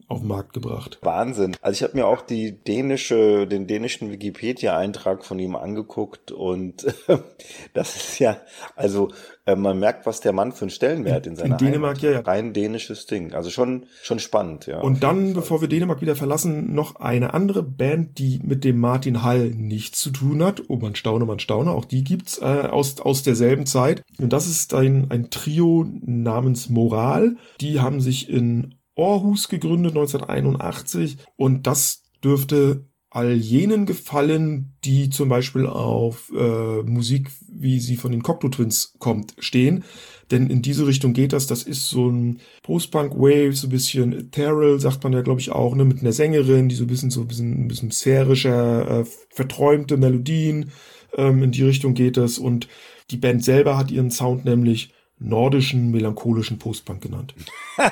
auf 0.07 0.19
den 0.19 0.27
Markt 0.27 0.53
gebracht. 0.53 0.99
Wahnsinn. 1.01 1.55
Also 1.61 1.77
ich 1.77 1.83
habe 1.83 1.97
mir 1.97 2.05
auch 2.07 2.21
die 2.21 2.63
dänische, 2.63 3.47
den 3.47 3.67
dänischen 3.67 4.11
Wikipedia-Eintrag 4.11 5.25
von 5.25 5.39
ihm 5.39 5.55
angeguckt 5.55 6.31
und 6.31 6.85
das 7.73 7.95
ist 7.95 8.19
ja, 8.19 8.37
also 8.75 9.09
äh, 9.45 9.55
man 9.55 9.77
merkt, 9.79 10.05
was 10.05 10.21
der 10.21 10.31
Mann 10.31 10.51
für 10.53 10.61
einen 10.61 10.69
Stellenwert 10.69 11.25
in, 11.25 11.33
In 11.33 11.37
seiner 11.37 11.57
Dänemark, 11.57 11.97
Heimat. 11.97 12.03
ja, 12.03 12.11
ja. 12.11 12.19
Rein 12.21 12.53
dänisches 12.53 13.05
Ding. 13.05 13.33
Also 13.33 13.49
schon, 13.49 13.87
schon 14.01 14.19
spannend, 14.19 14.67
ja. 14.67 14.79
Und 14.79 15.03
dann, 15.03 15.33
bevor 15.33 15.61
wir 15.61 15.67
Dänemark 15.67 16.01
wieder 16.01 16.15
verlassen, 16.15 16.73
noch 16.73 16.95
eine 16.97 17.33
andere 17.33 17.63
Band, 17.63 18.19
die 18.19 18.39
mit 18.43 18.63
dem 18.63 18.79
Martin 18.79 19.23
Hall 19.23 19.49
nichts 19.49 19.99
zu 19.99 20.11
tun 20.11 20.43
hat. 20.43 20.63
Oh, 20.69 20.77
man 20.77 20.95
staune, 20.95 21.25
man 21.25 21.39
staune. 21.39 21.71
Auch 21.71 21.85
die 21.85 22.03
gibt's 22.03 22.37
äh, 22.39 22.67
aus, 22.69 23.01
aus 23.01 23.23
derselben 23.23 23.65
Zeit. 23.65 24.03
Und 24.17 24.31
das 24.31 24.47
ist 24.47 24.73
ein, 24.73 25.11
ein 25.11 25.29
Trio 25.29 25.85
namens 26.01 26.69
Moral. 26.69 27.35
Die 27.59 27.81
haben 27.81 27.99
sich 27.99 28.29
in 28.29 28.75
Aarhus 28.95 29.49
gegründet 29.49 29.91
1981. 29.91 31.17
Und 31.35 31.67
das 31.67 32.03
dürfte 32.23 32.85
all 33.13 33.33
jenen 33.33 33.85
gefallen, 33.85 34.73
die 34.83 35.09
zum 35.09 35.29
Beispiel 35.29 35.67
auf 35.67 36.31
äh, 36.35 36.81
Musik, 36.81 37.29
wie 37.47 37.79
sie 37.79 37.95
von 37.95 38.11
den 38.11 38.23
Cocteau 38.23 38.49
Twins 38.49 38.95
kommt, 38.97 39.35
stehen. 39.37 39.83
Denn 40.31 40.47
in 40.47 40.63
diese 40.63 40.87
Richtung 40.87 41.13
geht 41.13 41.31
das. 41.31 41.45
Das 41.45 41.61
ist 41.61 41.89
so 41.89 42.09
ein 42.09 42.39
Post-Punk-Wave, 42.63 43.53
so 43.53 43.67
ein 43.67 43.69
bisschen 43.69 44.13
ethereal, 44.13 44.79
sagt 44.79 45.03
man 45.03 45.13
ja, 45.13 45.21
glaube 45.21 45.41
ich, 45.41 45.51
auch, 45.51 45.75
ne, 45.75 45.85
mit 45.85 46.01
einer 46.01 46.11
Sängerin, 46.11 46.69
die 46.69 46.75
so 46.75 46.85
ein 46.85 46.87
bisschen, 46.87 47.11
so 47.11 47.21
ein 47.21 47.27
bisschen, 47.27 47.65
ein 47.65 47.67
bisschen 47.67 47.91
sphärischer, 47.91 49.01
äh, 49.01 49.05
verträumte 49.29 49.97
Melodien. 49.97 50.71
Ähm, 51.15 51.43
in 51.43 51.51
die 51.51 51.63
Richtung 51.63 51.93
geht 51.93 52.17
das. 52.17 52.39
Und 52.39 52.67
die 53.11 53.17
Band 53.17 53.43
selber 53.43 53.77
hat 53.77 53.91
ihren 53.91 54.09
Sound 54.09 54.43
nämlich 54.43 54.91
nordischen, 55.23 55.91
melancholischen 55.91 56.59
Post-Punk 56.59 57.01
genannt. 57.01 57.33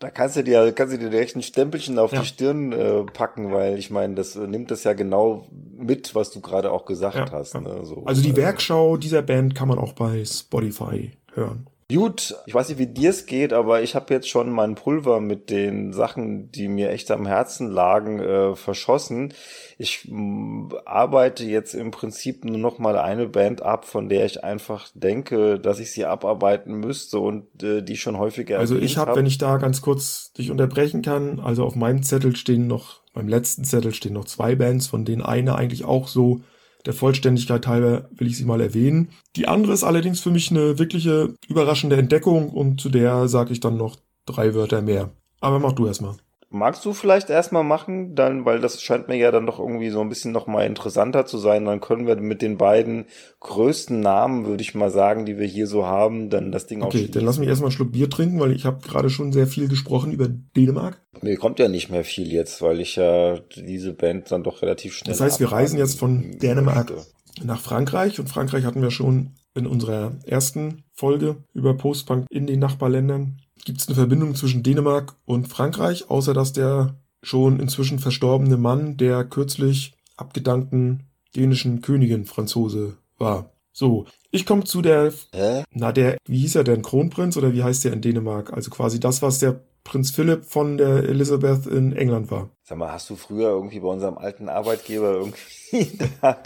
Da 0.00 0.10
kannst 0.10 0.36
du 0.36 0.44
dir, 0.44 0.72
kannst 0.72 0.92
du 0.92 0.98
dir 0.98 1.18
echt 1.18 1.34
ein 1.36 1.42
Stempelchen 1.42 1.98
auf 1.98 2.12
Ja. 2.12 2.20
die 2.20 2.26
Stirn 2.26 2.72
äh, 2.72 3.04
packen, 3.04 3.52
weil 3.52 3.78
ich 3.78 3.90
meine, 3.90 4.14
das 4.14 4.36
äh, 4.36 4.46
nimmt 4.46 4.70
das 4.70 4.84
ja 4.84 4.92
genau 4.92 5.46
mit, 5.78 6.14
was 6.14 6.30
du 6.30 6.40
gerade 6.40 6.72
auch 6.72 6.84
gesagt 6.84 7.16
Ja, 7.16 7.30
hast. 7.30 7.54
ja. 7.54 7.60
Ne? 7.60 7.80
So, 7.84 8.02
Also 8.04 8.20
die 8.20 8.30
äh, 8.30 8.36
Werkschau 8.36 8.96
dieser 8.98 9.22
Band 9.22 9.54
kann 9.54 9.68
man 9.68 9.78
auch 9.78 9.92
bei 9.94 10.22
Spotify 10.24 11.12
hören. 11.32 11.68
Gut, 11.92 12.34
ich 12.46 12.54
weiß 12.54 12.70
nicht, 12.70 12.78
wie 12.78 12.86
dir 12.86 13.10
es 13.10 13.26
geht, 13.26 13.52
aber 13.52 13.82
ich 13.82 13.94
habe 13.94 14.12
jetzt 14.14 14.28
schon 14.28 14.50
mein 14.50 14.74
Pulver 14.74 15.20
mit 15.20 15.50
den 15.50 15.92
Sachen, 15.92 16.50
die 16.50 16.66
mir 16.66 16.90
echt 16.90 17.10
am 17.10 17.26
Herzen 17.26 17.70
lagen, 17.70 18.20
äh, 18.20 18.56
verschossen. 18.56 19.34
Ich 19.76 20.08
m, 20.08 20.70
arbeite 20.86 21.44
jetzt 21.44 21.74
im 21.74 21.90
Prinzip 21.90 22.44
nur 22.46 22.56
noch 22.56 22.78
mal 22.78 22.96
eine 22.96 23.28
Band 23.28 23.60
ab, 23.60 23.84
von 23.84 24.08
der 24.08 24.24
ich 24.24 24.42
einfach 24.42 24.88
denke, 24.94 25.60
dass 25.60 25.78
ich 25.78 25.92
sie 25.92 26.06
abarbeiten 26.06 26.74
müsste 26.74 27.18
und 27.18 27.62
äh, 27.62 27.82
die 27.82 27.98
schon 27.98 28.18
häufiger 28.18 28.58
Also 28.58 28.78
ich 28.78 28.96
habe, 28.96 29.14
wenn 29.16 29.26
ich 29.26 29.36
da 29.36 29.58
ganz 29.58 29.82
kurz 29.82 30.32
dich 30.32 30.50
unterbrechen 30.50 31.02
kann, 31.02 31.38
also 31.38 31.64
auf 31.64 31.74
meinem 31.74 32.02
Zettel 32.02 32.34
stehen 32.34 32.66
noch, 32.66 33.00
beim 33.12 33.28
letzten 33.28 33.64
Zettel 33.64 33.92
stehen 33.92 34.14
noch 34.14 34.24
zwei 34.24 34.54
Bands, 34.54 34.86
von 34.86 35.04
denen 35.04 35.20
eine 35.22 35.54
eigentlich 35.56 35.84
auch 35.84 36.08
so 36.08 36.40
der 36.86 36.92
Vollständigkeit 36.92 37.66
halber 37.66 38.08
will 38.12 38.26
ich 38.26 38.36
sie 38.36 38.44
mal 38.44 38.60
erwähnen. 38.60 39.10
Die 39.36 39.48
andere 39.48 39.72
ist 39.72 39.84
allerdings 39.84 40.20
für 40.20 40.30
mich 40.30 40.50
eine 40.50 40.78
wirkliche 40.78 41.34
überraschende 41.48 41.96
Entdeckung 41.96 42.50
und 42.50 42.80
zu 42.80 42.88
der 42.88 43.28
sage 43.28 43.52
ich 43.52 43.60
dann 43.60 43.76
noch 43.76 43.96
drei 44.26 44.54
Wörter 44.54 44.82
mehr. 44.82 45.10
Aber 45.40 45.58
mach 45.58 45.72
du 45.72 45.86
erstmal. 45.86 46.16
Magst 46.54 46.84
du 46.84 46.92
vielleicht 46.92 47.30
erstmal 47.30 47.64
machen, 47.64 48.14
dann, 48.14 48.44
weil 48.44 48.60
das 48.60 48.80
scheint 48.80 49.08
mir 49.08 49.16
ja 49.16 49.32
dann 49.32 49.44
doch 49.44 49.58
irgendwie 49.58 49.90
so 49.90 50.00
ein 50.00 50.08
bisschen 50.08 50.30
nochmal 50.30 50.66
interessanter 50.66 51.26
zu 51.26 51.36
sein. 51.36 51.64
Dann 51.64 51.80
können 51.80 52.06
wir 52.06 52.14
mit 52.14 52.42
den 52.42 52.58
beiden 52.58 53.06
größten 53.40 53.98
Namen, 53.98 54.46
würde 54.46 54.62
ich 54.62 54.72
mal 54.72 54.90
sagen, 54.90 55.26
die 55.26 55.36
wir 55.36 55.48
hier 55.48 55.66
so 55.66 55.84
haben, 55.84 56.30
dann 56.30 56.52
das 56.52 56.68
Ding 56.68 56.82
auch 56.82 56.86
Okay, 56.86 57.08
dann 57.10 57.24
lass 57.24 57.38
mich 57.38 57.48
erstmal 57.48 57.70
einen 57.70 57.76
Schluck 57.76 57.90
Bier 57.90 58.08
trinken, 58.08 58.38
weil 58.38 58.52
ich 58.52 58.66
habe 58.66 58.86
gerade 58.86 59.10
schon 59.10 59.32
sehr 59.32 59.48
viel 59.48 59.66
gesprochen 59.66 60.12
über 60.12 60.28
Dänemark. 60.28 61.02
Mir 61.22 61.36
kommt 61.36 61.58
ja 61.58 61.68
nicht 61.68 61.90
mehr 61.90 62.04
viel 62.04 62.32
jetzt, 62.32 62.62
weil 62.62 62.78
ich 62.78 62.94
ja 62.94 63.40
diese 63.56 63.92
Band 63.92 64.30
dann 64.30 64.44
doch 64.44 64.62
relativ 64.62 64.94
schnell. 64.94 65.12
Das 65.12 65.20
heißt, 65.20 65.40
wir 65.40 65.50
reisen 65.50 65.76
jetzt 65.76 65.98
von 65.98 66.38
Dänemark 66.38 66.90
möchte. 66.90 67.06
nach 67.42 67.60
Frankreich 67.60 68.20
und 68.20 68.28
Frankreich 68.28 68.64
hatten 68.64 68.80
wir 68.80 68.92
schon 68.92 69.32
in 69.54 69.66
unserer 69.66 70.12
ersten 70.24 70.84
Folge 70.92 71.36
über 71.52 71.74
Postpunk 71.74 72.26
in 72.30 72.46
den 72.46 72.60
Nachbarländern. 72.60 73.40
Gibt 73.64 73.80
es 73.80 73.88
eine 73.88 73.96
Verbindung 73.96 74.34
zwischen 74.34 74.62
Dänemark 74.62 75.14
und 75.24 75.48
Frankreich, 75.48 76.10
außer 76.10 76.34
dass 76.34 76.52
der 76.52 76.96
schon 77.22 77.60
inzwischen 77.60 77.98
verstorbene 77.98 78.58
Mann 78.58 78.96
der 78.96 79.24
kürzlich 79.24 79.94
abgedankten 80.16 81.04
dänischen 81.34 81.80
Königin 81.80 82.26
Franzose 82.26 82.98
war. 83.18 83.50
So, 83.72 84.06
ich 84.30 84.46
komme 84.46 84.64
zu 84.64 84.82
der, 84.82 85.12
Hä? 85.32 85.64
na 85.70 85.92
der, 85.92 86.18
wie 86.26 86.38
hieß 86.38 86.56
er 86.56 86.64
denn, 86.64 86.82
Kronprinz 86.82 87.36
oder 87.36 87.52
wie 87.52 87.64
heißt 87.64 87.84
der 87.84 87.92
in 87.92 88.02
Dänemark? 88.02 88.52
Also 88.52 88.70
quasi 88.70 89.00
das, 89.00 89.22
was 89.22 89.38
der 89.38 89.60
Prinz 89.82 90.10
Philipp 90.10 90.44
von 90.44 90.76
der 90.76 91.04
Elizabeth 91.04 91.66
in 91.66 91.92
England 91.94 92.30
war. 92.30 92.50
Sag 92.62 92.78
mal, 92.78 92.92
hast 92.92 93.10
du 93.10 93.16
früher 93.16 93.50
irgendwie 93.50 93.80
bei 93.80 93.88
unserem 93.88 94.16
alten 94.16 94.48
Arbeitgeber 94.48 95.12
irgendwie 95.12 95.98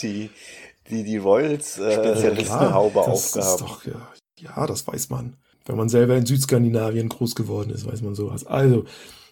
die, 0.03 0.31
die, 0.89 1.05
die 1.05 1.16
Royals 1.19 1.79
äh, 1.79 1.93
Spezialistenhaube 1.93 3.03
das 3.05 3.37
ist 3.37 3.37
aufgehabt? 3.37 3.61
doch, 3.61 3.85
ja, 3.85 4.12
ja, 4.57 4.66
das 4.66 4.87
weiß 4.87 5.11
man. 5.11 5.37
Wenn 5.69 5.77
man 5.77 5.91
selber 5.91 6.16
in 6.16 6.27
Südskandinavien 6.27 7.11
groß 7.11 7.35
geworden 7.35 7.71
ist, 7.71 7.87
weiß 7.87 8.01
man 8.03 8.14
sowas. 8.14 8.47
Also, 8.47 8.87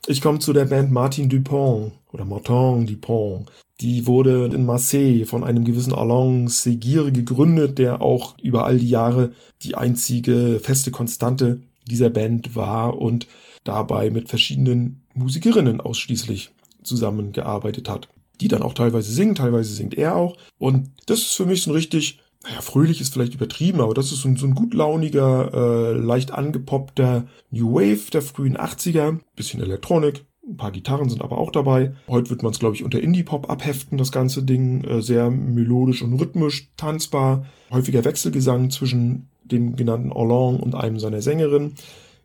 ich 0.06 0.20
komme 0.20 0.38
zu 0.38 0.52
der 0.52 0.66
Band 0.66 0.92
Martin 0.92 1.28
Dupont 1.28 1.92
oder 2.12 2.26
Martin 2.26 2.86
Dupont. 2.86 3.50
Die 3.80 4.06
wurde 4.06 4.46
in 4.46 4.66
Marseille 4.66 5.24
von 5.24 5.42
einem 5.42 5.64
gewissen 5.64 5.94
Alain 5.94 6.46
Seguir 6.48 7.10
gegründet, 7.10 7.78
der 7.78 8.02
auch 8.02 8.38
über 8.38 8.66
all 8.66 8.78
die 8.78 8.88
Jahre 8.88 9.32
die 9.62 9.74
einzige 9.74 10.60
feste 10.62 10.90
Konstante 10.90 11.60
dieser 11.88 12.10
Band 12.10 12.54
war 12.54 12.98
und 12.98 13.26
dabei 13.64 14.10
mit 14.10 14.28
verschiedenen 14.28 15.02
Musikerinnen 15.14 15.80
ausschließlich 15.80 16.50
zusammengearbeitet 16.82 17.88
hat. 17.88 18.08
Die 18.40 18.48
dann 18.48 18.62
auch 18.62 18.74
teilweise 18.74 19.10
singen, 19.10 19.34
teilweise 19.34 19.72
singt 19.72 19.94
er 19.94 20.16
auch. 20.16 20.36
Und 20.58 20.90
das 21.06 21.20
ist 21.20 21.34
für 21.34 21.46
mich 21.46 21.62
so 21.62 21.70
ein 21.70 21.74
richtig, 21.74 22.20
naja, 22.46 22.60
fröhlich 22.60 23.00
ist 23.00 23.12
vielleicht 23.12 23.34
übertrieben, 23.34 23.80
aber 23.80 23.94
das 23.94 24.12
ist 24.12 24.20
so 24.20 24.28
ein, 24.28 24.36
so 24.36 24.46
ein 24.46 24.54
gut 24.54 24.72
launiger, 24.72 25.52
äh, 25.52 25.92
leicht 25.92 26.32
angepoppter 26.32 27.26
New 27.50 27.74
Wave 27.74 28.10
der 28.12 28.22
frühen 28.22 28.56
80er. 28.56 29.18
Bisschen 29.34 29.60
Elektronik, 29.60 30.24
ein 30.48 30.56
paar 30.56 30.70
Gitarren 30.70 31.08
sind 31.08 31.22
aber 31.22 31.38
auch 31.38 31.50
dabei. 31.50 31.94
Heute 32.06 32.30
wird 32.30 32.44
man 32.44 32.52
es, 32.52 32.60
glaube 32.60 32.76
ich, 32.76 32.84
unter 32.84 33.00
Indie-Pop 33.00 33.50
abheften, 33.50 33.98
das 33.98 34.12
ganze 34.12 34.44
Ding. 34.44 34.84
Äh, 34.84 35.02
sehr 35.02 35.30
melodisch 35.30 36.02
und 36.02 36.20
rhythmisch, 36.20 36.70
tanzbar. 36.76 37.46
Häufiger 37.70 38.04
Wechselgesang 38.04 38.70
zwischen 38.70 39.28
dem 39.42 39.74
genannten 39.74 40.12
Orlan 40.12 40.60
und 40.60 40.74
einem 40.74 41.00
seiner 41.00 41.22
Sängerinnen. 41.22 41.74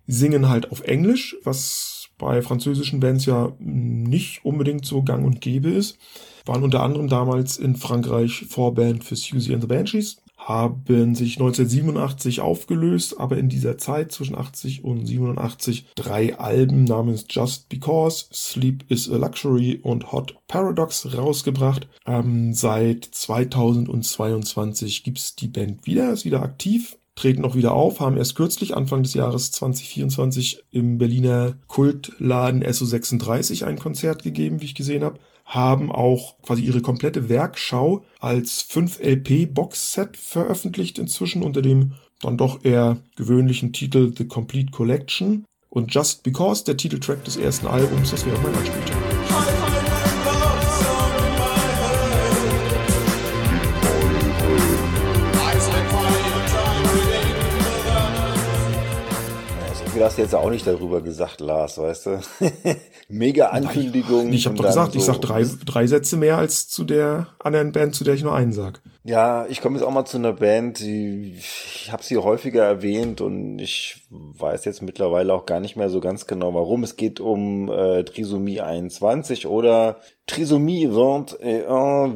Singen 0.06 0.50
halt 0.50 0.72
auf 0.72 0.82
Englisch, 0.82 1.36
was 1.44 2.10
bei 2.20 2.44
französischen 2.44 3.00
Bands 3.00 3.26
ja 3.26 3.54
nicht 3.60 4.46
unbedingt 4.46 4.86
so 4.86 5.02
gang 5.02 5.26
und 5.26 5.42
gäbe 5.42 5.70
ist. 5.70 5.98
Waren 6.46 6.64
unter 6.64 6.84
anderem 6.84 7.08
damals 7.08 7.58
in 7.58 7.76
Frankreich 7.76 8.46
Vorband 8.50 9.04
für 9.04 9.16
Susie 9.16 9.54
and 9.54 9.62
the 9.62 9.68
Banshees, 9.68 10.18
haben 10.48 11.14
sich 11.16 11.36
1987 11.36 12.42
aufgelöst, 12.42 13.20
aber 13.20 13.38
in 13.38 13.48
dieser 13.48 13.78
Zeit 13.78 14.12
zwischen 14.12 14.36
80 14.36 14.84
und 14.84 15.06
87 15.06 15.86
drei 15.96 16.38
Alben 16.40 16.84
namens 16.84 17.26
Just 17.30 17.70
Because, 17.70 18.26
Sleep 18.34 18.84
is 18.90 19.10
a 19.10 19.18
Luxury 19.18 19.80
und 19.84 20.12
Hot 20.12 20.36
Paradox 20.48 21.16
rausgebracht. 21.16 21.88
Ähm, 22.08 22.54
seit 22.54 23.06
2022 23.06 25.04
gibt's 25.04 25.36
die 25.36 25.48
Band 25.48 25.86
wieder, 25.86 26.12
ist 26.12 26.26
wieder 26.26 26.42
aktiv, 26.42 26.98
treten 27.16 27.46
auch 27.46 27.56
wieder 27.56 27.74
auf, 27.74 28.00
haben 28.00 28.18
erst 28.18 28.36
kürzlich, 28.36 28.76
Anfang 28.76 29.04
des 29.04 29.14
Jahres 29.14 29.52
2024, 29.52 30.64
im 30.72 30.98
Berliner 30.98 31.54
Kultladen 31.68 32.64
SO36 32.64 33.64
ein 33.64 33.78
Konzert 33.78 34.24
gegeben, 34.24 34.62
wie 34.62 34.66
ich 34.66 34.76
gesehen 34.76 35.04
habe 35.04 35.20
haben 35.52 35.92
auch 35.92 36.42
quasi 36.42 36.64
ihre 36.64 36.82
komplette 36.82 37.28
Werkschau 37.28 38.06
als 38.20 38.62
5 38.62 39.00
LP 39.02 39.54
Boxset 39.54 40.16
veröffentlicht 40.16 40.98
inzwischen 40.98 41.44
unter 41.44 41.62
dem 41.62 41.94
dann 42.22 42.38
doch 42.38 42.64
eher 42.64 42.98
gewöhnlichen 43.18 43.74
Titel 43.74 44.14
The 44.18 44.28
Complete 44.28 44.72
Collection 44.72 45.46
und 45.70 45.94
Just 45.94 46.24
Because 46.24 46.64
der 46.64 46.78
Titeltrack 46.78 47.24
des 47.26 47.38
ersten 47.38 47.68
Albums, 47.68 48.12
das 48.12 48.26
wäre 48.26 48.38
auch 48.38 48.44
mein 48.44 48.56
Anspieltitel. 48.56 49.71
Du 60.02 60.06
hast 60.08 60.18
jetzt 60.18 60.34
auch 60.34 60.50
nicht 60.50 60.66
darüber 60.66 61.00
gesagt, 61.00 61.42
Lars, 61.42 61.78
weißt 61.78 62.06
du? 62.08 62.20
Mega 63.08 63.50
Ankündigung. 63.50 64.34
Ich 64.34 64.48
habe 64.48 64.56
doch 64.56 64.66
gesagt, 64.66 64.96
ich 64.96 65.04
so- 65.04 65.14
sag 65.14 65.22
drei, 65.22 65.46
drei 65.64 65.86
Sätze 65.86 66.18
mehr 66.18 66.40
als 66.40 66.68
zu 66.68 66.86
der 66.86 67.28
anderen 67.38 67.72
Band, 67.72 67.94
zu 67.94 68.04
der 68.04 68.16
ich 68.16 68.24
nur 68.24 68.34
einen 68.34 68.52
sag. 68.52 68.82
Ja, 69.04 69.48
ich 69.48 69.62
komme 69.62 69.78
jetzt 69.78 69.86
auch 69.86 69.92
mal 69.92 70.06
zu 70.06 70.18
einer 70.18 70.34
Band, 70.34 70.80
die 70.80 71.34
ich 71.36 71.92
habe 71.92 72.04
sie 72.04 72.18
häufiger 72.20 72.64
erwähnt 72.64 73.20
und 73.20 73.58
ich 73.58 74.04
weiß 74.12 74.64
jetzt 74.66 74.84
mittlerweile 74.84 75.34
auch 75.34 75.48
gar 75.48 75.60
nicht 75.60 75.76
mehr 75.76 75.90
so 75.90 76.00
ganz 76.00 76.28
genau 76.28 76.54
warum. 76.54 76.84
Es 76.84 76.98
geht 76.98 77.20
um 77.20 77.72
äh, 77.72 78.04
Trisomie 78.04 78.62
21 78.62 79.48
oder 79.48 79.98
Trisomie 80.28 80.86
21, 80.86 81.40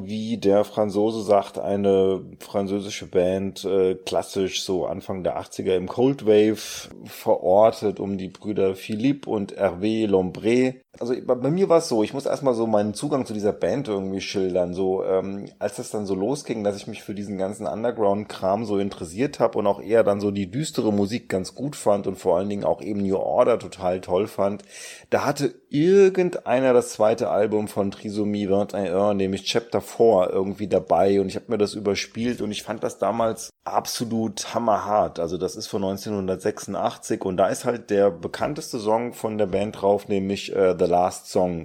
wie 0.06 0.38
der 0.38 0.64
Franzose 0.64 1.24
sagt, 1.24 1.58
eine 1.58 2.24
französische 2.40 3.08
Band, 3.08 3.66
äh, 3.66 3.96
klassisch 3.96 4.62
so 4.62 4.86
Anfang 4.86 5.24
der 5.24 5.40
80er 5.40 5.76
im 5.76 5.88
Cold 5.88 6.28
Wave 6.28 6.90
verortet 7.06 8.00
um 8.00 8.20
die 8.20 8.30
Brüder 8.30 8.76
Philippe 8.76 9.28
und 9.28 9.58
Hervé 9.58 10.08
Lombré. 10.08 10.76
Also 11.00 11.14
bei 11.26 11.50
mir 11.50 11.70
war 11.70 11.80
es 11.80 11.88
so, 11.88 12.04
ich 12.04 12.14
muss 12.14 12.26
erstmal 12.26 12.54
so 12.54 12.68
meinen 12.68 12.94
Zugang 12.94 13.26
zu 13.26 13.34
dieser 13.34 13.54
Band 13.54 13.88
irgendwie 13.88 14.22
schildern. 14.22 14.74
So, 14.74 15.04
ähm, 15.04 15.46
als 15.60 15.76
das 15.76 15.92
dann 15.92 16.06
so 16.06 16.16
losging, 16.16 16.64
dass 16.64 16.78
ich 16.78 16.88
mich 16.88 17.04
für 17.04 17.14
diesen 17.14 17.38
ganzen 17.38 17.68
Underground-Kram 17.68 18.66
so 18.66 18.78
interessiert 18.78 19.40
habe 19.40 19.58
und 19.60 19.68
auch 19.68 19.82
eher 19.82 20.04
dann 20.04 20.22
so 20.22 20.32
die 20.32 20.50
düstere 20.50 20.94
Musik 20.94 21.30
ganz 21.30 21.56
gut 21.56 21.76
fand 21.76 22.08
und 22.08 22.16
vor 22.16 22.38
allen 22.38 22.50
Dingen 22.50 22.64
auch 22.64 22.82
eben 22.82 23.02
New 23.02 23.18
Order 23.18 23.60
total 23.60 24.02
toll 24.02 24.28
fand, 24.28 24.64
da 25.10 25.26
hatte 25.26 25.56
irgendeiner 25.84 26.74
das 26.74 26.90
zweite 26.90 27.30
Album 27.30 27.68
von 27.68 27.92
Trisomie 27.92 28.48
21, 28.48 29.16
nämlich 29.16 29.44
Chapter 29.46 29.82
4, 29.82 30.30
irgendwie 30.32 30.68
dabei 30.68 31.20
und 31.20 31.28
ich 31.28 31.36
habe 31.36 31.46
mir 31.50 31.58
das 31.58 31.74
überspielt 31.74 32.42
und 32.42 32.52
ich 32.52 32.64
fand 32.64 32.84
das 32.84 32.98
damals 32.98 33.50
absolut 33.64 34.54
hammerhart. 34.54 35.20
Also 35.20 35.38
das 35.38 35.56
ist 35.56 35.68
von 35.68 35.84
1986 35.84 37.24
und 37.26 37.38
da 37.38 37.48
ist 37.48 37.66
halt 37.66 37.90
der 37.90 38.12
bekannteste 38.12 38.80
Song 38.80 39.14
von 39.14 39.38
der 39.38 39.48
Band 39.48 39.82
drauf, 39.82 40.08
nämlich 40.08 40.56
äh, 40.56 40.76
The 40.78 40.86
Last 40.86 41.28
Song. 41.28 41.64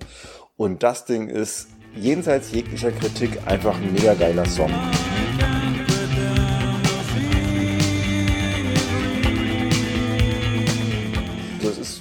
Und 0.56 0.82
das 0.82 1.04
Ding 1.04 1.28
ist 1.28 1.68
jenseits 1.94 2.52
jeglicher 2.52 2.92
Kritik 2.92 3.46
einfach 3.46 3.76
ein 3.76 3.92
mega 3.92 4.14
geiler 4.14 4.46
Song. 4.46 4.70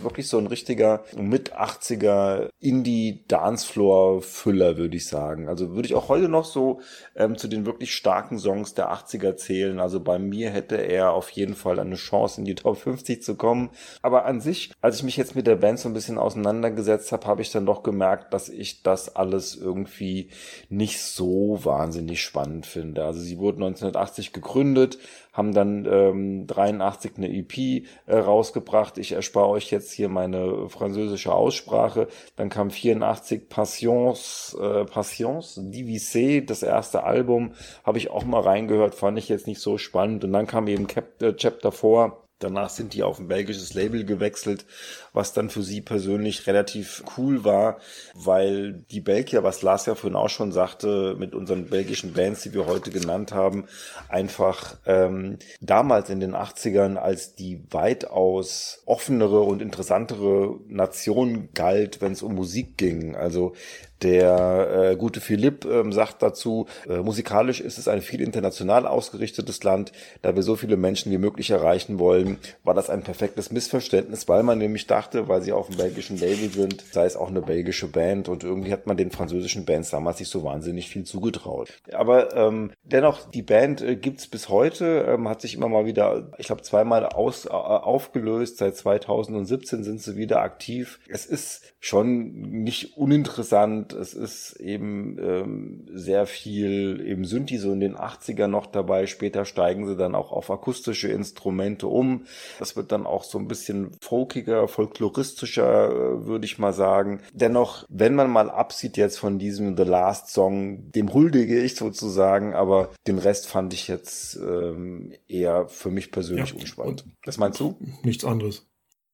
Wirklich 0.03 0.27
so 0.27 0.37
ein 0.37 0.47
richtiger 0.47 1.03
mit 1.15 1.55
80er 1.55 2.49
Indie-Dancefloor-Füller, 2.59 4.77
würde 4.77 4.97
ich 4.97 5.07
sagen. 5.07 5.47
Also 5.47 5.75
würde 5.75 5.87
ich 5.87 5.95
auch 5.95 6.09
heute 6.09 6.29
noch 6.29 6.45
so 6.45 6.81
ähm, 7.15 7.37
zu 7.37 7.47
den 7.47 7.65
wirklich 7.65 7.93
starken 7.93 8.39
Songs 8.39 8.73
der 8.73 8.91
80er 8.91 9.35
zählen. 9.35 9.79
Also 9.79 9.99
bei 9.99 10.19
mir 10.19 10.49
hätte 10.49 10.75
er 10.75 11.11
auf 11.11 11.29
jeden 11.31 11.55
Fall 11.55 11.79
eine 11.79 11.95
Chance, 11.95 12.41
in 12.41 12.45
die 12.45 12.55
Top 12.55 12.77
50 12.77 13.23
zu 13.23 13.35
kommen. 13.35 13.69
Aber 14.01 14.25
an 14.25 14.41
sich, 14.41 14.71
als 14.81 14.97
ich 14.97 15.03
mich 15.03 15.17
jetzt 15.17 15.35
mit 15.35 15.47
der 15.47 15.55
Band 15.55 15.79
so 15.79 15.89
ein 15.89 15.93
bisschen 15.93 16.17
auseinandergesetzt 16.17 17.11
habe, 17.11 17.27
habe 17.27 17.41
ich 17.41 17.51
dann 17.51 17.65
doch 17.65 17.83
gemerkt, 17.83 18.33
dass 18.33 18.49
ich 18.49 18.83
das 18.83 19.15
alles 19.15 19.55
irgendwie 19.55 20.29
nicht 20.69 21.01
so 21.01 21.59
wahnsinnig 21.63 22.21
spannend 22.21 22.65
finde. 22.65 23.05
Also 23.05 23.19
sie 23.19 23.37
wurden 23.37 23.63
1980 23.63 24.33
gegründet, 24.33 24.97
haben 25.33 25.53
dann 25.53 25.85
ähm, 25.85 26.47
83 26.47 27.13
eine 27.17 27.29
EP 27.29 27.85
äh, 28.05 28.17
rausgebracht. 28.17 28.97
Ich 28.97 29.11
erspare 29.11 29.47
euch 29.47 29.71
jetzt 29.71 29.91
hier 29.91 30.09
meine 30.09 30.69
französische 30.69 31.33
Aussprache. 31.33 32.07
Dann 32.35 32.49
kam 32.49 32.71
84 32.71 33.49
Passions, 33.49 34.57
äh, 34.59 34.85
Passions, 34.85 35.59
Divisé, 35.59 36.45
das 36.45 36.63
erste 36.63 37.03
Album, 37.03 37.53
habe 37.83 37.97
ich 37.97 38.09
auch 38.09 38.23
mal 38.23 38.41
reingehört, 38.41 38.95
fand 38.95 39.17
ich 39.17 39.29
jetzt 39.29 39.47
nicht 39.47 39.61
so 39.61 39.77
spannend. 39.77 40.23
Und 40.23 40.33
dann 40.33 40.47
kam 40.47 40.67
eben 40.67 40.87
Cap 40.87 41.21
äh, 41.21 41.35
Chapter 41.35 41.71
4 41.71 42.17
Danach 42.39 42.69
sind 42.69 42.93
die 42.93 43.03
auf 43.03 43.19
ein 43.19 43.27
belgisches 43.27 43.73
Label 43.73 44.05
gewechselt, 44.05 44.65
was 45.13 45.33
dann 45.33 45.49
für 45.49 45.63
sie 45.63 45.81
persönlich 45.81 46.47
relativ 46.47 47.03
cool 47.17 47.43
war, 47.43 47.77
weil 48.13 48.73
die 48.91 49.01
Belgier, 49.01 49.43
was 49.43 49.61
Lars 49.61 49.85
ja 49.85 49.95
vorhin 49.95 50.17
auch 50.17 50.29
schon 50.29 50.51
sagte, 50.51 51.15
mit 51.17 51.33
unseren 51.35 51.65
belgischen 51.65 52.13
Bands, 52.13 52.43
die 52.43 52.53
wir 52.53 52.65
heute 52.65 52.91
genannt 52.91 53.33
haben, 53.33 53.65
einfach 54.07 54.77
ähm, 54.85 55.37
damals 55.61 56.09
in 56.09 56.19
den 56.19 56.35
80ern 56.35 56.95
als 56.95 57.35
die 57.35 57.61
weitaus 57.69 58.81
offenere 58.85 59.41
und 59.41 59.61
interessantere 59.61 60.59
Nation 60.67 61.49
galt, 61.53 62.01
wenn 62.01 62.13
es 62.13 62.23
um 62.23 62.35
Musik 62.35 62.77
ging. 62.77 63.15
Also 63.15 63.53
der 64.01 64.91
äh, 64.91 64.95
gute 64.95 65.19
Philipp 65.19 65.65
ähm, 65.65 65.91
sagt 65.91 66.21
dazu, 66.21 66.67
äh, 66.87 66.99
musikalisch 66.99 67.59
ist 67.59 67.77
es 67.77 67.89
ein 67.89 68.01
viel 68.01 68.21
international 68.21 68.87
ausgerichtetes 68.87 69.63
Land. 69.63 69.91
Da 70.21 70.35
wir 70.35 70.43
so 70.43 70.55
viele 70.55 70.77
Menschen 70.77 71.11
wie 71.11 71.17
möglich 71.17 71.49
erreichen 71.49 71.99
wollen, 71.99 72.37
war 72.63 72.73
das 72.73 72.89
ein 72.89 73.03
perfektes 73.03 73.51
Missverständnis, 73.51 74.29
weil 74.29 74.43
man 74.43 74.57
nämlich 74.57 74.87
dachte, 74.87 75.08
weil 75.13 75.41
sie 75.41 75.51
auf 75.51 75.67
dem 75.67 75.77
belgischen 75.77 76.17
Label 76.17 76.49
sind, 76.49 76.83
sei 76.91 77.05
es 77.05 77.15
auch 77.15 77.29
eine 77.29 77.41
belgische 77.41 77.87
Band 77.87 78.29
und 78.29 78.43
irgendwie 78.43 78.71
hat 78.71 78.87
man 78.87 78.97
den 78.97 79.11
französischen 79.11 79.65
Bands 79.65 79.89
damals 79.89 80.19
nicht 80.19 80.29
so 80.29 80.43
wahnsinnig 80.43 80.89
viel 80.89 81.03
zugetraut. 81.03 81.73
Aber 81.91 82.35
ähm, 82.35 82.71
dennoch, 82.83 83.29
die 83.29 83.41
Band 83.41 83.81
äh, 83.81 83.95
gibt's 83.95 84.27
bis 84.27 84.49
heute, 84.49 85.05
ähm, 85.07 85.27
hat 85.27 85.41
sich 85.41 85.55
immer 85.55 85.69
mal 85.69 85.85
wieder, 85.85 86.31
ich 86.37 86.47
glaube, 86.47 86.61
zweimal 86.61 87.05
aus, 87.05 87.45
äh, 87.45 87.49
aufgelöst. 87.49 88.57
Seit 88.57 88.75
2017 88.75 89.83
sind 89.83 90.01
sie 90.01 90.15
wieder 90.15 90.41
aktiv. 90.41 90.99
Es 91.07 91.25
ist 91.25 91.73
schon 91.79 92.31
nicht 92.63 92.97
uninteressant. 92.97 93.93
Es 93.93 94.13
ist 94.13 94.53
eben 94.59 95.17
ähm, 95.19 95.87
sehr 95.93 96.25
viel 96.25 97.01
eben 97.05 97.25
Synthi 97.25 97.57
so 97.57 97.71
in 97.71 97.79
den 97.79 97.95
80er 97.95 98.47
noch 98.47 98.65
dabei. 98.65 99.07
Später 99.07 99.45
steigen 99.45 99.87
sie 99.87 99.95
dann 99.95 100.15
auch 100.15 100.31
auf 100.31 100.51
akustische 100.51 101.07
Instrumente 101.09 101.87
um. 101.87 102.25
Das 102.59 102.75
wird 102.75 102.91
dann 102.91 103.05
auch 103.05 103.23
so 103.23 103.37
ein 103.37 103.47
bisschen 103.47 103.91
folkiger, 104.01 104.67
folkloristischer, 104.89 105.89
äh, 105.89 106.25
würde 106.25 106.45
ich 106.45 106.57
mal 106.57 106.73
sagen. 106.73 107.21
Dennoch, 107.33 107.85
wenn 107.89 108.15
man 108.15 108.29
mal 108.29 108.49
absieht 108.49 108.97
jetzt 108.97 109.19
von 109.19 109.39
diesem 109.39 109.77
The 109.77 109.83
Last 109.83 110.29
Song, 110.29 110.91
dem 110.91 111.13
huldige 111.13 111.61
ich 111.61 111.75
sozusagen, 111.75 112.53
aber 112.53 112.91
den 113.07 113.19
Rest 113.19 113.47
fand 113.47 113.73
ich 113.73 113.87
jetzt 113.87 114.35
ähm, 114.37 115.13
eher 115.27 115.67
für 115.67 115.91
mich 115.91 116.11
persönlich 116.11 116.51
Ja, 116.51 116.59
unspannend. 116.59 117.05
Was 117.25 117.37
meinst 117.37 117.59
du? 117.59 117.77
Nichts 118.03 118.25
anderes. 118.25 118.65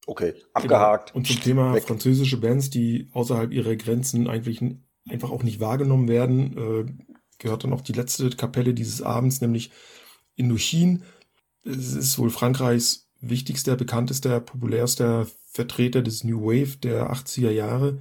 Okay, 0.06 0.34
abgehakt. 0.52 1.12
Genau. 1.12 1.18
Und 1.18 1.26
zum 1.26 1.40
Thema 1.40 1.74
Weg. 1.74 1.82
französische 1.82 2.38
Bands, 2.38 2.70
die 2.70 3.08
außerhalb 3.12 3.52
ihrer 3.52 3.74
Grenzen 3.76 4.28
eigentlich 4.28 4.60
einfach 5.08 5.30
auch 5.30 5.42
nicht 5.42 5.60
wahrgenommen 5.60 6.08
werden, 6.08 6.56
äh, 6.56 7.14
gehört 7.38 7.64
dann 7.64 7.72
auch 7.72 7.80
die 7.80 7.92
letzte 7.92 8.30
Kapelle 8.30 8.72
dieses 8.72 9.02
Abends, 9.02 9.40
nämlich 9.40 9.70
Indochine. 10.36 11.00
Es 11.64 11.94
ist 11.94 12.18
wohl 12.18 12.30
Frankreichs 12.30 13.05
wichtigster, 13.30 13.76
bekanntester, 13.76 14.40
populärster 14.40 15.26
Vertreter 15.50 16.02
des 16.02 16.24
New 16.24 16.42
Wave 16.42 16.76
der 16.78 17.12
80er 17.12 17.50
Jahre. 17.50 17.98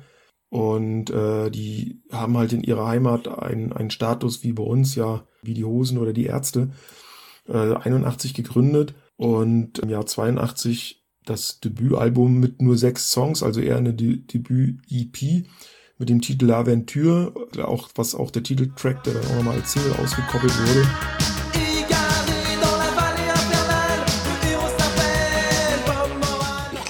Und 0.49 1.09
äh, 1.09 1.49
die 1.49 2.01
haben 2.11 2.38
halt 2.38 2.53
in 2.53 2.63
ihrer 2.63 2.88
Heimat 2.88 3.28
einen, 3.28 3.73
einen 3.73 3.89
Status 3.89 4.43
wie 4.43 4.53
bei 4.53 4.63
uns, 4.63 4.95
ja, 4.95 5.28
wie 5.41 5.53
die 5.53 5.65
Hosen 5.65 5.97
oder 5.97 6.13
die 6.13 6.26
Ärzte. 6.26 6.71
Äh, 7.47 7.76
81 7.76 8.34
gegründet 8.34 8.95
und 9.17 9.80
im 9.80 9.89
Jahr 9.89 10.05
82 10.05 11.03
das 11.26 11.59
Debütalbum 11.59 12.39
mit 12.39 12.61
nur 12.61 12.78
sechs 12.78 13.11
Songs, 13.11 13.43
also 13.43 13.59
eher 13.59 13.78
eine 13.78 13.93
De 13.93 14.17
Debüt-EP 14.17 15.47
mit 15.97 16.09
dem 16.09 16.21
Titel 16.21 16.51
L'Aventure, 16.51 17.61
auch, 17.63 17.89
was 17.95 18.15
auch 18.15 18.32
der 18.32 18.43
Titeltrack, 18.43 19.03
der 19.03 19.15
dann 19.15 19.26
auch 19.26 19.36
nochmal 19.36 19.55
als 19.55 19.73
Single 19.73 19.93
ausgekoppelt 19.93 20.53
wurde. 20.59 21.34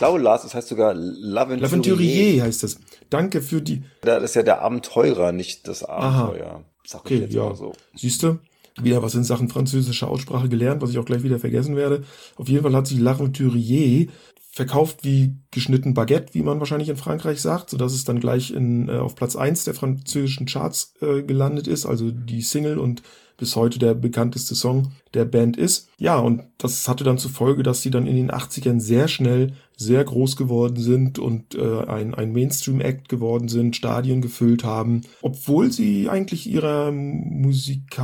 Ich 0.06 0.10
glaube, 0.12 0.24
Lars, 0.24 0.44
das 0.44 0.54
heißt 0.54 0.68
sogar 0.68 0.94
L'Aventurier. 0.94 1.62
L'Aventurier 1.62 2.42
heißt 2.44 2.62
das. 2.62 2.78
Danke 3.10 3.42
für 3.42 3.62
die, 3.62 3.82
Das 4.02 4.24
ist 4.24 4.36
ja 4.36 4.44
der 4.44 4.62
Abenteurer, 4.62 5.32
nicht 5.32 5.68
das 5.68 5.84
Aha. 5.84 6.26
Abenteuer. 6.26 6.64
Sag 6.86 7.02
ich 7.06 7.06
Okay, 7.06 7.20
jetzt 7.22 7.34
ja. 7.34 7.46
mal 7.46 7.56
so. 7.56 7.74
Siehste, 7.96 8.40
wieder 8.80 9.02
was 9.02 9.16
in 9.16 9.24
Sachen 9.24 9.50
französischer 9.50 10.08
Aussprache 10.08 10.48
gelernt, 10.48 10.84
was 10.84 10.92
ich 10.92 11.00
auch 11.00 11.06
gleich 11.06 11.24
wieder 11.24 11.40
vergessen 11.40 11.76
werde. 11.76 12.04
Auf 12.36 12.48
jeden 12.48 12.62
Fall 12.62 12.76
hat 12.76 12.86
sich 12.86 13.00
L'Aventurier 13.00 14.10
verkauft 14.52 15.00
wie 15.04 15.36
geschnitten 15.52 15.94
Baguette, 15.96 16.34
wie 16.34 16.44
man 16.44 16.60
wahrscheinlich 16.60 16.90
in 16.90 16.96
Frankreich 16.98 17.42
sagt, 17.42 17.72
sodass 17.72 17.94
es 17.94 18.06
dann 18.06 18.20
gleich 18.22 18.52
in, 18.52 18.88
äh, 18.88 19.00
auf 19.00 19.16
Platz 19.16 19.36
eins 19.36 19.64
der 19.64 19.74
französischen 19.74 20.46
Charts 20.46 20.94
äh, 21.02 21.24
gelandet 21.24 21.68
ist, 21.68 21.86
also 21.86 22.12
die 22.12 22.42
Single 22.42 22.78
und 22.78 23.02
bis 23.38 23.56
heute 23.56 23.80
der 23.80 23.94
bekannteste 23.96 24.56
Song 24.56 24.94
der 25.14 25.26
Band 25.26 25.58
ist. 25.58 25.90
Ja, 25.98 26.18
und 26.20 26.44
das 26.58 26.88
hatte 26.88 27.04
dann 27.04 27.18
zur 27.18 27.32
Folge, 27.32 27.64
dass 27.64 27.82
sie 27.82 27.92
dann 27.92 28.08
in 28.08 28.16
den 28.16 28.32
80ern 28.32 28.80
sehr 28.80 29.10
schnell 29.10 29.54
sehr 29.78 30.04
groß 30.04 30.36
geworden 30.36 30.78
sind 30.78 31.20
und 31.20 31.56
äh, 31.56 31.84
ein, 31.86 32.14
ein 32.14 32.32
Mainstream-Act 32.32 33.10
geworden 33.10 33.48
sind, 33.50 33.76
Stadien 33.76 34.22
gefüllt 34.22 34.64
haben, 34.64 35.02
obwohl 35.22 35.72
sie 35.72 36.10
eigentlich 36.10 36.48
ihrer 36.48 36.92
musikalischen 36.92 37.96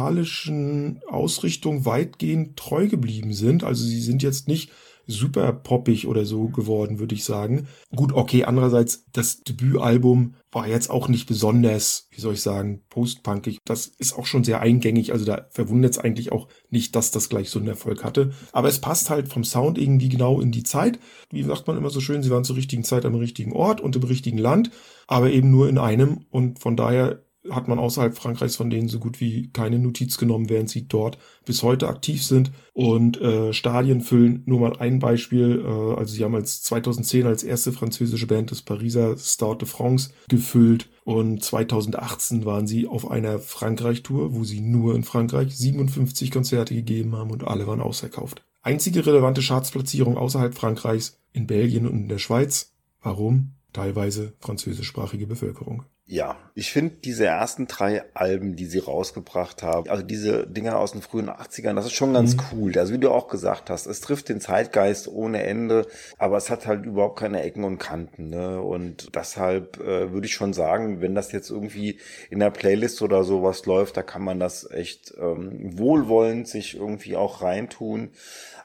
Ausrichtung 1.08 1.86
weitgehend 1.86 2.58
treu 2.58 2.88
geblieben 2.88 3.34
sind. 3.34 3.64
Also 3.64 3.84
sie 3.86 4.02
sind 4.02 4.22
jetzt 4.24 4.48
nicht 4.48 4.72
super 5.08 5.52
poppig 5.54 6.08
oder 6.08 6.26
so 6.26 6.48
geworden, 6.48 7.00
würde 7.00 7.16
ich 7.16 7.24
sagen. 7.24 7.68
Gut, 7.96 8.14
okay, 8.14 8.44
andererseits, 8.46 9.06
das 9.12 9.42
Debütalbum 9.42 10.36
war 10.52 10.68
jetzt 10.68 10.90
auch 10.90 11.08
nicht 11.08 11.28
besonders, 11.28 12.08
wie 12.12 12.22
soll 12.22 12.34
ich 12.34 12.42
sagen, 12.42 12.84
postpunkig. 12.90 13.60
Das 13.66 13.88
ist 13.88 14.14
auch 14.18 14.26
schon 14.26 14.44
sehr 14.44 14.62
eingängig, 14.62 15.12
also 15.12 15.26
da 15.26 15.48
verwundert 15.50 15.92
es 15.92 15.98
eigentlich 15.98 16.32
auch 16.32 16.48
nicht, 16.70 16.96
dass 16.96 17.12
das 17.12 17.30
gleich 17.30 17.50
so 17.50 17.60
einen 17.60 17.70
Erfolg 17.70 18.04
hatte. 18.04 18.32
Aber 18.52 18.68
es 18.68 18.80
passt 18.80 19.10
halt 19.10 19.30
vom 19.30 19.44
Sound 19.44 19.78
irgendwie 19.78 20.10
genau 20.10 20.42
in 20.42 20.52
die 20.52 20.64
Zeit. 20.64 21.00
Wie 21.30 21.44
sagt 21.44 21.68
man 21.68 21.78
immer 21.78 21.90
so 21.90 22.02
schön, 22.02 22.24
sie 22.24 22.30
waren 22.30 22.44
zur 22.44 22.56
richtigen 22.56 22.84
Zeit 22.84 23.06
am 23.06 23.16
richtigen 23.16 23.54
Ort 23.54 23.82
und 23.82 23.96
im 23.96 24.04
richtigen 24.04 24.38
Land, 24.38 24.72
aber 25.08 25.32
eben 25.32 25.52
nur 25.52 25.70
in 25.70 25.78
einem 25.78 26.26
und 26.30 26.60
von 26.60 26.76
daher 26.76 27.24
hat 27.50 27.68
man 27.68 27.80
außerhalb 27.80 28.16
Frankreichs 28.16 28.56
von 28.56 28.70
denen 28.70 28.88
so 28.88 29.00
gut 29.00 29.20
wie 29.20 29.50
keine 29.50 29.80
Notiz 29.80 30.18
genommen, 30.18 30.50
während 30.50 30.70
sie 30.70 30.88
dort 30.88 31.18
bis 31.46 31.64
heute 31.64 31.88
aktiv 31.88 32.24
sind 32.24 32.52
und 32.74 33.20
äh, 33.20 33.52
Stadien 33.54 34.02
füllen. 34.02 34.44
Nur 34.46 34.60
mal 34.60 34.78
ein 34.78 35.00
Beispiel, 35.00 35.64
äh, 35.66 36.00
also 36.00 36.14
sie 36.14 36.24
haben 36.24 36.36
als 36.36 36.62
2010 36.64 37.26
als 37.26 37.44
erste 37.44 37.72
französische 37.72 38.28
Band 38.28 38.52
des 38.52 38.62
Pariser 38.62 39.18
Stade 39.18 39.60
de 39.60 39.68
France 39.68 40.12
gefüllt 40.30 40.90
und 41.04 41.44
2018 41.44 42.46
waren 42.46 42.68
sie 42.68 42.88
auf 42.88 43.10
einer 43.10 43.40
Frankreich-Tour, 43.40 44.36
wo 44.36 44.44
sie 44.44 44.62
nur 44.62 44.96
in 44.96 45.04
Frankreich 45.04 45.56
57 45.58 46.30
Konzerte 46.30 46.76
gegeben 46.76 47.16
haben 47.16 47.32
und 47.32 47.44
alle 47.44 47.66
waren 47.66 47.82
ausverkauft. 47.82 48.44
Einzige 48.62 49.06
relevante 49.06 49.42
Chartsplatzierung 49.42 50.18
außerhalb 50.18 50.54
Frankreichs 50.54 51.20
in 51.34 51.48
Belgien 51.48 51.88
und 51.88 51.94
in 51.94 52.08
der 52.08 52.20
Schweiz. 52.20 52.74
Warum? 53.02 53.54
Teilweise 53.74 54.34
französischsprachige 54.40 55.28
Bevölkerung. 55.28 55.86
Ja, 56.12 56.36
ich 56.56 56.74
finde 56.74 56.96
diese 57.06 57.26
ersten 57.26 57.68
drei 57.68 58.04
Alben, 58.14 58.58
die 58.58 58.66
sie 58.66 58.80
rausgebracht 58.80 59.64
haben, 59.64 59.90
also 59.90 60.04
diese 60.04 60.46
Dinger 60.46 60.78
aus 60.78 60.92
den 60.92 61.02
frühen 61.02 61.30
80ern, 61.30 61.76
das 61.76 61.86
ist 61.86 61.94
schon 61.94 62.14
ganz 62.14 62.36
cool. 62.52 62.78
Also 62.78 62.92
wie 62.92 62.98
du 62.98 63.12
auch 63.12 63.30
gesagt 63.30 63.70
hast, 63.70 63.86
es 63.86 64.02
trifft 64.02 64.28
den 64.28 64.42
Zeitgeist 64.42 65.08
ohne 65.08 65.44
Ende, 65.44 65.88
aber 66.18 66.36
es 66.36 66.50
hat 66.50 66.68
halt 66.68 66.86
überhaupt 66.86 67.18
keine 67.18 67.42
Ecken 67.44 67.64
und 67.64 67.78
Kanten. 67.78 68.30
Ne? 68.30 68.62
Und 68.62 69.16
deshalb 69.16 69.80
äh, 69.80 70.12
würde 70.12 70.28
ich 70.28 70.34
schon 70.34 70.52
sagen, 70.52 71.00
wenn 71.00 71.16
das 71.16 71.32
jetzt 71.32 71.50
irgendwie 71.50 71.98
in 72.30 72.40
der 72.40 72.52
Playlist 72.52 73.02
oder 73.02 73.24
sowas 73.24 73.66
läuft, 73.66 73.96
da 73.96 74.04
kann 74.04 74.22
man 74.22 74.38
das 74.38 74.70
echt 74.70 75.14
ähm, 75.18 75.78
wohlwollend 75.78 76.46
sich 76.46 76.76
irgendwie 76.76 77.16
auch 77.16 77.42
reintun. 77.42 78.10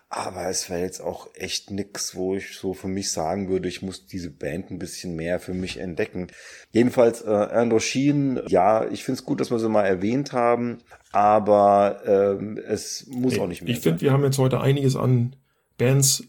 Aber 0.09 0.48
es 0.48 0.70
wäre 0.70 0.80
jetzt 0.80 1.00
auch 1.00 1.28
echt 1.34 1.72
nix, 1.72 2.14
wo 2.14 2.36
ich 2.36 2.57
so 2.57 2.74
für 2.74 2.86
mich 2.86 3.11
sagen 3.11 3.48
würde, 3.48 3.68
ich 3.68 3.82
muss 3.82 4.07
diese 4.07 4.30
Band 4.30 4.70
ein 4.70 4.78
bisschen 4.78 5.16
mehr 5.16 5.40
für 5.40 5.52
mich 5.52 5.78
entdecken. 5.78 6.28
Jedenfalls 6.70 7.22
äh, 7.22 7.62
Indochine, 7.62 8.44
ja, 8.46 8.86
ich 8.88 9.02
finde 9.02 9.18
es 9.18 9.24
gut, 9.24 9.40
dass 9.40 9.50
wir 9.50 9.59
sie 9.59 9.68
mal 9.68 9.82
erwähnt 9.82 10.32
haben, 10.32 10.78
aber 11.11 12.02
ähm, 12.07 12.57
es 12.57 13.07
muss 13.09 13.38
auch 13.38 13.48
nicht 13.48 13.62
mehr 13.62 13.72
Ich 13.72 13.80
finde, 13.80 14.00
wir 14.00 14.12
haben 14.12 14.22
jetzt 14.22 14.38
heute 14.38 14.61
einiges 14.61 14.94
an 14.94 15.34
Bands 15.76 16.22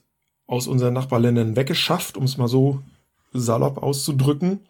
aus 0.47 0.67
unseren 0.67 0.93
Nachbarländern 0.93 1.55
weggeschafft, 1.55 2.17
um 2.17 2.23
es 2.23 2.37
mal 2.37 2.47
so 2.47 2.81
salopp 3.31 3.77
auszudrücken. 3.77 4.61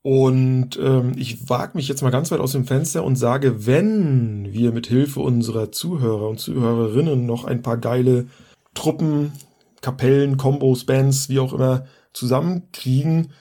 Und 0.00 0.78
ähm, 0.82 1.12
ich 1.16 1.48
wage 1.48 1.76
mich 1.76 1.88
jetzt 1.88 2.02
mal 2.02 2.10
ganz 2.10 2.30
weit 2.30 2.40
aus 2.40 2.52
dem 2.52 2.66
Fenster 2.66 3.04
und 3.04 3.16
sage, 3.16 3.66
wenn 3.66 4.52
wir 4.52 4.72
mit 4.72 4.86
Hilfe 4.86 5.20
unserer 5.20 5.72
Zuhörer 5.72 6.28
und 6.28 6.38
Zuhörerinnen 6.38 7.26
noch 7.26 7.44
ein 7.44 7.62
paar 7.62 7.78
geile 7.78 8.26
Truppen, 8.74 9.32
Kapellen, 9.80 10.36
Kombos, 10.36 10.84
Bands, 10.84 11.28
wie 11.28 11.38
auch 11.38 11.52
immer 11.52 11.86
zusammenkriegen, 12.12 13.32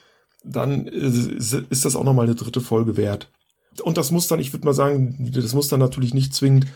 dann 0.44 0.88
ist 0.88 1.54
ist 1.54 1.86
das 1.86 1.96
auch 1.96 2.04
nochmal 2.04 2.26
eine 2.26 2.36
dritte 2.36 2.62
Folge 2.62 2.98
wert. 2.98 3.32
Und 3.82 3.98
das 3.98 4.12
muss 4.12 4.28
dann, 4.28 4.40
ich 4.40 4.54
würde 4.54 4.66
mal 4.66 4.74
sagen, 4.74 5.32
das 5.34 5.54
muss 5.54 5.68
dann 5.68 5.80
natürlich 5.80 6.14
nicht 6.14 6.34
zwingend 6.34 6.68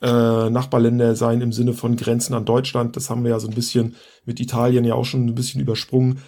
äh, 0.00 0.50
Nachbarländer 0.50 1.16
sein 1.16 1.40
im 1.40 1.52
Sinne 1.52 1.72
von 1.72 1.96
Grenzen 1.96 2.34
an 2.34 2.44
Deutschland. 2.44 2.96
Das 2.96 3.10
haben 3.10 3.24
wir 3.24 3.30
ja 3.30 3.40
so 3.40 3.48
ein 3.48 3.54
bisschen 3.54 3.96
mit 4.24 4.40
Italien 4.40 4.84
ja 4.84 4.94
auch 4.94 5.04
schon 5.04 5.26
ein 5.26 5.34
bisschen 5.34 5.60
übersprungen. 5.60 6.20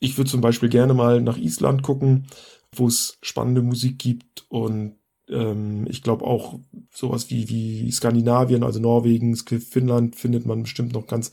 Ich 0.00 0.18
würde 0.18 0.30
zum 0.30 0.40
Beispiel 0.40 0.68
gerne 0.68 0.94
mal 0.94 1.20
nach 1.20 1.38
Island 1.38 1.82
gucken, 1.82 2.26
wo 2.74 2.86
es 2.88 3.18
spannende 3.22 3.62
Musik 3.62 3.98
gibt 3.98 4.44
und 4.48 4.96
ähm, 5.28 5.86
ich 5.88 6.02
glaube 6.02 6.24
auch 6.24 6.58
sowas 6.92 7.30
wie, 7.30 7.48
wie 7.48 7.90
Skandinavien, 7.90 8.62
also 8.62 8.80
Norwegen, 8.80 9.36
Finnland 9.36 10.16
findet 10.16 10.46
man 10.46 10.62
bestimmt 10.62 10.92
noch 10.92 11.06
ganz 11.06 11.32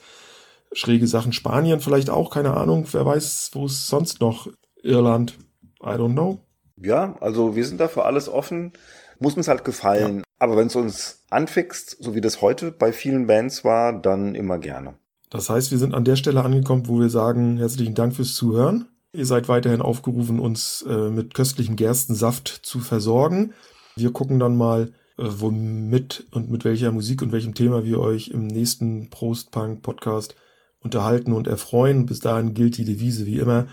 schräge 0.73 1.07
Sachen. 1.07 1.33
Spanien 1.33 1.79
vielleicht 1.79 2.09
auch, 2.09 2.29
keine 2.31 2.55
Ahnung. 2.55 2.87
Wer 2.91 3.05
weiß, 3.05 3.51
wo 3.53 3.65
es 3.65 3.87
sonst 3.87 4.21
noch. 4.21 4.47
Irland, 4.83 5.37
I 5.83 5.89
don't 5.89 6.13
know. 6.13 6.39
Ja, 6.77 7.15
also 7.19 7.55
wir 7.55 7.65
sind 7.65 7.79
dafür 7.79 8.05
alles 8.05 8.27
offen. 8.27 8.73
Muss 9.19 9.37
uns 9.37 9.47
halt 9.47 9.63
gefallen. 9.63 10.23
Aber 10.39 10.57
wenn 10.57 10.67
es 10.67 10.75
uns 10.75 11.23
anfixt, 11.29 11.97
so 11.99 12.15
wie 12.15 12.21
das 12.21 12.41
heute 12.41 12.71
bei 12.71 12.91
vielen 12.91 13.27
Bands 13.27 13.63
war, 13.63 13.93
dann 13.93 14.33
immer 14.33 14.57
gerne. 14.57 14.95
Das 15.29 15.49
heißt, 15.49 15.69
wir 15.69 15.77
sind 15.77 15.93
an 15.93 16.03
der 16.03 16.15
Stelle 16.15 16.43
angekommen, 16.43 16.87
wo 16.87 16.99
wir 16.99 17.09
sagen, 17.09 17.57
herzlichen 17.57 17.93
Dank 17.93 18.15
fürs 18.15 18.33
Zuhören. 18.33 18.87
Ihr 19.13 19.25
seid 19.25 19.47
weiterhin 19.47 19.81
aufgerufen, 19.81 20.39
uns 20.39 20.83
äh, 20.87 21.09
mit 21.09 21.33
köstlichem 21.33 21.75
Gerstensaft 21.75 22.47
zu 22.47 22.79
versorgen. 22.79 23.53
Wir 23.95 24.11
gucken 24.11 24.39
dann 24.39 24.57
mal, 24.57 24.93
äh, 25.17 25.23
womit 25.27 26.25
und 26.31 26.49
mit 26.49 26.65
welcher 26.65 26.91
Musik 26.91 27.21
und 27.21 27.31
welchem 27.31 27.53
Thema 27.53 27.83
wir 27.83 27.99
euch 27.99 28.29
im 28.29 28.47
nächsten 28.47 29.09
Prost-Punk-Podcast 29.09 30.35
unterhalten 30.79 31.33
und 31.33 31.47
erfreuen. 31.47 32.05
Bis 32.05 32.19
dahin 32.19 32.53
gilt 32.53 32.77
die 32.77 32.85
Devise 32.85 33.25
wie 33.25 33.39
immer. 33.39 33.67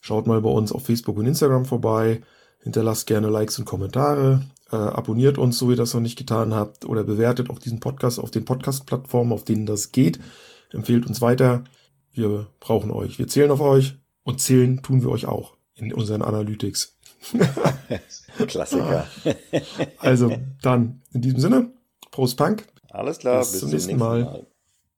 Schaut 0.00 0.26
mal 0.26 0.40
bei 0.40 0.50
uns 0.50 0.72
auf 0.72 0.86
Facebook 0.86 1.16
und 1.16 1.26
Instagram 1.26 1.64
vorbei. 1.64 2.22
Hinterlasst 2.60 3.06
gerne 3.06 3.28
Likes 3.28 3.58
und 3.58 3.64
Kommentare. 3.64 4.42
Äh, 4.70 4.76
abonniert 4.76 5.38
uns, 5.38 5.58
so 5.58 5.68
wie 5.68 5.74
ihr 5.74 5.76
das 5.76 5.94
noch 5.94 6.00
nicht 6.00 6.18
getan 6.18 6.54
habt. 6.54 6.84
Oder 6.84 7.04
bewertet 7.04 7.50
auch 7.50 7.58
diesen 7.58 7.80
Podcast 7.80 8.18
auf 8.18 8.30
den 8.30 8.44
Podcast-Plattformen, 8.44 9.32
auf 9.32 9.44
denen 9.44 9.66
das 9.66 9.92
geht. 9.92 10.18
Empfehlt 10.70 11.06
uns 11.06 11.20
weiter. 11.20 11.64
Wir 12.12 12.48
brauchen 12.58 12.90
euch. 12.90 13.18
Wir 13.18 13.28
zählen 13.28 13.50
auf 13.50 13.60
euch. 13.60 13.96
Und 14.24 14.40
zählen 14.40 14.82
tun 14.82 15.02
wir 15.02 15.10
euch 15.10 15.26
auch 15.26 15.56
in 15.74 15.92
unseren 15.92 16.22
Analytics. 16.22 16.91
Klassiker. 18.46 19.06
Also 19.98 20.32
dann 20.62 21.02
in 21.12 21.20
diesem 21.22 21.40
Sinne, 21.40 21.70
Prost 22.10 22.36
Punk. 22.36 22.66
Alles 22.90 23.18
klar, 23.18 23.38
Bis 23.40 23.58
zum 23.58 23.70
nächsten 23.70 23.96
Mal. 23.96 24.46